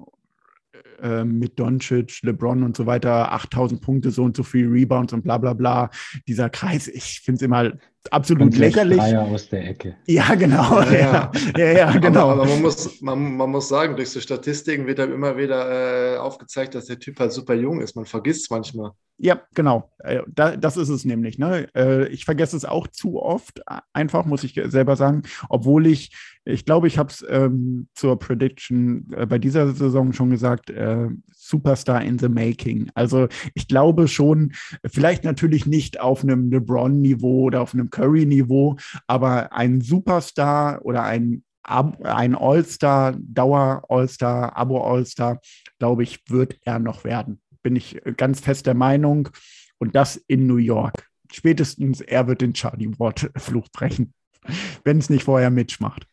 [1.01, 5.23] äh, mit Doncic, LeBron und so weiter, 8000 Punkte, so und so viel Rebounds und
[5.23, 5.89] bla bla bla.
[6.27, 7.73] Dieser Kreis, ich finde es immer
[8.13, 9.01] absolut und lächerlich.
[9.01, 9.97] aus der Ecke.
[10.07, 10.81] Ja, genau.
[10.83, 11.33] Ja, ja.
[11.57, 12.31] ja, ja genau.
[12.31, 16.15] Aber, aber, man, muss, man, man muss sagen, durch so Statistiken wird dann immer wieder
[16.15, 17.97] äh, aufgezeigt, dass der Typ halt super jung ist.
[17.97, 18.93] Man vergisst es manchmal.
[19.19, 19.91] Ja, genau.
[20.01, 21.39] Äh, das ist es nämlich.
[21.39, 21.69] Ne?
[21.75, 23.63] Äh, ich vergesse es auch zu oft,
[23.95, 26.15] einfach, muss ich selber sagen, obwohl ich,
[26.45, 31.09] ich glaube, ich habe es ähm, zur Prediction äh, bei dieser Saison schon gesagt, äh,
[31.33, 32.91] Superstar in the Making.
[32.95, 34.53] Also ich glaube schon,
[34.85, 41.43] vielleicht natürlich nicht auf einem LeBron-Niveau oder auf einem Curry-Niveau, aber ein Superstar oder ein
[41.69, 45.41] ein All-Star, Dauer-All-Star, Abo-All-Star,
[45.81, 47.41] glaube ich, wird er noch werden.
[47.65, 49.31] Bin ich ganz fest der Meinung.
[49.79, 51.09] Und das in New York.
[51.33, 54.15] Spätestens er wird den Charlie Ward-Fluch brechen,
[54.85, 56.07] wenn es nicht vorher Mitch macht.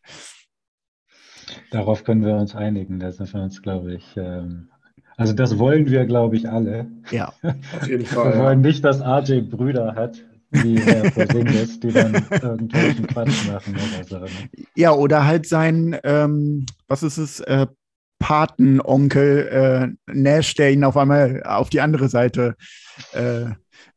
[1.69, 2.99] Darauf können wir uns einigen.
[2.99, 4.69] Da sind wir uns, glaube ich, ähm,
[5.17, 6.87] also das wollen wir, glaube ich, alle.
[7.11, 8.33] Ja, auf jeden Fall.
[8.33, 10.23] Wir wollen nicht, dass RJ Brüder hat,
[10.53, 14.17] wie Herr Porzingis, die dann irgendwelchen Quatsch machen oder so.
[14.19, 14.29] Ne?
[14.75, 17.67] Ja, oder halt sein, ähm, was ist es, äh,
[18.23, 22.55] Patenonkel äh, Nash, der ihn auf einmal auf die andere Seite
[23.11, 23.47] äh,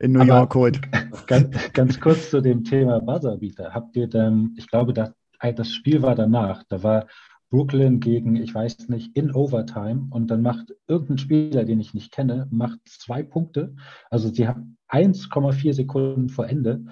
[0.00, 0.80] in New Aber York holt.
[1.28, 3.72] Ganz, ganz, kurz zu dem Thema Buzzerbeater.
[3.72, 7.06] Habt ihr dann, ich glaube, das, das Spiel war danach, da war
[7.50, 12.12] Brooklyn gegen, ich weiß nicht, in Overtime und dann macht irgendein Spieler, den ich nicht
[12.12, 13.74] kenne, macht zwei Punkte.
[14.10, 16.84] Also sie haben 1,4 Sekunden vor Ende.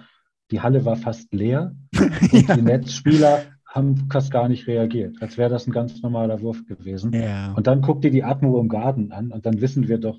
[0.51, 2.57] Die Halle war fast leer und ja.
[2.57, 7.13] die Netzspieler haben fast gar nicht reagiert, als wäre das ein ganz normaler Wurf gewesen.
[7.13, 7.53] Ja.
[7.55, 10.19] Und dann guckt ihr die Atmo im Garten an und dann wissen wir doch,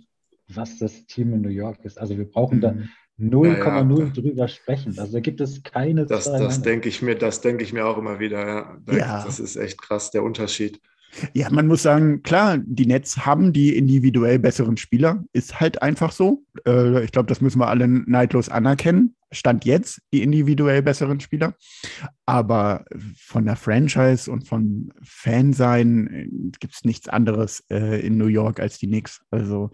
[0.49, 1.98] was das Team in New York ist.
[1.98, 2.62] Also wir brauchen mhm.
[2.62, 2.76] da
[3.20, 4.98] 0,0 ja, drüber sprechen.
[4.98, 6.06] Also da gibt es keine.
[6.06, 8.78] Das, das denke ich mir, das denke ich mir auch immer wieder.
[8.88, 8.98] Ja.
[8.98, 9.24] ja.
[9.26, 10.82] Das ist echt krass, der Unterschied.
[11.34, 16.12] Ja, man muss sagen, klar, die Nets haben die individuell besseren Spieler, ist halt einfach
[16.12, 16.44] so.
[16.68, 19.16] Äh, ich glaube, das müssen wir alle neidlos anerkennen.
[19.32, 21.56] Stand jetzt die individuell besseren Spieler.
[22.26, 22.86] Aber
[23.18, 26.28] von der Franchise und von Fansein äh,
[26.60, 29.22] gibt es nichts anderes äh, in New York als die Knicks.
[29.32, 29.72] Also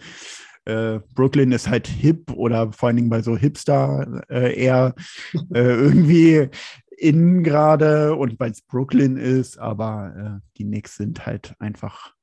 [0.66, 4.96] äh, Brooklyn ist halt hip oder vor allen Dingen bei so Hipster äh, eher
[5.54, 6.50] äh, irgendwie
[6.98, 12.14] in gerade und weil es Brooklyn ist, aber äh, die Knicks sind halt einfach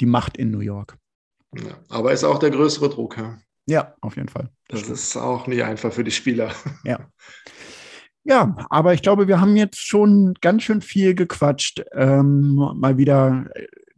[0.00, 0.98] die Macht in New York.
[1.56, 3.38] Ja, aber ist auch der größere Druck, ja?
[3.68, 4.50] Ja, auf jeden Fall.
[4.68, 6.52] Das, das ist auch nicht einfach für die Spieler.
[6.84, 7.08] Ja.
[8.28, 11.84] Ja, aber ich glaube, wir haben jetzt schon ganz schön viel gequatscht.
[11.92, 13.48] Ähm, mal wieder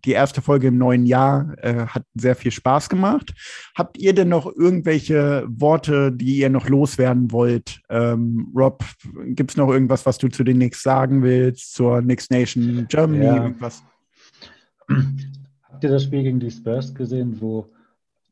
[0.05, 3.35] die erste Folge im neuen Jahr äh, hat sehr viel Spaß gemacht.
[3.75, 7.81] Habt ihr denn noch irgendwelche Worte, die ihr noch loswerden wollt?
[7.89, 8.85] Ähm, Rob,
[9.27, 13.25] gibt es noch irgendwas, was du zu den Knicks sagen willst, zur Knicks Nation Germany?
[13.25, 13.37] Ja.
[13.37, 13.83] Irgendwas?
[14.89, 17.69] Habt ihr das Spiel gegen die Spurs gesehen, wo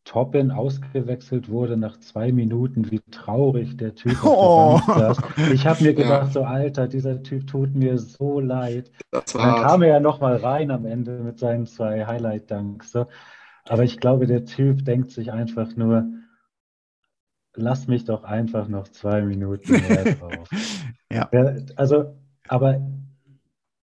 [0.06, 4.78] Toppin ausgewechselt wurde nach zwei Minuten, wie traurig der Typ oh.
[4.86, 6.30] auf Ich habe mir gedacht, ja.
[6.30, 8.90] so Alter, dieser Typ tut mir so leid.
[9.10, 12.92] Das dann kam er ja nochmal rein am Ende mit seinen zwei Highlight-Dunks.
[12.92, 13.08] So.
[13.64, 16.06] Aber ich glaube, der Typ denkt sich einfach nur,
[17.56, 20.48] lass mich doch einfach noch zwei Minuten mehr drauf.
[21.10, 21.28] ja.
[21.74, 22.14] Also,
[22.46, 22.80] aber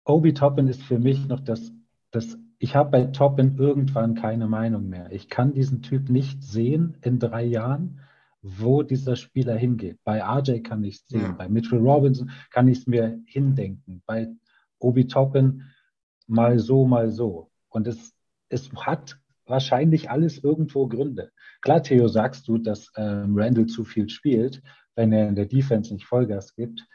[0.05, 1.73] Obi Toppin ist für mich noch das,
[2.13, 5.11] das ich habe bei Toppin irgendwann keine Meinung mehr.
[5.11, 7.99] Ich kann diesen Typ nicht sehen in drei Jahren,
[8.41, 9.99] wo dieser Spieler hingeht.
[10.05, 11.33] Bei RJ kann ich es sehen, ja.
[11.33, 14.29] bei Mitchell Robinson kann ich es mir hindenken, bei
[14.79, 15.65] Obi Toppin
[16.29, 17.51] mal so, mal so.
[17.69, 18.15] Und es,
[18.49, 21.33] es hat wahrscheinlich alles irgendwo Gründe.
[21.63, 24.63] Klar, Theo, sagst du, dass ähm, Randall zu viel spielt,
[24.95, 26.87] wenn er in der Defense nicht Vollgas gibt.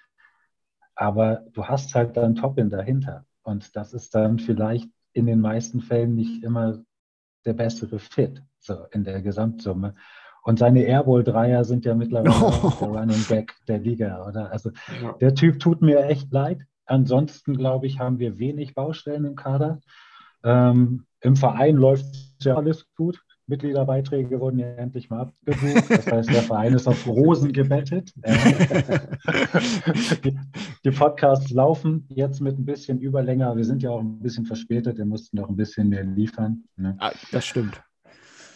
[0.96, 3.26] Aber du hast halt dann Toppin dahinter.
[3.44, 6.80] Und das ist dann vielleicht in den meisten Fällen nicht immer
[7.46, 9.96] der bessere Fit, so in der Gesamtsumme.
[10.44, 12.74] Und seine Airball-Dreier sind ja mittlerweile oh.
[12.80, 14.52] der Running Back der Liga, oder?
[14.52, 14.72] Also
[15.02, 15.14] ja.
[15.14, 16.62] der Typ tut mir echt leid.
[16.86, 19.82] ansonsten, glaube ich, haben wir wenig Baustellen im Kader.
[20.44, 22.06] Ähm, Im Verein läuft
[22.42, 23.22] ja alles gut.
[23.48, 25.90] Mitgliederbeiträge wurden ja endlich mal abgebucht.
[25.90, 28.14] Das heißt, der Verein ist auf Rosen gebettet.
[30.24, 30.38] die,
[30.84, 33.56] die, Podcasts laufen jetzt mit ein bisschen Überlänge.
[33.56, 34.98] Wir sind ja auch ein bisschen verspätet.
[34.98, 36.66] Wir mussten noch ein bisschen mehr liefern.
[36.76, 36.98] Ne?
[37.00, 37.82] Ah, das stimmt.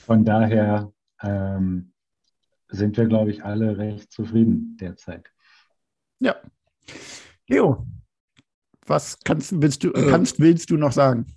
[0.05, 0.91] Von daher
[1.23, 1.93] ähm,
[2.67, 5.31] sind wir, glaube ich, alle recht zufrieden derzeit.
[6.19, 6.35] Ja.
[7.47, 7.87] Leo,
[8.85, 11.27] was kannst, willst, du, kannst, willst du noch sagen?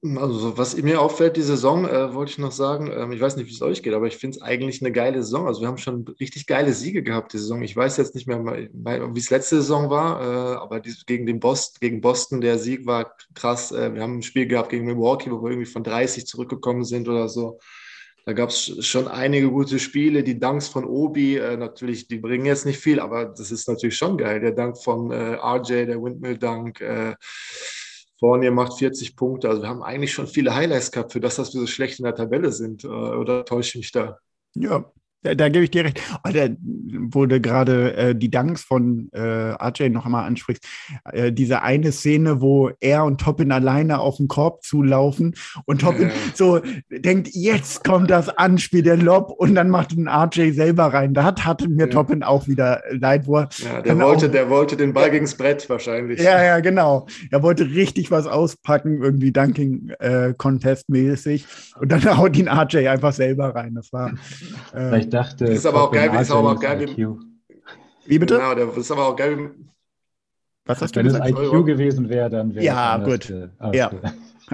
[0.00, 3.48] Also, was mir auffällt, die Saison, äh, wollte ich noch sagen, ähm, ich weiß nicht,
[3.48, 5.48] wie es euch geht, aber ich finde es eigentlich eine geile Saison.
[5.48, 7.62] Also, wir haben schon richtig geile Siege gehabt, die Saison.
[7.62, 11.40] Ich weiß jetzt nicht mehr, wie es letzte Saison war, äh, aber die, gegen, den
[11.40, 13.72] Boston, gegen Boston, der Sieg war krass.
[13.72, 17.08] Äh, wir haben ein Spiel gehabt gegen Milwaukee, wo wir irgendwie von 30 zurückgekommen sind
[17.08, 17.58] oder so.
[18.24, 20.22] Da gab es schon einige gute Spiele.
[20.22, 23.96] Die Danks von Obi, äh, natürlich, die bringen jetzt nicht viel, aber das ist natürlich
[23.96, 24.38] schon geil.
[24.38, 26.80] Der Dank von äh, RJ, der Windmill-Dank.
[26.80, 27.14] Äh,
[28.18, 29.48] Fournier macht 40 Punkte.
[29.48, 32.04] Also wir haben eigentlich schon viele Highlights gehabt für das, dass wir so schlecht in
[32.04, 32.84] der Tabelle sind.
[32.84, 34.18] Äh, oder täusche ich mich da?
[34.54, 34.90] Ja,
[35.22, 36.00] da, da, gebe ich dir recht.
[36.24, 36.48] Oh, da
[37.10, 40.64] wurde gerade äh, die Danks von äh, RJ noch einmal ansprichst.
[41.10, 45.34] Äh, diese eine Szene, wo er und Toppin alleine auf den Korb zulaufen
[45.64, 46.14] und Toppin ja.
[46.34, 51.14] so denkt, jetzt kommt das Anspiel, der Lob und dann macht ein RJ selber rein.
[51.14, 51.92] Da hat, hatte mir ja.
[51.92, 55.34] Toppin auch wieder leid, wo er Ja, der wollte, auch, der wollte den Ball gegens
[55.34, 56.20] Brett wahrscheinlich.
[56.20, 57.08] Ja, ja, genau.
[57.32, 61.46] Er wollte richtig was auspacken, irgendwie Dunking-Contest-mäßig äh,
[61.80, 63.74] und dann haut ihn RJ einfach selber rein.
[63.74, 64.12] Das war.
[64.74, 65.44] Äh, ich dachte.
[65.46, 66.88] Das ist aber auch geil, ist aber auch geil.
[68.06, 68.36] Wie bitte?
[68.36, 69.50] Genau, das ist aber auch geil.
[70.64, 71.24] Was hast du Wenn gesagt?
[71.24, 73.30] Wenn es IQ gewesen wäre, dann wäre Ja, gut.
[73.30, 73.90] Äh, ja,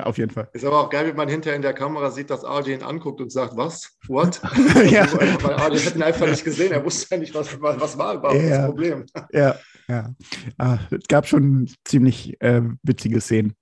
[0.03, 0.49] auf jeden Fall.
[0.53, 3.21] Ist aber auch geil, wie man hinterher in der Kamera sieht, dass RJ ihn anguckt
[3.21, 3.97] und sagt, was?
[4.09, 4.41] What?
[4.91, 5.07] ja.
[5.43, 6.73] Weil RJ hat ihn einfach nicht gesehen.
[6.73, 8.59] Er wusste ja nicht, was, was war überhaupt ja.
[8.59, 9.07] das Problem.
[9.33, 9.57] Ja,
[9.89, 10.15] ja.
[10.59, 13.55] Ah, es gab schon ziemlich äh, witzige Szenen.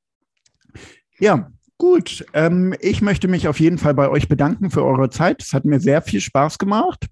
[1.19, 1.51] Ja,
[1.83, 5.43] Gut, ähm, ich möchte mich auf jeden Fall bei euch bedanken für eure Zeit.
[5.43, 7.09] Es hat mir sehr viel Spaß gemacht.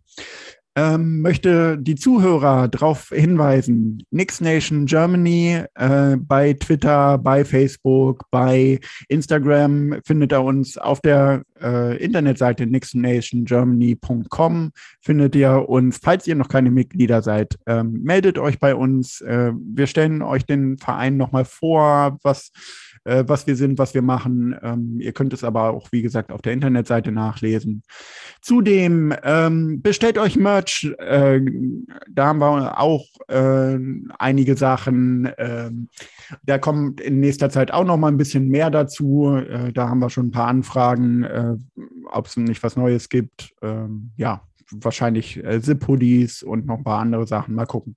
[0.77, 8.79] Ähm, möchte die Zuhörer darauf hinweisen, Nix Nation Germany äh, bei Twitter, bei Facebook, bei
[9.09, 14.71] Instagram findet ihr uns auf der äh, Internetseite nixnationgermany.com
[15.01, 15.99] findet ihr uns.
[16.01, 19.21] Falls ihr noch keine Mitglieder seid, ähm, meldet euch bei uns.
[19.21, 22.53] Äh, wir stellen euch den Verein nochmal vor, was
[23.05, 24.55] äh, was wir sind, was wir machen.
[24.63, 27.83] Ähm, ihr könnt es aber auch, wie gesagt, auf der Internetseite nachlesen.
[28.43, 30.93] Zudem ähm, bestellt euch Merch.
[30.99, 31.41] Äh,
[32.09, 33.79] da haben wir auch äh,
[34.19, 35.31] einige Sachen.
[35.39, 35.89] Ähm,
[36.45, 39.35] da kommt in nächster Zeit auch noch mal ein bisschen mehr dazu.
[39.37, 41.57] Äh, da haben wir schon ein paar Anfragen, äh,
[42.11, 43.55] ob es nicht was Neues gibt.
[43.63, 47.55] Ähm, ja, wahrscheinlich äh, Zip-Hoodies und noch ein paar andere Sachen.
[47.55, 47.97] Mal gucken.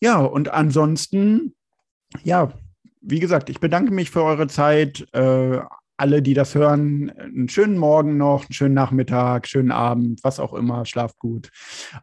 [0.00, 1.54] Ja, und ansonsten,
[2.22, 2.52] ja,
[3.00, 5.06] wie gesagt, ich bedanke mich für eure Zeit.
[5.12, 5.60] Äh,
[6.00, 10.54] alle, die das hören, einen schönen Morgen noch, einen schönen Nachmittag, schönen Abend, was auch
[10.54, 11.50] immer, schlaft gut.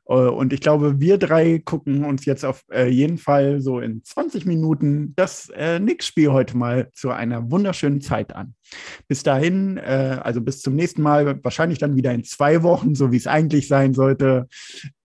[0.05, 4.03] Äh, und ich glaube, wir drei gucken uns jetzt auf äh, jeden Fall so in
[4.03, 8.53] 20 Minuten das äh, Nix-Spiel heute mal zu einer wunderschönen Zeit an.
[9.07, 13.17] Bis dahin, also bis zum nächsten Mal, wahrscheinlich dann wieder in zwei Wochen, so wie
[13.17, 14.47] es eigentlich sein sollte.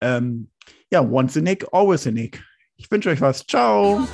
[0.01, 0.51] Ähm,
[0.91, 2.43] ja, once a Nick, always a Nick.
[2.77, 3.47] Ich wünsche euch was.
[3.47, 4.07] Ciao.